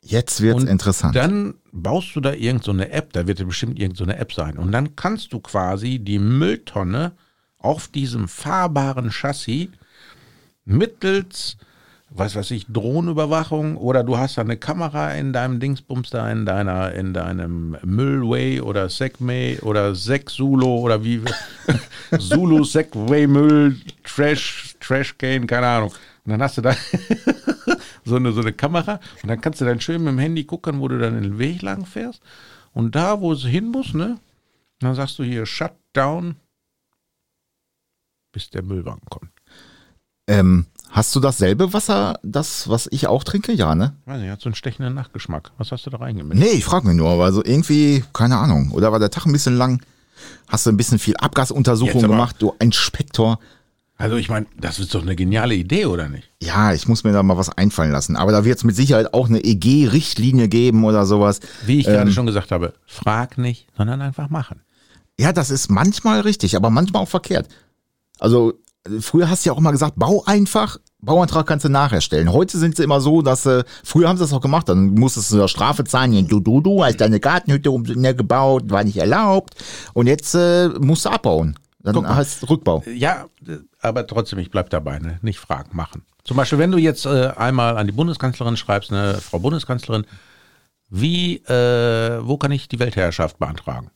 Jetzt 0.00 0.40
wird's 0.40 0.62
Und 0.62 0.70
interessant. 0.70 1.14
Dann 1.14 1.56
baust 1.70 2.16
du 2.16 2.22
da 2.22 2.32
irgend 2.32 2.64
so 2.64 2.72
eine 2.72 2.90
App, 2.90 3.12
da 3.12 3.26
wird 3.26 3.40
ja 3.40 3.44
bestimmt 3.44 3.78
irgend 3.78 3.98
so 3.98 4.04
eine 4.04 4.16
App 4.16 4.32
sein. 4.32 4.56
Und 4.56 4.72
dann 4.72 4.96
kannst 4.96 5.34
du 5.34 5.40
quasi 5.40 5.98
die 5.98 6.18
Mülltonne 6.18 7.12
auf 7.58 7.88
diesem 7.88 8.28
fahrbaren 8.28 9.10
Chassis 9.10 9.68
mittels, 10.64 11.58
was 12.16 12.36
weiß 12.36 12.52
ich, 12.52 12.66
Drohnenüberwachung 12.68 13.76
oder 13.76 14.04
du 14.04 14.16
hast 14.16 14.38
da 14.38 14.42
eine 14.42 14.56
Kamera 14.56 15.12
in 15.14 15.32
deinem 15.32 15.58
Dingsbums 15.58 16.10
da, 16.10 16.30
in 16.30 16.46
deiner, 16.46 16.92
in 16.92 17.12
deinem 17.12 17.76
Müllway 17.82 18.60
oder 18.60 18.88
Segway 18.88 19.58
oder 19.60 19.96
Seg-Sulo 19.96 20.78
oder 20.78 21.02
wie, 21.02 21.22
Zulu, 22.18 22.62
Segway, 22.62 23.26
Müll, 23.26 23.76
Trash, 24.04 24.76
Trashcan, 24.78 25.48
keine 25.48 25.66
Ahnung. 25.66 25.92
Und 26.24 26.30
dann 26.30 26.42
hast 26.42 26.56
du 26.56 26.62
da 26.62 26.76
so 28.04 28.14
eine, 28.14 28.30
so 28.32 28.42
eine 28.42 28.52
Kamera 28.52 29.00
und 29.22 29.28
dann 29.28 29.40
kannst 29.40 29.60
du 29.60 29.64
dann 29.64 29.80
schön 29.80 30.04
mit 30.04 30.12
dem 30.12 30.18
Handy 30.20 30.44
gucken, 30.44 30.80
wo 30.80 30.86
du 30.86 30.98
dann 30.98 31.20
den 31.20 31.38
Weg 31.40 31.62
lang 31.62 31.84
fährst. 31.84 32.22
Und 32.72 32.94
da, 32.94 33.20
wo 33.20 33.32
es 33.32 33.42
hin 33.42 33.72
muss, 33.72 33.92
ne, 33.92 34.20
dann 34.78 34.94
sagst 34.94 35.18
du 35.18 35.24
hier 35.24 35.46
Shutdown, 35.46 36.36
bis 38.30 38.50
der 38.50 38.62
Müllwagen 38.62 39.02
kommt. 39.10 39.32
Ähm, 40.28 40.66
Hast 40.94 41.12
du 41.16 41.18
dasselbe 41.18 41.72
Wasser, 41.72 42.20
das, 42.22 42.68
was 42.68 42.86
ich 42.92 43.08
auch 43.08 43.24
trinke? 43.24 43.52
Ja, 43.52 43.74
ne? 43.74 43.96
Weiß 44.06 44.20
nicht, 44.20 44.30
hat 44.30 44.40
so 44.40 44.48
einen 44.48 44.54
stechenden 44.54 44.94
Nachgeschmack. 44.94 45.50
Was 45.58 45.72
hast 45.72 45.84
du 45.86 45.90
da 45.90 45.96
reingemischt? 45.96 46.40
Nee, 46.40 46.50
ich 46.52 46.64
frage 46.64 46.86
mich 46.86 46.96
nur, 46.96 47.10
aber 47.10 47.32
so 47.32 47.44
irgendwie, 47.44 48.04
keine 48.12 48.36
Ahnung. 48.38 48.70
Oder 48.70 48.92
war 48.92 49.00
der 49.00 49.10
Tag 49.10 49.26
ein 49.26 49.32
bisschen 49.32 49.56
lang? 49.56 49.82
Hast 50.46 50.66
du 50.66 50.70
ein 50.70 50.76
bisschen 50.76 51.00
viel 51.00 51.16
Abgasuntersuchung 51.16 52.04
aber- 52.04 52.12
gemacht, 52.14 52.36
du 52.38 52.52
Inspektor? 52.60 53.40
Also 53.96 54.14
ich 54.14 54.28
meine, 54.28 54.46
das 54.56 54.78
ist 54.78 54.94
doch 54.94 55.02
eine 55.02 55.16
geniale 55.16 55.56
Idee, 55.56 55.86
oder 55.86 56.08
nicht? 56.08 56.30
Ja, 56.40 56.72
ich 56.72 56.86
muss 56.86 57.02
mir 57.02 57.12
da 57.12 57.24
mal 57.24 57.36
was 57.36 57.48
einfallen 57.50 57.90
lassen. 57.90 58.14
Aber 58.14 58.30
da 58.30 58.44
wird 58.44 58.58
es 58.58 58.62
mit 58.64 58.76
Sicherheit 58.76 59.14
auch 59.14 59.28
eine 59.28 59.40
EG-Richtlinie 59.44 60.46
geben 60.46 60.84
oder 60.84 61.06
sowas. 61.06 61.40
Wie 61.66 61.80
ich 61.80 61.88
Ähm. 61.88 61.94
gerade 61.94 62.12
schon 62.12 62.26
gesagt 62.26 62.52
habe, 62.52 62.72
frag 62.86 63.36
nicht, 63.36 63.66
sondern 63.76 64.00
einfach 64.00 64.30
machen. 64.30 64.60
Ja, 65.18 65.32
das 65.32 65.50
ist 65.50 65.70
manchmal 65.72 66.20
richtig, 66.20 66.54
aber 66.54 66.70
manchmal 66.70 67.02
auch 67.02 67.08
verkehrt. 67.08 67.48
Also 68.20 68.54
früher 69.00 69.28
hast 69.30 69.44
du 69.44 69.50
ja 69.50 69.54
auch 69.56 69.60
mal 69.60 69.70
gesagt, 69.70 69.94
bau 69.96 70.22
einfach, 70.26 70.76
Bauantrag 71.04 71.46
kannst 71.46 71.64
du 71.64 71.68
nachher 71.68 72.00
stellen. 72.00 72.32
Heute 72.32 72.58
sind 72.58 72.76
sie 72.76 72.82
immer 72.82 73.00
so, 73.00 73.22
dass 73.22 73.46
äh, 73.46 73.64
früher 73.82 74.08
haben 74.08 74.16
sie 74.16 74.24
das 74.24 74.32
auch 74.32 74.40
gemacht, 74.40 74.68
dann 74.68 74.94
musstest 74.94 75.32
du 75.32 75.36
da 75.36 75.48
Strafe 75.48 75.84
zahlen, 75.84 76.26
du 76.26 76.40
du 76.40 76.60
du 76.60 76.84
hast 76.84 77.00
deine 77.00 77.20
Gartenhütte 77.20 77.70
um, 77.70 77.82
ne, 77.82 78.14
gebaut, 78.14 78.70
war 78.70 78.84
nicht 78.84 78.96
erlaubt 78.96 79.54
und 79.92 80.06
jetzt 80.06 80.34
äh, 80.34 80.68
musst 80.80 81.04
du 81.04 81.10
abbauen. 81.10 81.58
Dann 81.82 81.94
Guck 81.94 82.08
heißt 82.08 82.48
Rückbau. 82.48 82.82
Ja, 82.86 83.26
aber 83.80 84.06
trotzdem, 84.06 84.38
ich 84.38 84.50
bleib 84.50 84.70
dabei, 84.70 84.98
ne? 84.98 85.18
Nicht 85.20 85.38
fragen, 85.38 85.76
machen. 85.76 86.02
Zum 86.24 86.38
Beispiel, 86.38 86.58
wenn 86.58 86.70
du 86.70 86.78
jetzt 86.78 87.04
äh, 87.04 87.32
einmal 87.36 87.76
an 87.76 87.86
die 87.86 87.92
Bundeskanzlerin 87.92 88.56
schreibst, 88.56 88.90
ne, 88.90 89.18
Frau 89.20 89.38
Bundeskanzlerin, 89.38 90.06
wie, 90.88 91.36
äh, 91.36 92.20
wo 92.22 92.38
kann 92.38 92.52
ich 92.52 92.68
die 92.68 92.78
Weltherrschaft 92.78 93.38
beantragen? 93.38 93.90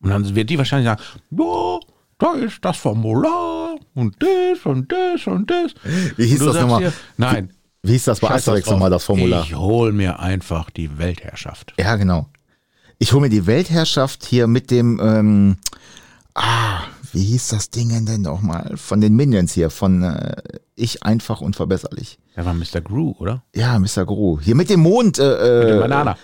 Und 0.00 0.10
dann 0.10 0.34
wird 0.34 0.50
die 0.50 0.58
wahrscheinlich 0.58 0.86
sagen, 0.86 1.00
ja, 1.30 1.80
da 2.22 2.34
ist 2.34 2.64
das 2.64 2.76
Formular 2.76 3.76
und 3.94 4.16
das 4.20 4.64
und 4.64 4.90
das 4.90 5.26
und 5.26 5.50
das. 5.50 5.74
Wie 6.16 6.26
hieß 6.26 6.38
das 6.40 6.56
nochmal? 6.56 6.80
dir, 6.80 6.92
Nein. 7.16 7.52
Wie 7.82 7.92
hieß 7.92 8.04
das 8.04 8.20
bei 8.20 8.30
Asterix 8.30 8.70
nochmal, 8.70 8.90
das 8.90 9.04
Formular? 9.04 9.44
Ich 9.44 9.56
hol 9.56 9.92
mir 9.92 10.20
einfach 10.20 10.70
die 10.70 10.98
Weltherrschaft. 10.98 11.74
Ja, 11.78 11.96
genau. 11.96 12.26
Ich 12.98 13.12
hole 13.12 13.22
mir 13.22 13.28
die 13.28 13.46
Weltherrschaft 13.46 14.24
hier 14.24 14.46
mit 14.46 14.70
dem, 14.70 15.00
ähm, 15.02 15.56
ah, 16.34 16.82
wie 17.12 17.24
hieß 17.24 17.48
das 17.48 17.70
Ding 17.70 17.88
denn 18.06 18.22
nochmal? 18.22 18.76
Von 18.76 19.00
den 19.00 19.16
Minions 19.16 19.52
hier, 19.52 19.68
von 19.70 20.04
äh, 20.04 20.36
Ich 20.76 21.02
einfach 21.02 21.40
unverbesserlich. 21.40 22.20
Der 22.36 22.46
war 22.46 22.54
Mr. 22.54 22.80
Gru, 22.80 23.16
oder? 23.18 23.42
Ja, 23.52 23.78
Mr. 23.80 24.04
Guru. 24.06 24.38
Hier 24.40 24.54
mit 24.54 24.70
dem 24.70 24.80
Mond, 24.80 25.18
äh, 25.18 25.76
äh, 25.76 25.80
Banana. 25.80 26.16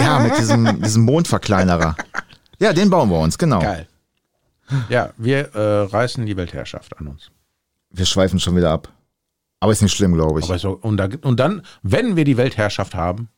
ja, 0.00 0.18
mit 0.18 0.36
diesem, 0.38 0.82
diesem 0.82 1.04
Mondverkleinerer. 1.04 1.94
Ja, 2.58 2.72
den 2.72 2.90
bauen 2.90 3.08
wir 3.08 3.20
uns, 3.20 3.38
genau. 3.38 3.60
Geil. 3.60 3.86
Ja, 4.88 5.12
wir 5.16 5.54
äh, 5.54 5.82
reißen 5.82 6.26
die 6.26 6.36
Weltherrschaft 6.36 6.98
an 6.98 7.08
uns. 7.08 7.30
Wir 7.90 8.06
schweifen 8.06 8.38
schon 8.38 8.56
wieder 8.56 8.70
ab. 8.70 8.92
Aber 9.60 9.72
ist 9.72 9.82
nicht 9.82 9.94
schlimm, 9.94 10.14
glaube 10.14 10.40
ich. 10.40 10.46
Aber 10.46 10.58
so, 10.58 10.72
und, 10.72 10.96
da, 10.96 11.08
und 11.22 11.38
dann, 11.38 11.62
wenn 11.82 12.16
wir 12.16 12.24
die 12.24 12.36
Weltherrschaft 12.36 12.94
haben, 12.94 13.28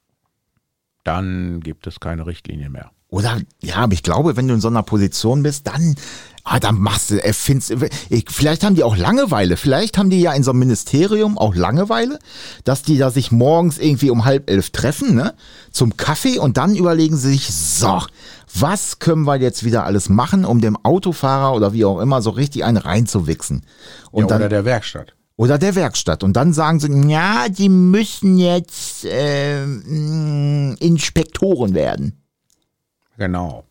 dann 1.04 1.60
gibt 1.60 1.86
es 1.86 1.98
keine 1.98 2.26
Richtlinie 2.26 2.70
mehr. 2.70 2.92
Oder, 3.12 3.40
ja, 3.60 3.76
aber 3.76 3.92
ich 3.92 4.02
glaube, 4.02 4.36
wenn 4.38 4.48
du 4.48 4.54
in 4.54 4.62
so 4.62 4.68
einer 4.68 4.82
Position 4.82 5.42
bist, 5.42 5.66
dann, 5.66 5.96
ah, 6.44 6.58
dann 6.58 6.78
machst 6.78 7.10
du, 7.10 7.22
erfindest, 7.22 7.74
ich, 8.08 8.24
vielleicht 8.30 8.64
haben 8.64 8.74
die 8.74 8.84
auch 8.84 8.96
Langeweile. 8.96 9.58
Vielleicht 9.58 9.98
haben 9.98 10.08
die 10.08 10.22
ja 10.22 10.32
in 10.32 10.42
so 10.42 10.52
einem 10.52 10.60
Ministerium 10.60 11.36
auch 11.36 11.54
Langeweile, 11.54 12.18
dass 12.64 12.80
die 12.80 12.96
da 12.96 13.10
sich 13.10 13.30
morgens 13.30 13.76
irgendwie 13.76 14.08
um 14.08 14.24
halb 14.24 14.48
elf 14.48 14.70
treffen, 14.70 15.14
ne, 15.14 15.34
zum 15.72 15.98
Kaffee 15.98 16.38
und 16.38 16.56
dann 16.56 16.74
überlegen 16.74 17.18
sie 17.18 17.32
sich, 17.32 17.52
so, 17.52 18.00
was 18.54 18.98
können 18.98 19.24
wir 19.24 19.36
jetzt 19.36 19.62
wieder 19.62 19.84
alles 19.84 20.08
machen, 20.08 20.46
um 20.46 20.62
dem 20.62 20.82
Autofahrer 20.82 21.54
oder 21.54 21.74
wie 21.74 21.84
auch 21.84 22.00
immer 22.00 22.22
so 22.22 22.30
richtig 22.30 22.64
einen 22.64 22.78
reinzuwichsen? 22.78 23.66
Und 24.10 24.22
ja, 24.22 24.28
dann, 24.28 24.38
oder 24.38 24.48
der 24.48 24.64
Werkstatt. 24.64 25.12
oder 25.36 25.58
der 25.58 25.74
Werkstatt. 25.74 26.24
Und 26.24 26.32
dann 26.32 26.54
sagen 26.54 26.80
sie, 26.80 26.88
ja, 27.10 27.50
die 27.50 27.68
müssen 27.68 28.38
jetzt 28.38 29.04
äh, 29.04 29.64
Inspektoren 29.64 31.74
werden. 31.74 32.21
Genau. 33.22 33.62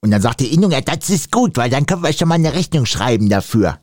Und 0.00 0.10
dann 0.10 0.20
sagt 0.20 0.40
die 0.40 0.52
Innung, 0.52 0.72
ja, 0.72 0.80
das 0.80 1.10
ist 1.10 1.30
gut, 1.30 1.56
weil 1.56 1.70
dann 1.70 1.86
können 1.86 2.02
wir 2.02 2.12
schon 2.12 2.26
mal 2.26 2.34
eine 2.34 2.54
Rechnung 2.54 2.86
schreiben 2.86 3.28
dafür. 3.28 3.78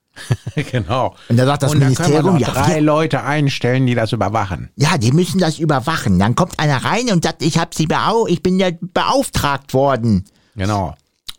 genau. 0.72 1.14
Und 1.28 1.36
dann 1.36 1.46
sagt 1.46 1.64
das 1.64 1.72
und 1.72 1.80
dann 1.80 1.90
Ministerium, 1.90 2.38
ja, 2.38 2.48
drei 2.48 2.80
Leute 2.80 3.22
einstellen, 3.22 3.84
die 3.86 3.94
das 3.94 4.12
überwachen. 4.12 4.70
ja, 4.76 4.96
die 4.96 5.12
müssen 5.12 5.38
das 5.38 5.58
überwachen. 5.58 6.18
Dann 6.18 6.34
kommt 6.34 6.58
einer 6.58 6.82
rein 6.82 7.10
und 7.10 7.24
sagt, 7.24 7.42
ich 7.42 7.58
hab 7.58 7.74
sie 7.74 7.86
beau 7.86 8.26
ich 8.26 8.42
bin 8.42 8.58
ja 8.58 8.70
beauftragt 8.80 9.74
worden. 9.74 10.24
Genau. 10.54 10.94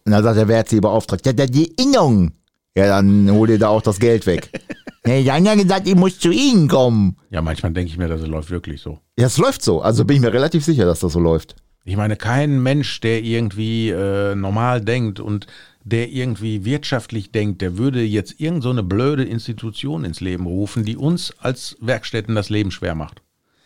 Und 0.06 0.12
dann 0.12 0.24
sagt 0.24 0.38
er, 0.38 0.48
wer 0.48 0.60
hat 0.60 0.70
sie 0.70 0.80
beauftragt? 0.80 1.26
Ja, 1.26 1.34
die 1.34 1.74
Innung. 1.82 2.32
Ja, 2.76 2.86
dann 2.86 3.32
hol 3.32 3.48
dir 3.48 3.58
da 3.58 3.70
auch 3.70 3.82
das 3.82 3.98
Geld 3.98 4.28
weg. 4.28 4.52
ja, 5.08 5.20
die 5.20 5.32
haben 5.32 5.46
ja 5.46 5.56
gesagt, 5.56 5.88
ich 5.88 5.96
muss 5.96 6.20
zu 6.20 6.30
Ihnen 6.30 6.68
kommen. 6.68 7.18
Ja, 7.32 7.42
manchmal 7.42 7.72
denke 7.72 7.90
ich 7.90 7.98
mir, 7.98 8.08
das 8.08 8.22
läuft 8.22 8.52
wirklich 8.52 8.82
so. 8.82 9.00
Ja, 9.18 9.26
es 9.26 9.40
läuft 9.40 9.64
so. 9.64 9.82
Also 9.82 10.06
bin 10.06 10.18
ich 10.18 10.22
mir 10.22 10.32
relativ 10.32 10.64
sicher, 10.64 10.86
dass 10.86 11.00
das 11.00 11.14
so 11.14 11.20
läuft. 11.20 11.56
Ich 11.88 11.96
meine, 11.96 12.18
kein 12.18 12.62
Mensch, 12.62 13.00
der 13.00 13.24
irgendwie 13.24 13.90
äh, 13.92 14.36
normal 14.36 14.82
denkt 14.82 15.22
und 15.22 15.48
der 15.86 16.10
irgendwie 16.10 16.66
wirtschaftlich 16.66 17.32
denkt, 17.32 17.62
der 17.62 17.78
würde 17.78 18.04
jetzt 18.04 18.42
irgend 18.42 18.62
so 18.64 18.72
eine 18.72 18.84
blöde 18.84 19.24
Institution 19.24 20.04
ins 20.04 20.20
Leben 20.20 20.48
rufen, 20.48 20.84
die 20.84 20.98
uns 20.98 21.34
als 21.40 21.78
Werkstätten 21.80 22.36
das 22.36 22.50
Leben 22.50 22.72
schwer 22.72 22.94
macht. 22.94 23.22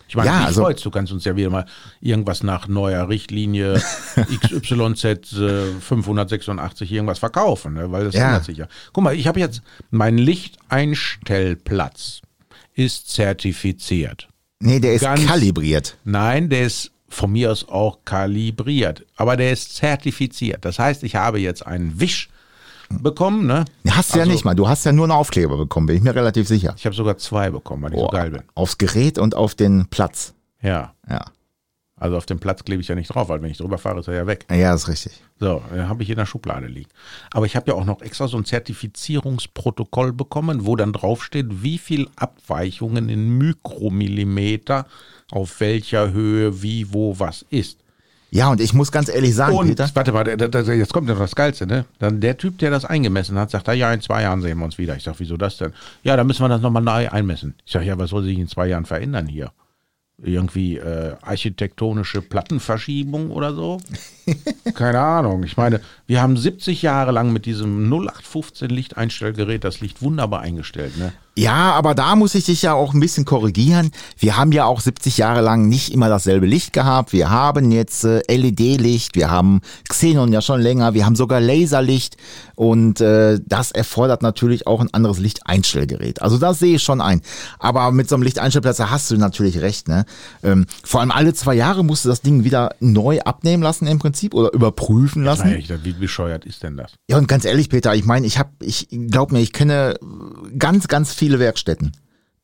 Ich 0.07 0.15
meine, 0.15 0.29
Ja, 0.29 0.45
also- 0.45 0.69
du 0.69 0.91
kannst 0.91 1.11
uns 1.11 1.25
ja 1.25 1.35
wieder 1.35 1.49
mal 1.49 1.65
irgendwas 1.99 2.43
nach 2.43 2.67
neuer 2.67 3.09
Richtlinie 3.09 3.81
XYZ 4.43 5.33
äh, 5.39 5.63
586 5.79 6.91
irgendwas 6.91 7.17
verkaufen, 7.17 7.73
ne? 7.73 7.91
weil 7.91 8.05
das 8.05 8.13
Ja. 8.13 8.27
ändert 8.27 8.45
sich 8.45 8.57
ja. 8.57 8.67
Guck 8.93 9.03
mal, 9.03 9.15
ich 9.15 9.25
habe 9.25 9.39
jetzt, 9.39 9.63
mein 9.89 10.19
Lichteinstellplatz 10.19 12.21
ist 12.75 13.09
zertifiziert. 13.09 14.27
Nee, 14.59 14.79
der 14.79 14.93
ist 14.93 15.01
Ganz- 15.01 15.25
kalibriert. 15.25 15.97
Nein, 16.03 16.49
der 16.49 16.67
ist 16.67 16.90
von 17.13 17.31
mir 17.31 17.51
aus 17.51 17.67
auch 17.69 17.99
kalibriert, 18.05 19.05
aber 19.15 19.37
der 19.37 19.51
ist 19.51 19.75
zertifiziert. 19.75 20.65
Das 20.65 20.79
heißt, 20.79 21.03
ich 21.03 21.15
habe 21.15 21.39
jetzt 21.39 21.65
einen 21.65 21.99
Wisch 21.99 22.29
bekommen, 22.89 23.45
ne? 23.47 23.65
Hast 23.89 24.13
du 24.13 24.17
ja 24.17 24.23
Also- 24.23 24.31
nicht 24.33 24.43
mal. 24.45 24.53
Du 24.55 24.67
hast 24.67 24.85
ja 24.85 24.91
nur 24.91 25.05
einen 25.05 25.11
Aufkleber 25.13 25.57
bekommen, 25.57 25.87
bin 25.87 25.95
ich 25.97 26.01
mir 26.03 26.13
relativ 26.15 26.47
sicher. 26.47 26.73
Ich 26.77 26.85
habe 26.85 26.95
sogar 26.95 27.17
zwei 27.17 27.49
bekommen, 27.49 27.83
weil 27.83 27.93
ich 27.93 27.99
so 27.99 28.05
Boah, 28.05 28.11
geil 28.11 28.31
bin. 28.31 28.43
Aufs 28.55 28.77
Gerät 28.77 29.17
und 29.17 29.35
auf 29.35 29.55
den 29.55 29.87
Platz. 29.87 30.33
Ja. 30.61 30.93
Ja. 31.09 31.25
Also 32.01 32.17
auf 32.17 32.25
dem 32.25 32.39
Platz 32.39 32.63
klebe 32.63 32.81
ich 32.81 32.87
ja 32.87 32.95
nicht 32.95 33.09
drauf, 33.13 33.29
weil 33.29 33.41
wenn 33.43 33.51
ich 33.51 33.57
drüber 33.59 33.77
fahre, 33.77 33.99
ist 33.99 34.07
er 34.07 34.15
ja 34.15 34.25
weg. 34.25 34.45
Ja, 34.49 34.73
ist 34.73 34.87
richtig. 34.87 35.21
So, 35.39 35.61
dann 35.69 35.87
habe 35.87 36.01
ich 36.01 36.09
in 36.09 36.15
der 36.17 36.25
Schublade 36.25 36.65
liegen. 36.65 36.89
Aber 37.31 37.45
ich 37.45 37.55
habe 37.55 37.69
ja 37.69 37.77
auch 37.77 37.85
noch 37.85 38.01
extra 38.01 38.27
so 38.27 38.37
ein 38.37 38.45
Zertifizierungsprotokoll 38.45 40.11
bekommen, 40.13 40.65
wo 40.65 40.75
dann 40.75 40.93
draufsteht, 40.93 41.45
wie 41.63 41.77
viel 41.77 42.07
Abweichungen 42.15 43.07
in 43.09 43.37
Mikromillimeter 43.37 44.85
auf 45.31 45.59
welcher 45.59 46.11
Höhe, 46.11 46.61
wie, 46.61 46.91
wo, 46.93 47.19
was 47.19 47.45
ist. 47.49 47.77
Ja, 48.31 48.49
und 48.49 48.61
ich 48.61 48.73
muss 48.73 48.91
ganz 48.91 49.09
ehrlich 49.09 49.35
sagen, 49.35 49.55
Und 49.57 49.67
Peter. 49.67 49.89
warte 49.93 50.11
mal, 50.13 50.23
da- 50.23 50.47
da- 50.47 50.61
jetzt 50.73 50.93
kommt 50.93 51.07
ja 51.09 51.13
noch 51.15 51.21
das 51.21 51.35
Geilste, 51.35 51.67
ne? 51.67 51.85
Dann 51.99 52.21
der 52.21 52.37
Typ, 52.37 52.57
der 52.59 52.71
das 52.71 52.85
eingemessen 52.85 53.37
hat, 53.37 53.51
sagt, 53.51 53.67
ah, 53.67 53.73
ja, 53.73 53.93
in 53.93 53.99
zwei 54.01 54.21
Jahren 54.23 54.41
sehen 54.41 54.57
wir 54.57 54.65
uns 54.65 54.77
wieder. 54.77 54.95
Ich 54.95 55.03
sag, 55.03 55.15
wieso 55.19 55.35
das 55.35 55.57
denn? 55.57 55.73
Ja, 56.03 56.15
dann 56.15 56.27
müssen 56.27 56.41
wir 56.43 56.47
das 56.49 56.61
nochmal 56.61 56.81
neu 56.81 57.09
einmessen. 57.09 57.55
Ich 57.65 57.73
sag, 57.73 57.83
ja, 57.83 57.97
was 57.99 58.09
soll 58.09 58.23
sich 58.23 58.39
in 58.39 58.47
zwei 58.47 58.67
Jahren 58.67 58.85
verändern 58.85 59.27
hier? 59.27 59.51
Irgendwie 60.17 60.77
äh, 60.77 61.15
architektonische 61.21 62.21
Plattenverschiebung 62.21 63.31
oder 63.31 63.55
so? 63.55 63.79
Keine 64.75 64.99
Ahnung. 64.99 65.43
Ich 65.43 65.57
meine, 65.57 65.81
wir 66.05 66.21
haben 66.21 66.37
70 66.37 66.83
Jahre 66.83 67.11
lang 67.11 67.33
mit 67.33 67.45
diesem 67.45 67.91
0815 67.91 68.69
Lichteinstellgerät 68.69 69.63
das 69.63 69.81
Licht 69.81 70.01
wunderbar 70.01 70.41
eingestellt, 70.41 70.97
ne? 70.97 71.11
Ja, 71.37 71.71
aber 71.71 71.95
da 71.95 72.17
muss 72.17 72.35
ich 72.35 72.45
dich 72.45 72.61
ja 72.61 72.73
auch 72.73 72.93
ein 72.93 72.99
bisschen 72.99 73.23
korrigieren. 73.23 73.91
Wir 74.17 74.35
haben 74.35 74.51
ja 74.51 74.65
auch 74.65 74.81
70 74.81 75.17
Jahre 75.17 75.39
lang 75.39 75.69
nicht 75.69 75.93
immer 75.93 76.09
dasselbe 76.09 76.45
Licht 76.45 76.73
gehabt. 76.73 77.13
Wir 77.13 77.29
haben 77.29 77.71
jetzt 77.71 78.03
äh, 78.03 78.21
LED-Licht, 78.27 79.15
wir 79.15 79.31
haben 79.31 79.61
Xenon 79.87 80.33
ja 80.33 80.41
schon 80.41 80.59
länger, 80.59 80.93
wir 80.93 81.05
haben 81.05 81.15
sogar 81.15 81.39
Laserlicht 81.39 82.17
und 82.55 82.99
äh, 82.99 83.39
das 83.45 83.71
erfordert 83.71 84.21
natürlich 84.21 84.67
auch 84.67 84.81
ein 84.81 84.93
anderes 84.93 85.19
Lichteinstellgerät. 85.19 86.21
Also 86.21 86.37
das 86.37 86.59
sehe 86.59 86.75
ich 86.75 86.83
schon 86.83 86.99
ein. 86.99 87.21
Aber 87.59 87.91
mit 87.91 88.09
so 88.09 88.15
einem 88.15 88.23
Lichteinstellplatz 88.23 88.77
da 88.77 88.89
hast 88.89 89.09
du 89.09 89.17
natürlich 89.17 89.61
recht. 89.61 89.87
Ne? 89.87 90.05
Ähm, 90.43 90.65
vor 90.83 90.99
allem 90.99 91.11
alle 91.11 91.33
zwei 91.33 91.55
Jahre 91.55 91.85
musst 91.85 92.03
du 92.03 92.09
das 92.09 92.21
Ding 92.21 92.43
wieder 92.43 92.75
neu 92.81 93.21
abnehmen 93.21 93.63
lassen 93.63 93.87
im 93.87 93.99
Prinzip 93.99 94.33
oder 94.33 94.51
überprüfen 94.53 95.23
lassen. 95.23 95.47
Ich 95.55 95.69
dachte, 95.69 95.85
wie 95.85 95.93
bescheuert 95.93 96.45
ist 96.45 96.61
denn 96.61 96.75
das? 96.75 96.91
Ja, 97.09 97.17
und 97.17 97.27
ganz 97.27 97.45
ehrlich, 97.45 97.69
Peter, 97.69 97.95
ich 97.95 98.05
meine, 98.05 98.27
ich 98.27 98.37
habe, 98.37 98.49
ich 98.59 98.89
glaub 98.89 99.31
mir, 99.31 99.39
ich 99.39 99.53
kenne 99.53 99.95
ganz, 100.57 100.87
ganz 100.87 101.13
viele 101.21 101.30
Werkstätten. 101.39 101.91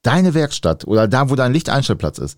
Deine 0.02 0.34
Werkstatt 0.34 0.86
oder 0.86 1.08
da, 1.08 1.30
wo 1.30 1.36
dein 1.36 1.54
Lichteinstellplatz 1.54 2.18
ist. 2.20 2.38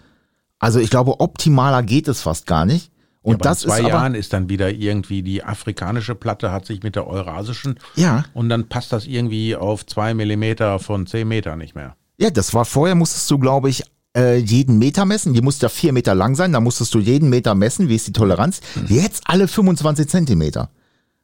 Also 0.60 0.80
ich 0.80 0.90
glaube, 0.90 1.20
optimaler 1.20 1.84
geht 1.84 2.08
es 2.08 2.22
fast 2.22 2.46
gar 2.46 2.66
nicht. 2.66 2.92
Und 3.22 3.36
Aber 3.36 3.44
das 3.44 3.64
in 3.64 3.70
zwei 3.70 3.80
ist 3.80 3.86
aber, 3.86 3.94
Jahren 3.94 4.16
ist 4.16 4.34
dann 4.34 4.50
wieder 4.50 4.72
irgendwie 4.72 5.22
die 5.24 5.44
afrikanische 5.44 6.16
Platte 6.16 6.52
hat 6.52 6.66
sich 6.66 6.84
mit 6.84 6.96
der 6.96 7.06
eurasischen 7.06 7.78
ja, 7.96 8.24
und 8.34 8.48
dann 8.48 8.70
passt 8.70 8.94
das 8.94 9.06
irgendwie 9.06 9.58
auf 9.58 9.86
zwei 9.86 10.14
Millimeter 10.14 10.80
von 10.80 11.06
zehn 11.06 11.28
Meter 11.28 11.58
nicht 11.58 11.76
mehr. 11.76 11.96
ja, 12.18 12.30
das 12.30 12.54
war 12.54 12.64
vorher, 12.64 12.96
musstest 12.96 13.30
du, 13.30 13.38
glaube 13.38 13.70
ich, 13.70 13.84
äh, 14.16 14.38
jeden 14.38 14.80
Meter 14.80 15.06
messen. 15.06 15.34
Die 15.34 15.42
musste 15.42 15.66
ja 15.66 15.70
vier 15.70 15.92
Meter 15.92 16.16
lang 16.16 16.36
sein, 16.36 16.54
da 16.54 16.62
musstest 16.62 16.94
du 16.94 17.00
jeden 17.00 17.30
Meter 17.30 17.56
messen, 17.56 17.90
wie 17.90 17.96
ist 17.96 18.08
die 18.08 18.14
Toleranz. 18.14 18.62
Hm. 18.74 18.86
Jetzt 18.88 19.24
alle 19.26 19.48
25 19.48 20.08
Zentimeter. 20.08 20.70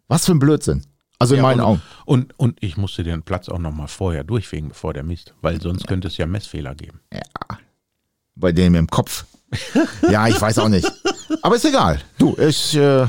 Was 0.08 0.26
für 0.26 0.34
ein 0.34 0.40
Blödsinn. 0.40 0.84
Also 1.20 1.36
in 1.36 1.42
meinen 1.42 1.62
und, 1.62 1.66
Augen. 1.66 1.82
Und, 2.06 2.40
und 2.40 2.58
ich 2.62 2.78
musste 2.78 3.04
den 3.04 3.24
Platz 3.24 3.50
auch 3.50 3.60
noch 3.60 3.72
mal 3.72 3.88
vorher 3.88 4.24
durchfegen, 4.24 4.70
bevor 4.70 4.94
der 4.94 5.04
misst, 5.04 5.34
weil 5.42 5.62
sonst 5.62 5.88
könnte 5.88 6.08
es 6.08 6.18
ja 6.18 6.26
Messfehler 6.26 6.76
geben. 6.76 7.00
Bei 8.36 8.52
denen 8.52 8.76
im 8.76 8.88
Kopf. 8.88 9.26
ja, 10.12 10.28
ich 10.28 10.40
weiß 10.40 10.60
auch 10.60 10.70
nicht. 10.70 10.92
Aber 11.42 11.56
ist 11.56 11.66
egal. 11.66 12.02
Du, 12.18 12.36
ich, 12.38 12.76
äh, 12.76 13.08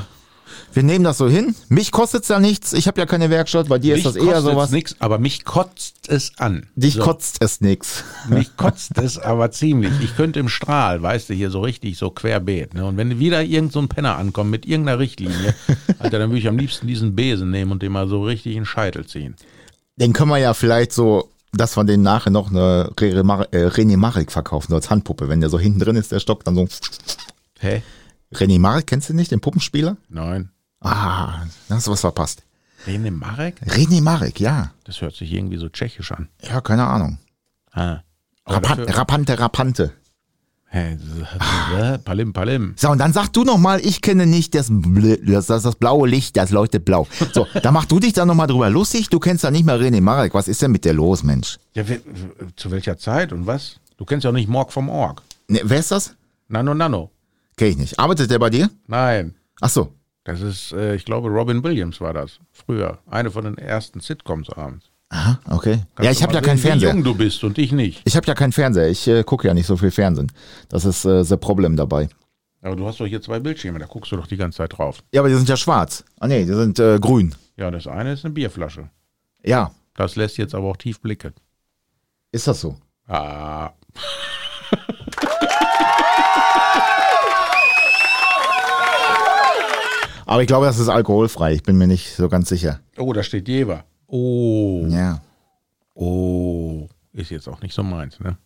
wir 0.72 0.82
nehmen 0.82 1.04
das 1.04 1.18
so 1.18 1.28
hin. 1.28 1.54
Mich 1.68 1.92
kostet's 1.92 2.28
ja 2.28 2.38
nichts. 2.38 2.72
Ich 2.72 2.86
habe 2.86 3.00
ja 3.00 3.06
keine 3.06 3.30
Werkstatt. 3.30 3.68
Bei 3.68 3.78
dir 3.78 3.94
Mich 3.96 4.04
ist 4.04 4.16
das 4.16 4.22
eher 4.22 4.42
sowas. 4.42 4.70
nix, 4.70 4.96
aber 4.98 5.18
mich 5.18 5.44
kotzt 5.44 6.08
es 6.08 6.32
an. 6.38 6.66
Dich 6.74 6.94
So. 6.94 7.02
kotzt 7.02 7.36
es 7.40 7.60
nix. 7.60 8.04
Mich 8.28 8.56
kotzt 8.56 8.98
es 8.98 9.18
aber 9.18 9.50
ziemlich. 9.50 9.92
Ich 10.02 10.16
könnte 10.16 10.40
im 10.40 10.48
Strahl, 10.48 11.02
weißt 11.02 11.30
du, 11.30 11.34
hier 11.34 11.50
so 11.50 11.60
richtig 11.60 11.98
so 11.98 12.10
querbeet. 12.10 12.74
Ne? 12.74 12.84
Und 12.84 12.96
wenn 12.96 13.18
wieder 13.18 13.42
irgend 13.42 13.72
so 13.72 13.78
ein 13.80 13.88
Penner 13.88 14.16
ankommt 14.16 14.50
mit 14.50 14.66
irgendeiner 14.66 14.98
Richtlinie, 14.98 15.54
Alter, 15.98 16.18
dann 16.18 16.30
würde 16.30 16.40
ich 16.40 16.48
am 16.48 16.58
liebsten 16.58 16.86
diesen 16.86 17.14
Besen 17.16 17.50
nehmen 17.50 17.72
und 17.72 17.82
den 17.82 17.92
mal 17.92 18.08
so 18.08 18.22
richtig 18.22 18.52
in 18.52 18.60
den 18.62 18.66
Scheitel 18.66 19.06
ziehen. 19.06 19.36
Den 19.96 20.12
können 20.12 20.30
wir 20.30 20.38
ja 20.38 20.52
vielleicht 20.54 20.92
so, 20.92 21.30
dass 21.52 21.76
wir 21.76 21.84
den 21.84 22.02
nachher 22.02 22.30
noch 22.30 22.50
eine 22.50 22.90
René 22.98 23.46
äh, 23.52 23.66
René 23.68 23.96
Marek 23.96 24.30
verkaufen, 24.30 24.68
so 24.70 24.74
als 24.76 24.90
Handpuppe. 24.90 25.28
Wenn 25.28 25.40
der 25.40 25.48
so 25.48 25.58
hinten 25.58 25.80
drin 25.80 25.96
ist, 25.96 26.12
der 26.12 26.20
Stock, 26.20 26.44
dann 26.44 26.54
so. 26.54 26.68
Hä? 27.60 27.82
René 28.34 28.58
Marek, 28.58 28.86
kennst 28.86 29.08
du 29.08 29.14
nicht, 29.14 29.30
den 29.30 29.40
Puppenspieler? 29.40 29.96
Nein. 30.08 30.50
Ah, 30.80 31.44
da 31.68 31.76
hast 31.76 31.86
du 31.86 31.90
was 31.92 32.00
verpasst. 32.00 32.42
Rene 32.86 33.10
Marek? 33.10 33.60
René 33.66 34.00
Marek, 34.02 34.38
ja. 34.40 34.70
Das 34.84 35.00
hört 35.00 35.14
sich 35.16 35.32
irgendwie 35.32 35.56
so 35.56 35.68
tschechisch 35.68 36.12
an. 36.12 36.28
Ja, 36.42 36.60
keine 36.60 36.86
Ahnung. 36.86 37.18
Ah. 37.72 38.00
Rapan 38.46 38.78
dafür- 38.78 38.96
Rapante, 38.96 39.38
Rapante. 39.40 39.92
Palim, 42.04 42.32
Palim. 42.32 42.74
So, 42.76 42.90
und 42.90 42.98
dann 42.98 43.12
sag 43.12 43.28
du 43.32 43.44
noch 43.44 43.56
mal, 43.56 43.80
ich 43.80 44.02
kenne 44.02 44.26
nicht 44.26 44.54
das, 44.54 44.70
das, 44.70 45.46
das, 45.46 45.62
das 45.62 45.76
blaue 45.76 46.06
Licht, 46.08 46.36
das 46.36 46.50
leuchtet 46.50 46.84
blau. 46.84 47.06
So, 47.32 47.46
da 47.62 47.70
mach 47.72 47.86
du 47.86 47.98
dich 47.98 48.12
dann 48.12 48.28
noch 48.28 48.34
mal 48.34 48.46
drüber 48.46 48.68
lustig. 48.68 49.08
Du 49.08 49.18
kennst 49.18 49.42
ja 49.44 49.50
nicht 49.50 49.64
mehr 49.64 49.80
René 49.80 50.00
Marek. 50.02 50.34
Was 50.34 50.48
ist 50.48 50.60
denn 50.62 50.72
mit 50.72 50.84
dir 50.84 50.92
los, 50.92 51.22
Mensch? 51.22 51.58
Ja, 51.74 51.88
wer- 51.88 52.00
zu 52.56 52.70
welcher 52.70 52.98
Zeit 52.98 53.32
und 53.32 53.46
was? 53.46 53.76
Du 53.96 54.04
kennst 54.04 54.24
ja 54.24 54.30
auch 54.30 54.34
nicht 54.34 54.48
Morg 54.48 54.70
vom 54.72 54.88
Org. 54.90 55.22
Ne, 55.48 55.60
wer 55.64 55.78
ist 55.78 55.90
das? 55.92 56.14
Nano 56.48 56.74
Nano. 56.74 57.10
Kenn 57.56 57.68
ich 57.68 57.76
nicht. 57.76 57.98
Arbeitet 57.98 58.30
der 58.30 58.38
bei 58.38 58.50
dir? 58.50 58.70
Nein. 58.86 59.34
Ach 59.60 59.70
so. 59.70 59.92
Das 60.24 60.40
ist, 60.40 60.72
äh, 60.72 60.94
ich 60.94 61.04
glaube, 61.04 61.28
Robin 61.28 61.62
Williams 61.62 62.00
war 62.00 62.12
das. 62.12 62.38
Früher. 62.52 62.98
Eine 63.06 63.30
von 63.30 63.44
den 63.44 63.58
ersten 63.58 64.00
Sitcoms 64.00 64.50
abends. 64.50 64.90
Aha, 65.08 65.38
okay. 65.50 65.82
Kannst 65.94 66.04
ja, 66.04 66.10
ich 66.10 66.22
habe 66.22 66.34
ja 66.34 66.40
keinen 66.40 66.56
sehen, 66.58 66.64
Wie 66.64 66.68
Fernseher. 66.68 66.90
jung 66.94 67.04
du 67.04 67.14
bist 67.14 67.44
und 67.44 67.58
ich 67.58 67.70
nicht. 67.72 68.02
Ich 68.04 68.16
habe 68.16 68.26
ja 68.26 68.34
keinen 68.34 68.52
Fernseher. 68.52 68.88
Ich 68.88 69.06
äh, 69.06 69.22
gucke 69.22 69.46
ja 69.46 69.54
nicht 69.54 69.66
so 69.66 69.76
viel 69.76 69.92
Fernsehen. 69.92 70.32
Das 70.68 70.84
ist 70.84 71.04
äh, 71.04 71.22
das 71.24 71.36
Problem 71.38 71.76
dabei. 71.76 72.08
Aber 72.60 72.74
du 72.74 72.86
hast 72.86 72.98
doch 72.98 73.06
hier 73.06 73.22
zwei 73.22 73.38
Bildschirme, 73.38 73.78
da 73.78 73.86
guckst 73.86 74.10
du 74.10 74.16
doch 74.16 74.26
die 74.26 74.36
ganze 74.36 74.56
Zeit 74.58 74.76
drauf. 74.76 74.98
Ja, 75.12 75.20
aber 75.20 75.28
die 75.28 75.36
sind 75.36 75.48
ja 75.48 75.56
schwarz. 75.56 76.04
Ah 76.18 76.26
nee, 76.26 76.44
die 76.44 76.52
sind 76.54 76.80
äh, 76.80 76.98
grün. 76.98 77.32
Ja, 77.56 77.70
das 77.70 77.86
eine 77.86 78.12
ist 78.14 78.24
eine 78.24 78.34
Bierflasche. 78.34 78.90
Ja, 79.44 79.70
Das 79.94 80.16
lässt 80.16 80.36
jetzt 80.38 80.54
aber 80.56 80.66
auch 80.66 80.76
tief 80.76 81.00
blicken. 81.00 81.32
ist 82.32 82.48
das 82.48 82.60
so? 82.60 82.76
Ah. 83.06 83.70
Aber 90.26 90.42
ich 90.42 90.48
glaube, 90.48 90.66
das 90.66 90.78
ist 90.78 90.88
alkoholfrei. 90.88 91.54
Ich 91.54 91.62
bin 91.62 91.78
mir 91.78 91.86
nicht 91.86 92.14
so 92.14 92.28
ganz 92.28 92.48
sicher. 92.48 92.80
Oh, 92.98 93.12
da 93.12 93.22
steht 93.22 93.48
Jever. 93.48 93.84
Oh. 94.08 94.84
Ja. 94.88 95.22
Oh. 95.94 96.88
Ist 97.12 97.30
jetzt 97.30 97.48
auch 97.48 97.62
nicht 97.62 97.74
so 97.74 97.82
meins, 97.82 98.20
ne? 98.20 98.36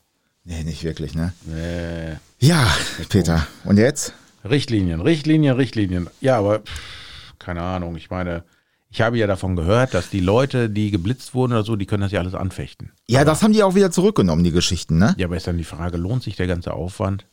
Nee, 0.45 0.63
nicht 0.63 0.85
wirklich, 0.85 1.15
ne? 1.15 1.33
Nee. 1.47 2.17
Ja, 2.39 2.67
Peter. 3.09 3.47
Und 3.65 3.79
jetzt? 3.79 4.15
Richtlinien, 4.49 5.01
Richtlinien, 5.01 5.57
Richtlinien. 5.57 6.09
Ja, 6.21 6.39
aber 6.39 6.61
pff, 6.61 7.35
keine 7.39 7.63
Ahnung. 7.63 7.97
Ich 7.97 8.11
meine, 8.11 8.45
ich 8.91 9.01
habe 9.01 9.19
ja 9.19 9.27
davon 9.27 9.57
gehört, 9.57 9.95
dass 9.95 10.11
die 10.11 10.21
Leute, 10.21 10.71
die 10.71 10.91
geblitzt 10.91 11.35
wurden 11.35 11.53
oder 11.53 11.63
so, 11.63 11.77
die 11.77 11.87
können 11.87 12.03
das 12.03 12.13
ja 12.13 12.21
alles 12.21 12.35
anfechten. 12.35 12.93
Ja, 13.09 13.25
das 13.25 13.43
haben 13.43 13.53
die 13.53 13.63
auch 13.63 13.75
wieder 13.75 13.91
zurückgenommen, 13.91 14.45
die 14.45 14.51
Geschichten, 14.51 14.99
ne? 14.99 15.15
Ja, 15.19 15.27
aber 15.27 15.37
ist 15.37 15.47
dann 15.47 15.59
die 15.59 15.65
Frage, 15.65 15.97
lohnt 15.97 16.23
sich 16.23 16.37
der 16.37 16.47
ganze 16.47 16.73
Aufwand? 16.75 17.27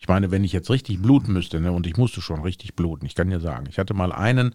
Ich 0.00 0.08
meine, 0.08 0.30
wenn 0.30 0.44
ich 0.44 0.52
jetzt 0.52 0.70
richtig 0.70 1.02
bluten 1.02 1.34
müsste, 1.34 1.60
ne, 1.60 1.72
und 1.72 1.86
ich 1.86 1.98
musste 1.98 2.22
schon 2.22 2.40
richtig 2.40 2.74
bluten, 2.74 3.04
ich 3.04 3.14
kann 3.14 3.28
dir 3.28 3.38
sagen, 3.38 3.66
ich 3.68 3.78
hatte 3.78 3.92
mal 3.92 4.12
einen, 4.12 4.54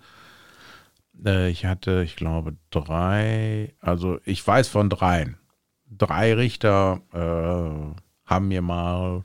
äh, 1.24 1.50
ich 1.50 1.66
hatte, 1.66 2.02
ich 2.04 2.16
glaube, 2.16 2.56
drei, 2.72 3.74
also 3.80 4.20
ich 4.26 4.46
weiß 4.46 4.68
von 4.68 4.90
dreien. 4.90 5.38
Drei 5.88 6.34
Richter 6.34 7.02
äh, 7.14 8.02
haben 8.26 8.48
mir 8.48 8.64
mal, 8.64 9.24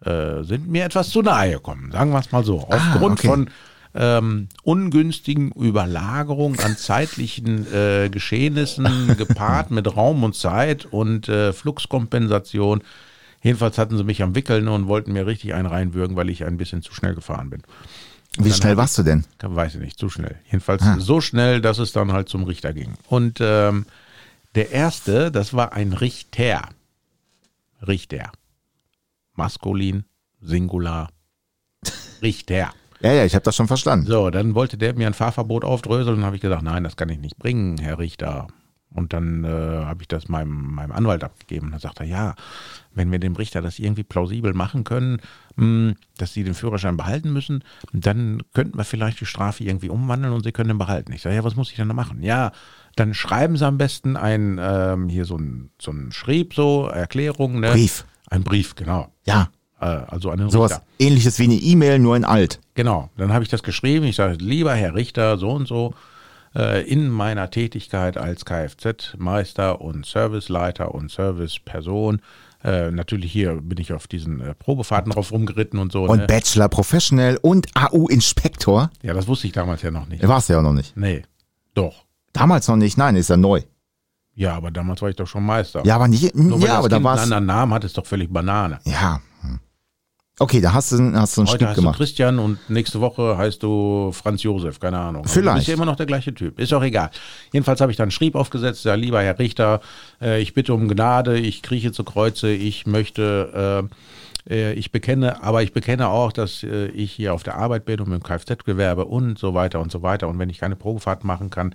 äh, 0.00 0.42
sind 0.44 0.66
mir 0.66 0.86
etwas 0.86 1.10
zu 1.10 1.20
nahe 1.20 1.52
gekommen, 1.52 1.92
sagen 1.92 2.10
wir 2.10 2.20
es 2.20 2.32
mal 2.32 2.42
so. 2.42 2.60
Aufgrund 2.62 3.18
okay. 3.18 3.28
von 3.28 3.50
ähm, 3.94 4.48
ungünstigen 4.62 5.52
Überlagerung 5.52 6.58
an 6.60 6.76
zeitlichen 6.78 7.70
äh, 7.72 8.08
Geschehnissen 8.10 9.14
gepaart 9.18 9.70
mit 9.70 9.94
Raum 9.94 10.24
und 10.24 10.34
Zeit 10.34 10.86
und 10.86 11.28
äh, 11.28 11.52
Fluxkompensation. 11.52 12.82
Jedenfalls 13.42 13.78
hatten 13.78 13.96
sie 13.96 14.04
mich 14.04 14.22
am 14.22 14.34
Wickeln 14.34 14.68
und 14.68 14.88
wollten 14.88 15.12
mir 15.12 15.26
richtig 15.26 15.54
einen 15.54 15.66
reinwürgen, 15.66 16.16
weil 16.16 16.28
ich 16.28 16.44
ein 16.44 16.56
bisschen 16.56 16.82
zu 16.82 16.92
schnell 16.92 17.14
gefahren 17.14 17.50
bin. 17.50 17.62
Wie 18.38 18.52
schnell 18.52 18.76
warst 18.76 18.98
du 18.98 19.02
denn? 19.02 19.24
Weiß 19.40 19.74
ich 19.74 19.80
nicht, 19.80 19.98
zu 19.98 20.10
schnell. 20.10 20.36
Jedenfalls 20.46 20.82
Ah. 20.82 20.96
so 21.00 21.20
schnell, 21.20 21.60
dass 21.60 21.78
es 21.78 21.92
dann 21.92 22.12
halt 22.12 22.28
zum 22.28 22.44
Richter 22.44 22.72
ging. 22.72 22.94
Und 23.08 23.38
ähm, 23.40 23.86
der 24.54 24.70
erste, 24.72 25.30
das 25.30 25.54
war 25.54 25.72
ein 25.72 25.92
Richter. 25.92 26.68
Richter. 27.86 28.30
Maskulin, 29.34 30.04
Singular. 30.40 31.10
Richter. 32.22 32.70
Ja, 33.00 33.12
ja, 33.12 33.24
ich 33.24 33.36
habe 33.36 33.44
das 33.44 33.54
schon 33.54 33.68
verstanden. 33.68 34.06
So, 34.08 34.28
dann 34.28 34.56
wollte 34.56 34.76
der 34.76 34.92
mir 34.92 35.06
ein 35.06 35.14
Fahrverbot 35.14 35.62
aufdröseln 35.64 36.16
und 36.18 36.24
habe 36.24 36.34
ich 36.34 36.42
gesagt, 36.42 36.64
nein, 36.64 36.82
das 36.82 36.96
kann 36.96 37.08
ich 37.10 37.18
nicht 37.20 37.38
bringen, 37.38 37.78
Herr 37.78 38.00
Richter. 38.00 38.48
Und 38.94 39.12
dann 39.12 39.44
äh, 39.44 39.48
habe 39.48 40.00
ich 40.02 40.08
das 40.08 40.28
meinem, 40.28 40.74
meinem 40.74 40.92
Anwalt 40.92 41.22
abgegeben. 41.22 41.66
Und 41.66 41.72
dann 41.72 41.80
sagt 41.80 42.00
er, 42.00 42.06
ja, 42.06 42.34
wenn 42.94 43.12
wir 43.12 43.18
dem 43.18 43.36
Richter 43.36 43.60
das 43.60 43.78
irgendwie 43.78 44.02
plausibel 44.02 44.54
machen 44.54 44.84
können, 44.84 45.20
mh, 45.56 45.92
dass 46.16 46.32
sie 46.32 46.42
den 46.42 46.54
Führerschein 46.54 46.96
behalten 46.96 47.32
müssen, 47.32 47.62
dann 47.92 48.42
könnten 48.54 48.78
wir 48.78 48.84
vielleicht 48.84 49.20
die 49.20 49.26
Strafe 49.26 49.62
irgendwie 49.64 49.90
umwandeln 49.90 50.32
und 50.32 50.42
sie 50.42 50.52
können 50.52 50.68
den 50.68 50.78
behalten. 50.78 51.12
Ich 51.12 51.20
sage, 51.22 51.36
ja, 51.36 51.44
was 51.44 51.54
muss 51.54 51.70
ich 51.70 51.76
denn 51.76 51.88
da 51.88 51.94
machen? 51.94 52.22
Ja, 52.22 52.52
dann 52.96 53.12
schreiben 53.14 53.56
sie 53.58 53.66
am 53.66 53.76
besten 53.78 54.16
ein, 54.16 54.58
ähm, 54.60 55.08
hier 55.10 55.26
so 55.26 55.36
ein, 55.36 55.70
so 55.80 55.90
ein 55.92 56.10
Schrieb, 56.10 56.54
so, 56.54 56.86
Erklärung. 56.86 57.60
Ne? 57.60 57.70
Brief. 57.72 58.04
Ein 58.30 58.42
Brief, 58.42 58.74
genau. 58.74 59.12
Ja, 59.26 59.50
Äh, 59.80 59.84
also 59.84 60.30
an 60.30 60.38
den 60.38 60.50
sowas 60.50 60.72
Richter. 60.72 60.86
ähnliches 60.98 61.38
wie 61.38 61.44
eine 61.44 61.54
E-Mail, 61.54 61.98
nur 62.00 62.16
in 62.16 62.24
alt. 62.24 62.58
Genau, 62.74 63.10
dann 63.16 63.32
habe 63.32 63.44
ich 63.44 63.50
das 63.50 63.62
geschrieben. 63.62 64.06
Ich 64.06 64.16
sage, 64.16 64.34
lieber 64.40 64.74
Herr 64.74 64.94
Richter, 64.96 65.36
so 65.38 65.50
und 65.50 65.68
so, 65.68 65.94
in 66.82 67.08
meiner 67.08 67.50
Tätigkeit 67.50 68.16
als 68.16 68.44
Kfz-Meister 68.44 69.80
und 69.80 70.06
Serviceleiter 70.06 70.94
und 70.94 71.10
Serviceperson, 71.10 72.20
äh, 72.64 72.90
natürlich 72.90 73.30
hier 73.30 73.60
bin 73.62 73.78
ich 73.78 73.92
auf 73.92 74.08
diesen 74.08 74.40
äh, 74.40 74.54
Probefahrten 74.54 75.12
drauf 75.12 75.30
rumgeritten 75.30 75.78
und 75.78 75.92
so. 75.92 76.04
Und 76.04 76.18
ne? 76.18 76.26
Bachelor 76.26 76.68
Professional 76.68 77.38
und 77.40 77.68
AU-Inspektor. 77.76 78.90
Ja, 79.02 79.14
das 79.14 79.28
wusste 79.28 79.46
ich 79.46 79.52
damals 79.52 79.82
ja 79.82 79.90
noch 79.92 80.06
nicht. 80.08 80.26
Warst 80.26 80.48
du 80.48 80.54
ja 80.54 80.62
noch 80.62 80.72
nicht. 80.72 80.96
Nee, 80.96 81.22
doch. 81.74 82.04
Damals 82.32 82.66
noch 82.66 82.76
nicht, 82.76 82.98
nein, 82.98 83.14
ist 83.16 83.30
ja 83.30 83.36
neu. 83.36 83.62
Ja, 84.34 84.54
aber 84.56 84.70
damals 84.70 85.02
war 85.02 85.08
ich 85.08 85.16
doch 85.16 85.26
schon 85.26 85.44
Meister. 85.44 85.84
Ja, 85.84 85.96
aber 85.96 86.08
nicht, 86.08 86.34
Nur 86.34 86.60
weil 86.60 86.60
ja, 86.60 86.66
das 86.66 86.78
aber 86.78 86.88
da 86.88 86.96
kind 86.96 87.04
war 87.04 87.12
einen 87.12 87.18
es. 87.18 87.24
anderen 87.24 87.46
Namen 87.46 87.74
hat, 87.74 87.84
ist 87.84 87.98
doch 87.98 88.06
völlig 88.06 88.32
Banane. 88.32 88.80
Ja. 88.84 89.20
hm. 89.42 89.60
Okay, 90.40 90.60
da 90.60 90.72
hast 90.72 90.92
du, 90.92 90.96
hast 91.14 91.36
du 91.36 91.40
einen 91.40 91.48
Heute 91.48 91.58
Schnitt 91.58 91.68
heißt 91.68 91.78
du 91.78 91.82
gemacht. 91.82 91.96
Christian 91.96 92.38
und 92.38 92.70
nächste 92.70 93.00
Woche 93.00 93.36
heißt 93.36 93.62
du 93.62 94.12
Franz 94.12 94.42
Josef, 94.42 94.78
keine 94.78 94.98
Ahnung. 94.98 95.22
Aber 95.22 95.28
Vielleicht. 95.28 95.48
Du 95.48 95.58
bist 95.58 95.68
ja 95.68 95.74
immer 95.74 95.84
noch 95.84 95.96
der 95.96 96.06
gleiche 96.06 96.32
Typ. 96.32 96.60
Ist 96.60 96.72
auch 96.72 96.82
egal. 96.82 97.10
Jedenfalls 97.52 97.80
habe 97.80 97.90
ich 97.90 97.96
dann 97.96 98.04
einen 98.04 98.10
Schrieb 98.12 98.36
aufgesetzt, 98.36 98.84
ja, 98.84 98.94
lieber 98.94 99.20
Herr 99.20 99.38
Richter, 99.38 99.80
äh, 100.20 100.40
ich 100.40 100.54
bitte 100.54 100.74
um 100.74 100.86
Gnade, 100.88 101.38
ich 101.38 101.62
krieche 101.62 101.90
zu 101.90 102.04
Kreuze, 102.04 102.52
ich 102.52 102.86
möchte, 102.86 103.88
äh, 104.48 104.54
äh, 104.54 104.72
ich 104.74 104.92
bekenne, 104.92 105.42
aber 105.42 105.64
ich 105.64 105.72
bekenne 105.72 106.08
auch, 106.08 106.32
dass 106.32 106.62
äh, 106.62 106.86
ich 106.88 107.12
hier 107.12 107.34
auf 107.34 107.42
der 107.42 107.56
Arbeit 107.56 107.84
bin 107.84 108.00
und 108.00 108.08
mit 108.08 108.22
dem 108.22 108.24
Kfz-Gewerbe 108.24 109.06
und 109.06 109.38
so 109.38 109.54
weiter 109.54 109.80
und 109.80 109.90
so 109.90 110.02
weiter. 110.02 110.28
Und 110.28 110.38
wenn 110.38 110.50
ich 110.50 110.58
keine 110.58 110.76
Probefahrt 110.76 111.24
machen 111.24 111.50
kann, 111.50 111.74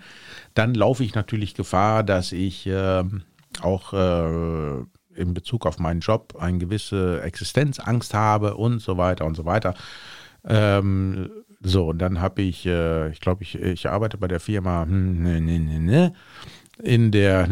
dann 0.53 0.73
laufe 0.73 1.03
ich 1.03 1.15
natürlich 1.15 1.53
Gefahr, 1.53 2.03
dass 2.03 2.31
ich 2.31 2.65
äh, 2.67 3.03
auch 3.61 3.93
äh, 3.93 4.85
in 5.15 5.33
Bezug 5.33 5.65
auf 5.65 5.79
meinen 5.79 5.99
Job 5.99 6.35
eine 6.39 6.57
gewisse 6.57 7.21
Existenzangst 7.21 8.13
habe 8.13 8.55
und 8.55 8.81
so 8.81 8.97
weiter 8.97 9.25
und 9.25 9.35
so 9.35 9.45
weiter. 9.45 9.75
Ähm, 10.45 11.29
so, 11.61 11.89
und 11.89 11.99
dann 11.99 12.19
habe 12.19 12.41
ich, 12.41 12.65
äh, 12.65 13.09
ich 13.11 13.21
glaube, 13.21 13.43
ich, 13.43 13.55
ich 13.55 13.87
arbeite 13.89 14.17
bei 14.17 14.27
der 14.27 14.41
Firma 14.41 14.83
hm, 14.83 15.23
ne, 15.23 15.39
ne, 15.39 15.59
ne, 15.59 16.13
in 16.81 17.11
der 17.11 17.47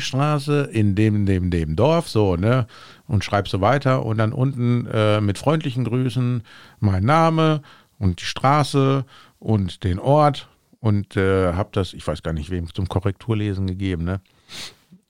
Straße, 0.00 0.70
in 0.72 0.94
dem, 0.94 1.26
dem, 1.26 1.50
dem 1.50 1.76
Dorf, 1.76 2.08
so, 2.08 2.36
ne, 2.36 2.66
und 3.06 3.24
schreibe 3.24 3.48
so 3.48 3.60
weiter 3.60 4.04
und 4.04 4.18
dann 4.18 4.32
unten 4.32 4.86
äh, 4.86 5.20
mit 5.20 5.38
freundlichen 5.38 5.84
Grüßen 5.84 6.42
mein 6.80 7.04
Name 7.04 7.62
und 7.98 8.20
die 8.20 8.24
Straße 8.24 9.04
und 9.38 9.84
den 9.84 9.98
Ort 9.98 10.48
und 10.80 11.16
äh, 11.16 11.52
habe 11.52 11.68
das, 11.72 11.92
ich 11.92 12.06
weiß 12.06 12.22
gar 12.22 12.32
nicht 12.32 12.50
wem, 12.50 12.72
zum 12.72 12.88
Korrekturlesen 12.88 13.66
gegeben, 13.66 14.04
ne. 14.04 14.20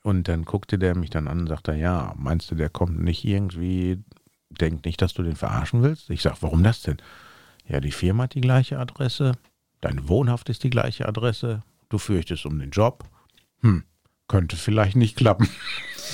Und 0.02 0.28
dann 0.28 0.44
guckte 0.44 0.78
der 0.78 0.96
mich 0.96 1.10
dann 1.10 1.28
an 1.28 1.40
und 1.40 1.46
sagte, 1.46 1.74
ja, 1.74 2.14
meinst 2.16 2.50
du, 2.50 2.54
der 2.54 2.68
kommt 2.68 3.00
nicht 3.00 3.24
irgendwie, 3.24 4.02
denkt 4.50 4.84
nicht, 4.84 5.00
dass 5.00 5.14
du 5.14 5.22
den 5.22 5.36
verarschen 5.36 5.82
willst? 5.82 6.10
Ich 6.10 6.22
sag, 6.22 6.42
warum 6.42 6.62
das 6.62 6.82
denn? 6.82 6.96
Ja, 7.68 7.80
die 7.80 7.92
Firma 7.92 8.24
hat 8.24 8.34
die 8.34 8.40
gleiche 8.40 8.78
Adresse, 8.78 9.36
Dein 9.82 10.08
Wohnhaft 10.08 10.48
ist 10.48 10.62
die 10.62 10.70
gleiche 10.70 11.06
Adresse. 11.06 11.62
Du 11.88 11.98
fürchtest 11.98 12.46
um 12.46 12.58
den 12.58 12.70
Job. 12.70 13.04
Hm, 13.60 13.82
könnte 14.28 14.56
vielleicht 14.56 14.96
nicht 14.96 15.16
klappen. 15.16 15.48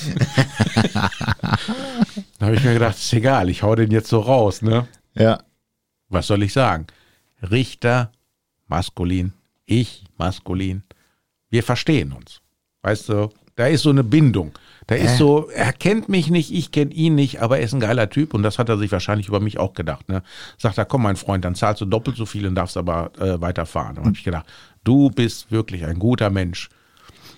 da 0.93 1.09
habe 2.41 2.55
ich 2.55 2.63
mir 2.63 2.73
gedacht, 2.73 2.97
ist 2.97 3.13
egal, 3.13 3.47
ich 3.47 3.61
hau 3.61 3.75
den 3.75 3.91
jetzt 3.91 4.09
so 4.09 4.19
raus, 4.19 4.63
ne? 4.63 4.87
Ja. 5.13 5.43
Was 6.09 6.25
soll 6.27 6.41
ich 6.41 6.51
sagen? 6.51 6.87
Richter, 7.43 8.11
maskulin, 8.67 9.33
ich, 9.65 10.03
maskulin. 10.17 10.81
Wir 11.51 11.61
verstehen 11.61 12.11
uns. 12.11 12.41
Weißt 12.81 13.07
du, 13.09 13.29
da 13.59 13.67
ist 13.67 13.83
so 13.83 13.89
eine 13.89 14.03
Bindung. 14.03 14.51
Da 14.87 14.95
ist 14.95 15.17
so, 15.17 15.49
er 15.53 15.71
kennt 15.71 16.09
mich 16.09 16.31
nicht, 16.31 16.51
ich 16.51 16.71
kenne 16.71 16.91
ihn 16.91 17.13
nicht, 17.13 17.41
aber 17.43 17.59
er 17.59 17.63
ist 17.65 17.73
ein 17.73 17.79
geiler 17.79 18.09
Typ 18.09 18.33
und 18.33 18.41
das 18.41 18.57
hat 18.57 18.69
er 18.69 18.77
sich 18.79 18.91
wahrscheinlich 18.91 19.27
über 19.27 19.39
mich 19.39 19.59
auch 19.59 19.75
gedacht. 19.75 20.09
Ne? 20.09 20.23
Sagt 20.57 20.79
er, 20.79 20.85
komm 20.85 21.03
mein 21.03 21.15
Freund, 21.15 21.45
dann 21.45 21.53
zahlst 21.53 21.81
du 21.81 21.85
doppelt 21.85 22.17
so 22.17 22.25
viel 22.25 22.47
und 22.47 22.55
darfst 22.55 22.75
aber 22.75 23.11
äh, 23.19 23.39
weiterfahren. 23.39 23.95
Da 23.97 24.01
habe 24.01 24.13
ich 24.15 24.23
gedacht, 24.23 24.45
du 24.83 25.11
bist 25.11 25.51
wirklich 25.51 25.85
ein 25.85 25.99
guter 25.99 26.31
Mensch. 26.31 26.69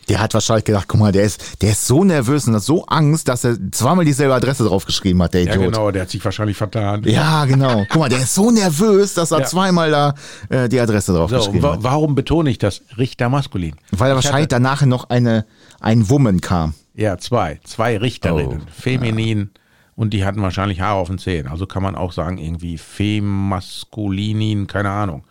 Der 0.08 0.20
hat 0.20 0.34
wahrscheinlich 0.34 0.64
gedacht, 0.66 0.86
guck 0.88 1.00
mal, 1.00 1.12
der 1.12 1.24
ist, 1.24 1.62
der 1.62 1.72
ist 1.72 1.86
so 1.88 2.04
nervös 2.04 2.48
und 2.48 2.56
hat 2.56 2.64
so 2.64 2.86
Angst, 2.86 3.28
dass 3.28 3.44
er 3.44 3.56
zweimal 3.72 4.04
dieselbe 4.06 4.34
Adresse 4.34 4.64
draufgeschrieben 4.64 5.22
hat, 5.22 5.34
der 5.34 5.44
Ja, 5.44 5.54
Idiot. 5.54 5.74
genau, 5.74 5.92
der 5.92 6.04
hat 6.04 6.10
sich 6.10 6.24
wahrscheinlich 6.24 6.56
vertan. 6.58 7.04
Ja, 7.04 7.44
genau. 7.46 7.86
Guck 7.90 8.00
mal, 8.00 8.10
der 8.10 8.20
ist 8.20 8.34
so 8.34 8.50
nervös, 8.50 9.14
dass 9.14 9.32
er 9.32 9.40
Ja. 9.40 9.46
zweimal 9.46 9.92
da 9.92 10.16
äh, 10.50 10.70
die 10.70 10.80
Adresse 10.80 11.12
So, 11.12 11.18
draufgeschrieben 11.18 11.62
wa 11.64 11.74
hat. 11.74 11.84
warum 11.84 12.16
betone 12.16 12.50
ich 12.50 12.58
das? 12.58 12.82
Richter 12.98 13.28
maskulin. 13.30 13.76
Weil 13.92 14.10
er 14.12 14.18
Ich 14.18 14.24
wahrscheinlich 14.24 14.48
danach 14.48 14.84
noch 14.86 15.10
eine, 15.10 15.46
ein 15.82 16.10
Woman 16.10 16.40
kam. 16.42 16.74
Ja, 16.94 17.18
zwei. 17.18 17.60
Zwei 17.64 17.98
Richterinnen. 17.98 18.62
Oh, 18.66 18.72
Feminin. 18.72 19.52
Und 19.96 20.14
die 20.14 20.24
hatten 20.24 20.42
wahrscheinlich 20.42 20.82
Haare 20.82 21.00
auf 21.00 21.08
den 21.10 21.18
Zähnen. 21.18 21.48
Also 21.48 21.66
kann 21.66 21.84
man 21.84 21.96
auch 21.96 22.12
sagen, 22.12 22.38
irgendwie 22.38 22.78
Femaskulinin, 22.78 24.68
keine 24.68 24.90
Ahnung. 24.90 25.24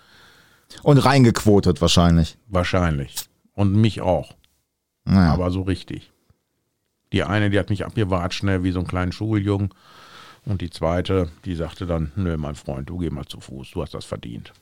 Und 0.82 0.98
reingequotet 0.98 1.80
wahrscheinlich. 1.80 2.36
Wahrscheinlich. 2.48 3.14
Und 3.54 3.74
mich 3.74 4.00
auch. 4.00 4.36
Naja. 5.04 5.32
Aber 5.32 5.50
so 5.50 5.62
richtig. 5.62 6.12
Die 7.12 7.24
eine, 7.24 7.50
die 7.50 7.58
hat 7.58 7.70
mich 7.70 7.84
abgewatscht, 7.84 8.38
schnell 8.38 8.62
wie 8.62 8.70
so 8.70 8.78
einen 8.78 8.88
kleinen 8.88 9.12
Schuljungen. 9.12 9.70
Und 10.44 10.60
die 10.60 10.70
zweite, 10.70 11.30
die 11.44 11.54
sagte 11.54 11.86
dann, 11.86 12.12
nö, 12.16 12.36
mein 12.36 12.54
Freund, 12.54 12.88
du 12.88 12.98
geh 12.98 13.10
mal 13.10 13.26
zu 13.26 13.40
Fuß, 13.40 13.72
du 13.72 13.82
hast 13.82 13.94
das 13.94 14.04
verdient. 14.04 14.52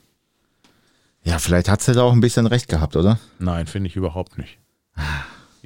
Ja, 1.23 1.39
vielleicht 1.39 1.69
hat 1.69 1.83
sie 1.83 1.93
da 1.93 2.03
auch 2.03 2.13
ein 2.13 2.21
bisschen 2.21 2.47
recht 2.47 2.69
gehabt, 2.69 2.97
oder? 2.97 3.19
Nein, 3.39 3.67
finde 3.67 3.89
ich 3.89 3.97
überhaupt 3.97 4.39
nicht. 4.39 4.59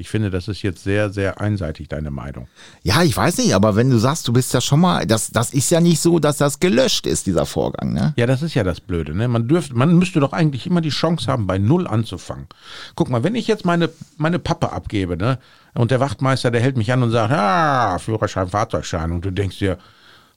Ich 0.03 0.09
finde, 0.09 0.31
das 0.31 0.49
ist 0.49 0.63
jetzt 0.63 0.83
sehr, 0.83 1.11
sehr 1.11 1.41
einseitig, 1.41 1.87
deine 1.87 2.11
Meinung. 2.11 2.49
Ja, 2.83 3.05
ich 3.05 3.17
weiß 3.17 3.39
nicht, 3.39 3.55
aber 3.55 3.77
wenn 3.77 3.89
du 3.89 3.99
sagst, 3.99 4.27
du 4.27 4.33
bist 4.33 4.53
ja 4.53 4.61
schon 4.61 4.81
mal, 4.81 5.07
das, 5.07 5.31
das 5.31 5.55
ist 5.55 5.71
ja 5.71 5.81
nicht 5.81 6.01
so, 6.01 6.19
dass 6.19 6.39
das 6.39 6.59
gelöscht 6.59 7.07
ist, 7.07 7.29
dieser 7.29 7.47
Vorgang, 7.47 7.93
ne? 7.93 8.13
Ja, 8.17 8.27
das 8.27 8.43
ist 8.43 8.55
ja 8.55 8.65
das 8.65 8.81
Blöde. 8.81 9.15
Ne? 9.15 9.29
Man, 9.29 9.47
dürft, 9.47 9.75
man 9.75 9.97
müsste 9.97 10.19
doch 10.19 10.33
eigentlich 10.33 10.67
immer 10.67 10.81
die 10.81 10.89
Chance 10.89 11.31
haben, 11.31 11.47
bei 11.47 11.59
Null 11.59 11.87
anzufangen. 11.87 12.49
Guck 12.97 13.11
mal, 13.11 13.23
wenn 13.23 13.37
ich 13.37 13.47
jetzt 13.47 13.65
meine, 13.65 13.91
meine 14.17 14.41
Pappe 14.41 14.73
abgebe 14.73 15.17
ne? 15.17 15.39
und 15.75 15.93
der 15.93 16.01
Wachtmeister, 16.01 16.51
der 16.51 16.61
hält 16.61 16.77
mich 16.77 16.93
an 16.93 17.05
und 17.05 17.13
sagt, 17.13 17.33
ah, 17.33 17.97
Führerschein, 18.01 18.49
Fahrzeugschein. 18.49 19.13
Und 19.13 19.25
du 19.25 19.31
denkst 19.31 19.61
dir, 19.61 19.79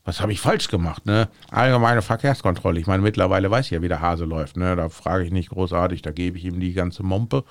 was 0.03 0.21
habe 0.21 0.31
ich 0.31 0.39
falsch 0.39 0.67
gemacht? 0.67 1.07
Ne? 1.07 1.27
Allgemeine 1.49 2.03
Verkehrskontrolle. 2.03 2.79
Ich 2.79 2.85
meine, 2.85 3.01
mittlerweile 3.01 3.49
weiß 3.49 3.65
ich 3.65 3.71
ja, 3.71 3.81
wie 3.81 3.87
der 3.87 4.01
Hase 4.01 4.25
läuft. 4.25 4.57
Ne? 4.57 4.75
Da 4.75 4.89
frage 4.89 5.23
ich 5.23 5.31
nicht 5.31 5.49
großartig, 5.49 6.03
da 6.03 6.11
gebe 6.11 6.37
ich 6.37 6.45
ihm 6.45 6.59
die 6.59 6.73
ganze 6.73 7.01
Mompe. 7.01 7.43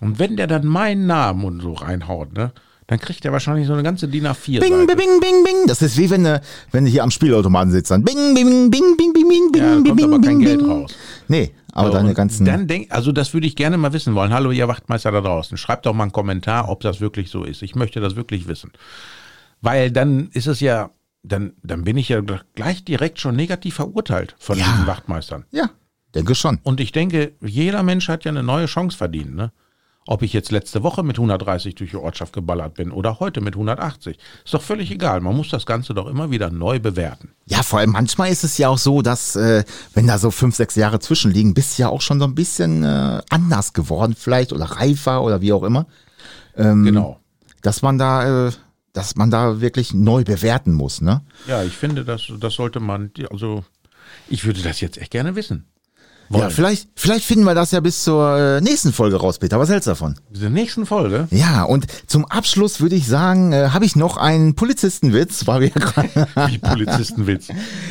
Und 0.00 0.18
wenn 0.18 0.36
der 0.36 0.46
dann 0.46 0.66
meinen 0.66 1.06
Namen 1.06 1.44
und 1.44 1.60
so 1.60 1.72
reinhaut, 1.72 2.32
ne? 2.32 2.52
dann 2.86 2.98
kriegt 2.98 3.24
er 3.24 3.32
wahrscheinlich 3.32 3.66
so 3.66 3.72
eine 3.72 3.82
ganze 3.82 4.08
DIN 4.08 4.26
A4. 4.26 4.60
Bing, 4.60 4.86
bing, 4.86 4.96
bing, 4.96 5.20
bing, 5.20 5.44
bing. 5.44 5.66
Das 5.66 5.80
ist 5.80 5.96
wie 5.96 6.10
wenn 6.10 6.24
du, 6.24 6.40
wenn 6.70 6.84
du 6.84 6.90
hier 6.90 7.02
am 7.02 7.10
Spielautomaten 7.10 7.70
sitzt, 7.72 7.90
dann 7.90 8.02
bing, 8.02 8.34
bing, 8.34 8.70
bing, 8.70 8.70
bing, 8.70 9.12
bing, 9.14 9.28
bing, 9.28 9.52
bing, 9.52 9.62
Ja, 9.62 9.74
bing, 9.76 9.84
kommt 9.86 10.02
aber 10.02 10.12
bing, 10.18 10.22
kein 10.22 10.38
bing, 10.38 10.46
Geld 10.46 10.58
bing. 10.58 10.70
raus. 10.70 10.94
Nee, 11.28 11.54
aber 11.72 11.88
So, 11.88 11.94
deine 11.94 12.12
ganzen. 12.12 12.44
Dann 12.44 12.66
denk, 12.66 12.92
also 12.92 13.10
das 13.12 13.32
würde 13.32 13.46
ich 13.46 13.56
gerne 13.56 13.78
mal 13.78 13.92
wissen 13.94 14.14
wollen. 14.14 14.34
Hallo, 14.34 14.50
ihr 14.50 14.68
Wachtmeister 14.68 15.12
da 15.12 15.22
draußen. 15.22 15.56
Schreibt 15.56 15.86
doch 15.86 15.94
mal 15.94 16.02
einen 16.04 16.12
Kommentar, 16.12 16.68
ob 16.68 16.80
das 16.80 17.00
wirklich 17.00 17.30
so 17.30 17.44
ist. 17.44 17.62
Ich 17.62 17.74
möchte 17.74 18.00
das 18.00 18.16
wirklich 18.16 18.48
wissen. 18.48 18.70
Weil 19.62 19.90
dann 19.90 20.28
ist 20.32 20.46
es 20.46 20.60
ja, 20.60 20.90
dann, 21.22 21.54
dann 21.62 21.84
bin 21.84 21.96
ich 21.96 22.10
ja 22.10 22.20
gleich 22.54 22.84
direkt 22.84 23.18
schon 23.18 23.34
negativ 23.34 23.76
verurteilt 23.76 24.34
von 24.38 24.58
Ja. 24.58 24.66
diesen 24.66 24.86
Wachtmeistern. 24.86 25.46
ja, 25.52 25.70
denke 26.14 26.34
schon. 26.34 26.58
Und 26.62 26.80
ich 26.80 26.92
denke, 26.92 27.32
jeder 27.40 27.82
Mensch 27.82 28.08
hat 28.08 28.24
ja 28.24 28.30
eine 28.30 28.42
neue 28.42 28.66
Chance 28.66 28.96
verdient. 28.96 29.34
Ne? 29.34 29.52
Ob 30.06 30.20
ich 30.22 30.34
jetzt 30.34 30.52
letzte 30.52 30.82
Woche 30.82 31.02
mit 31.02 31.16
130 31.16 31.74
durch 31.76 31.90
die 31.92 31.96
Ortschaft 31.96 32.34
geballert 32.34 32.74
bin 32.74 32.90
oder 32.90 33.20
heute 33.20 33.40
mit 33.40 33.54
180, 33.54 34.18
ist 34.44 34.52
doch 34.52 34.60
völlig 34.60 34.90
egal. 34.90 35.20
Man 35.22 35.34
muss 35.34 35.48
das 35.48 35.64
Ganze 35.64 35.94
doch 35.94 36.06
immer 36.06 36.30
wieder 36.30 36.50
neu 36.50 36.78
bewerten. 36.78 37.30
Ja, 37.46 37.62
vor 37.62 37.78
allem 37.78 37.92
manchmal 37.92 38.30
ist 38.30 38.44
es 38.44 38.58
ja 38.58 38.68
auch 38.68 38.76
so, 38.78 39.00
dass 39.00 39.34
äh, 39.34 39.64
wenn 39.94 40.06
da 40.06 40.18
so 40.18 40.30
fünf, 40.30 40.56
sechs 40.56 40.74
Jahre 40.74 40.98
zwischenliegen, 41.00 41.54
bist 41.54 41.78
du 41.78 41.82
ja 41.82 41.88
auch 41.88 42.02
schon 42.02 42.18
so 42.18 42.26
ein 42.26 42.34
bisschen 42.34 42.84
äh, 42.84 43.22
anders 43.30 43.72
geworden 43.72 44.14
vielleicht 44.18 44.52
oder 44.52 44.66
reifer 44.66 45.22
oder 45.22 45.40
wie 45.40 45.52
auch 45.54 45.62
immer, 45.62 45.86
Genau. 46.56 47.18
dass 47.62 47.82
man 47.82 47.98
da, 47.98 48.48
äh, 48.48 48.52
dass 48.92 49.16
man 49.16 49.30
da 49.30 49.60
wirklich 49.60 49.92
neu 49.94 50.22
bewerten 50.22 50.72
muss, 50.72 51.00
ne? 51.00 51.22
Ja, 51.48 51.64
ich 51.64 51.72
finde, 51.72 52.04
das, 52.04 52.30
das 52.38 52.54
sollte 52.54 52.78
man, 52.78 53.10
also 53.30 53.64
ich 54.28 54.44
würde 54.44 54.62
das 54.62 54.80
jetzt 54.80 54.98
echt 54.98 55.10
gerne 55.10 55.34
wissen. 55.34 55.64
Ja, 56.30 56.38
Wollen. 56.38 56.50
vielleicht, 56.50 56.88
vielleicht 56.96 57.24
finden 57.26 57.44
wir 57.44 57.54
das 57.54 57.70
ja 57.70 57.80
bis 57.80 58.02
zur 58.02 58.36
äh, 58.38 58.60
nächsten 58.60 58.92
Folge 58.92 59.16
raus, 59.16 59.38
Peter. 59.38 59.58
Was 59.58 59.68
hältst 59.68 59.86
du 59.86 59.90
davon? 59.90 60.16
In 60.32 60.40
der 60.40 60.50
nächsten 60.50 60.86
Folge. 60.86 61.28
Ja, 61.30 61.64
und 61.64 61.86
zum 62.06 62.24
Abschluss 62.24 62.80
würde 62.80 62.94
ich 62.96 63.06
sagen, 63.06 63.52
äh, 63.52 63.68
habe 63.70 63.84
ich 63.84 63.94
noch 63.94 64.16
einen 64.16 64.54
Polizistenwitz, 64.54 65.46
weil 65.46 65.60
wir 65.60 65.68
ja 65.68 65.74
gerade. 65.80 66.28
Wie 66.50 66.58
Polizistenwitz. 66.58 67.48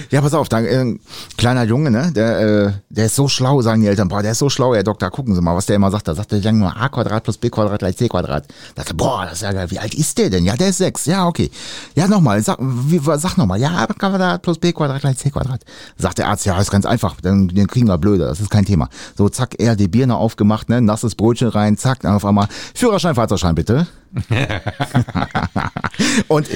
ja, 0.09 0.21
pass 0.21 0.33
auf, 0.33 0.49
da, 0.49 0.61
äh, 0.61 0.97
kleiner 1.37 1.63
Junge, 1.63 1.91
ne, 1.91 2.11
der, 2.11 2.39
äh, 2.39 2.71
der 2.89 3.05
ist 3.05 3.15
so 3.15 3.27
schlau, 3.27 3.61
sagen 3.61 3.81
die 3.81 3.87
Eltern. 3.87 4.07
Boah, 4.07 4.21
der 4.23 4.31
ist 4.31 4.39
so 4.39 4.49
schlau, 4.49 4.73
Herr 4.73 4.83
Doktor, 4.83 5.11
gucken 5.11 5.35
Sie 5.35 5.41
mal, 5.41 5.55
was 5.55 5.67
der 5.67 5.75
immer 5.75 5.91
sagt. 5.91 6.07
Da 6.07 6.15
sagt 6.15 6.33
er 6.33 6.41
dann 6.41 6.59
nur 6.59 6.75
a 6.75 6.89
Quadrat 6.89 7.23
plus 7.23 7.37
b 7.37 7.49
Quadrat 7.49 7.79
gleich 7.79 7.97
c 7.97 8.09
Quadrat. 8.09 8.47
Da 8.75 8.81
sagt 8.81 8.91
er, 8.91 8.95
boah, 8.95 9.25
das 9.25 9.33
ist 9.33 9.41
ja 9.43 9.51
geil. 9.51 9.69
Wie 9.69 9.79
alt 9.79 9.93
ist 9.93 10.17
der 10.17 10.29
denn? 10.29 10.43
Ja, 10.45 10.55
der 10.55 10.69
ist 10.69 10.79
sechs. 10.79 11.05
Ja, 11.05 11.27
okay. 11.27 11.51
Ja, 11.95 12.07
nochmal, 12.07 12.41
sag, 12.41 12.57
wie, 12.59 12.99
sag 13.17 13.37
nochmal. 13.37 13.59
Ja, 13.59 13.69
a 13.69 13.85
Quadrat 13.87 14.41
plus 14.41 14.57
b 14.57 14.73
Quadrat 14.73 15.01
gleich 15.01 15.17
c 15.17 15.29
Quadrat. 15.29 15.61
Sagt 15.97 16.17
der 16.17 16.27
Arzt, 16.27 16.45
ja, 16.45 16.59
ist 16.59 16.71
ganz 16.71 16.85
einfach. 16.85 17.15
Dann, 17.21 17.47
den 17.47 17.67
kriegen 17.67 17.87
wir 17.87 17.97
blöde. 17.97 18.32
Das 18.33 18.41
ist 18.41 18.49
kein 18.49 18.65
Thema. 18.65 18.89
So, 19.15 19.29
zack, 19.29 19.53
er 19.59 19.75
die 19.75 19.87
Birne 19.87 20.15
aufgemacht, 20.15 20.67
ne, 20.67 20.81
nasses 20.81 21.13
Brötchen 21.13 21.49
rein, 21.49 21.77
zack, 21.77 21.99
dann 21.99 22.15
auf 22.15 22.25
einmal 22.25 22.47
Führerschein, 22.73 23.13
Fahrzeugschein, 23.13 23.53
bitte. 23.53 23.85
Und 26.27 26.47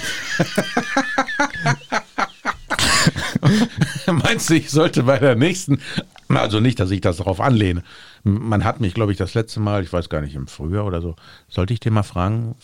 Meinst 4.08 4.50
du, 4.50 4.56
ich 4.56 4.72
sollte 4.72 5.04
bei 5.04 5.20
der 5.20 5.36
nächsten, 5.36 5.80
also 6.30 6.60
nicht, 6.60 6.80
dass 6.80 6.90
ich 6.90 7.02
das 7.02 7.18
darauf 7.18 7.40
anlehne. 7.40 7.84
Man 8.24 8.64
hat 8.64 8.82
mich, 8.82 8.96
glaube 8.96 9.12
ich, 9.12 9.20
das 9.20 9.36
letzte 9.36 9.60
Mal, 9.60 9.84
ich 9.84 9.94
weiß 9.94 10.10
gar 10.10 10.22
nicht, 10.22 10.34
im 10.34 10.48
Frühjahr 10.48 10.86
oder 10.86 11.02
so, 11.02 11.16
sollte 11.48 11.74
ich 11.74 11.80
dir 11.80 11.92
mal 11.92 12.02
fragen, 12.02 12.56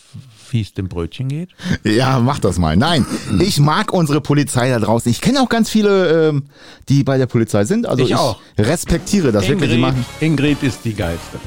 wie 0.52 0.60
es 0.62 0.74
dem 0.74 0.88
Brötchen 0.88 1.28
geht? 1.28 1.50
Ja, 1.84 2.18
mach 2.18 2.38
das 2.38 2.58
mal. 2.58 2.76
Nein, 2.76 3.06
ich 3.40 3.58
mag 3.60 3.92
unsere 3.92 4.20
Polizei 4.20 4.68
da 4.70 4.78
draußen. 4.78 5.10
Ich 5.10 5.20
kenne 5.20 5.40
auch 5.40 5.48
ganz 5.48 5.70
viele, 5.70 6.28
ähm, 6.28 6.44
die 6.88 7.04
bei 7.04 7.18
der 7.18 7.26
Polizei 7.26 7.64
sind. 7.64 7.86
Also 7.86 8.02
Ich 8.04 8.10
ich, 8.10 8.16
auch. 8.16 8.38
respektiere 8.58 9.32
das 9.32 9.48
wirklich. 9.48 9.70
Ingrid, 9.72 9.80
machen 9.80 10.06
Ingrid 10.20 10.62
ist 10.62 10.80
die 10.84 10.94
geilste. 10.94 11.38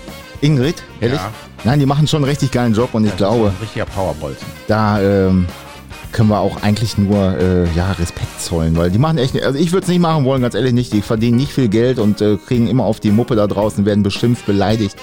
Ingrid, 0.42 0.76
ehrlich? 1.02 1.20
Ja. 1.20 1.32
Nein, 1.64 1.80
die 1.80 1.86
machen 1.86 2.08
schon 2.08 2.24
einen 2.24 2.30
richtig 2.30 2.52
geilen 2.52 2.74
Job 2.74 2.94
und 2.94 3.06
ich 3.06 3.16
glaube, 3.18 3.48
Ein 3.48 3.56
richtiger 3.62 3.86
Powerbolzen. 3.86 4.46
da 4.68 5.02
ähm, 5.02 5.48
können 6.12 6.30
wir 6.30 6.40
auch 6.40 6.62
eigentlich 6.64 6.98
nur 6.98 7.38
äh, 7.38 7.66
ja 7.76 7.92
Respekt 7.94 8.42
zollen, 8.42 8.76
weil 8.78 8.90
die 8.92 8.98
machen 8.98 9.18
echt. 9.18 9.42
Also 9.42 9.58
ich 9.60 9.72
würde 9.72 9.84
es 9.84 9.88
nicht 9.88 10.00
machen 10.00 10.26
wollen, 10.26 10.42
ganz 10.42 10.56
ehrlich 10.56 10.74
nicht. 10.74 10.94
Die 10.94 11.02
verdienen 11.02 11.38
nicht 11.38 11.52
viel 11.52 11.68
Geld 11.68 12.00
und 12.00 12.22
äh, 12.22 12.38
kriegen 12.38 12.68
immer 12.68 12.84
auf 12.86 13.00
die 13.00 13.12
Muppe 13.12 13.36
da 13.36 13.48
draußen, 13.48 13.86
werden 13.86 14.04
beschimpft, 14.04 14.46
beleidigt. 14.46 14.96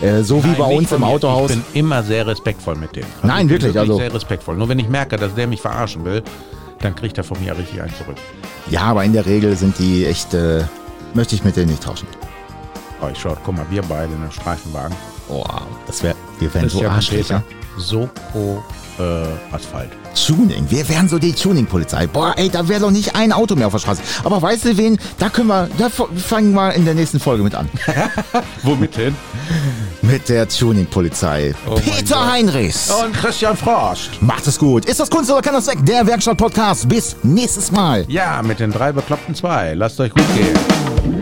Äh, 0.00 0.22
so 0.22 0.42
wie 0.44 0.48
Nein, 0.48 0.56
bei 0.58 0.68
nicht 0.68 0.78
uns 0.78 0.92
im 0.92 1.00
mir. 1.00 1.06
Autohaus. 1.06 1.50
Ich 1.50 1.56
bin 1.56 1.64
immer 1.74 2.02
sehr 2.02 2.26
respektvoll 2.26 2.76
mit 2.76 2.94
denen. 2.96 3.06
Nein, 3.22 3.46
ich 3.46 3.52
bin 3.52 3.62
wirklich, 3.62 3.78
also- 3.78 3.96
sehr 3.96 4.12
respektvoll. 4.14 4.56
Nur 4.56 4.68
wenn 4.68 4.78
ich 4.78 4.88
merke, 4.88 5.16
dass 5.16 5.34
der 5.34 5.46
mich 5.46 5.60
verarschen 5.60 6.04
will, 6.04 6.22
dann 6.80 6.94
kriegt 6.94 7.18
er 7.18 7.24
von 7.24 7.40
mir 7.42 7.56
richtig 7.56 7.80
einen 7.80 7.94
zurück. 7.94 8.16
Ja, 8.70 8.82
aber 8.82 9.04
in 9.04 9.12
der 9.12 9.26
Regel 9.26 9.56
sind 9.56 9.78
die 9.78 10.04
echt. 10.06 10.34
Äh, 10.34 10.64
möchte 11.14 11.34
ich 11.34 11.44
mit 11.44 11.56
denen 11.56 11.70
nicht 11.70 11.82
tauschen. 11.82 12.08
Oh, 13.00 13.08
ich 13.12 13.18
schau, 13.18 13.36
guck 13.44 13.56
mal, 13.56 13.66
wir 13.70 13.82
beide 13.82 14.12
in 14.12 14.20
einem 14.22 14.30
Streifenwagen. 14.30 14.96
Oh, 15.28 15.44
das 15.86 16.02
wäre, 16.02 16.14
wir 16.38 16.52
wären 16.54 16.68
so 16.68 16.84
Arschlöcher. 16.86 17.42
Soko 17.76 18.62
äh, 18.98 19.54
Asphalt. 19.54 19.90
Tuning, 20.14 20.66
wir 20.68 20.88
wären 20.88 21.08
so 21.08 21.18
die 21.18 21.32
Tuning-Polizei. 21.32 22.06
Boah, 22.06 22.34
ey, 22.36 22.50
da 22.50 22.68
wäre 22.68 22.80
doch 22.80 22.90
nicht 22.90 23.16
ein 23.16 23.32
Auto 23.32 23.54
mehr 23.56 23.66
auf 23.66 23.72
der 23.72 23.78
Straße. 23.80 24.02
Aber 24.24 24.42
weißt 24.42 24.66
du 24.66 24.76
wen, 24.76 24.98
da 25.18 25.30
können 25.30 25.48
wir, 25.48 25.68
da 25.78 25.88
fangen 25.88 26.52
wir 26.52 26.74
in 26.74 26.84
der 26.84 26.94
nächsten 26.94 27.18
Folge 27.18 27.42
mit 27.42 27.54
an. 27.54 27.68
Womit 28.62 28.94
hin? 28.96 29.16
Mit 30.02 30.28
der 30.28 30.48
Tuning-Polizei. 30.48 31.54
Oh 31.66 31.76
Peter. 31.76 32.30
Heinrichs. 32.30 32.90
Und 32.90 33.14
Christian 33.14 33.56
Frost. 33.56 34.20
Macht 34.20 34.46
es 34.46 34.58
gut. 34.58 34.84
Ist 34.84 35.00
das 35.00 35.08
Kunst 35.08 35.30
oder 35.30 35.40
kann 35.40 35.54
das 35.54 35.66
weg? 35.66 35.78
Der 35.82 36.06
Werkstatt-Podcast. 36.06 36.88
Bis 36.88 37.16
nächstes 37.22 37.72
Mal. 37.72 38.04
Ja, 38.08 38.42
mit 38.42 38.60
den 38.60 38.70
drei 38.70 38.92
Bekloppten 38.92 39.34
zwei. 39.34 39.74
Lasst 39.74 39.98
euch 40.00 40.12
gut 40.12 40.34
gehen. 40.34 41.21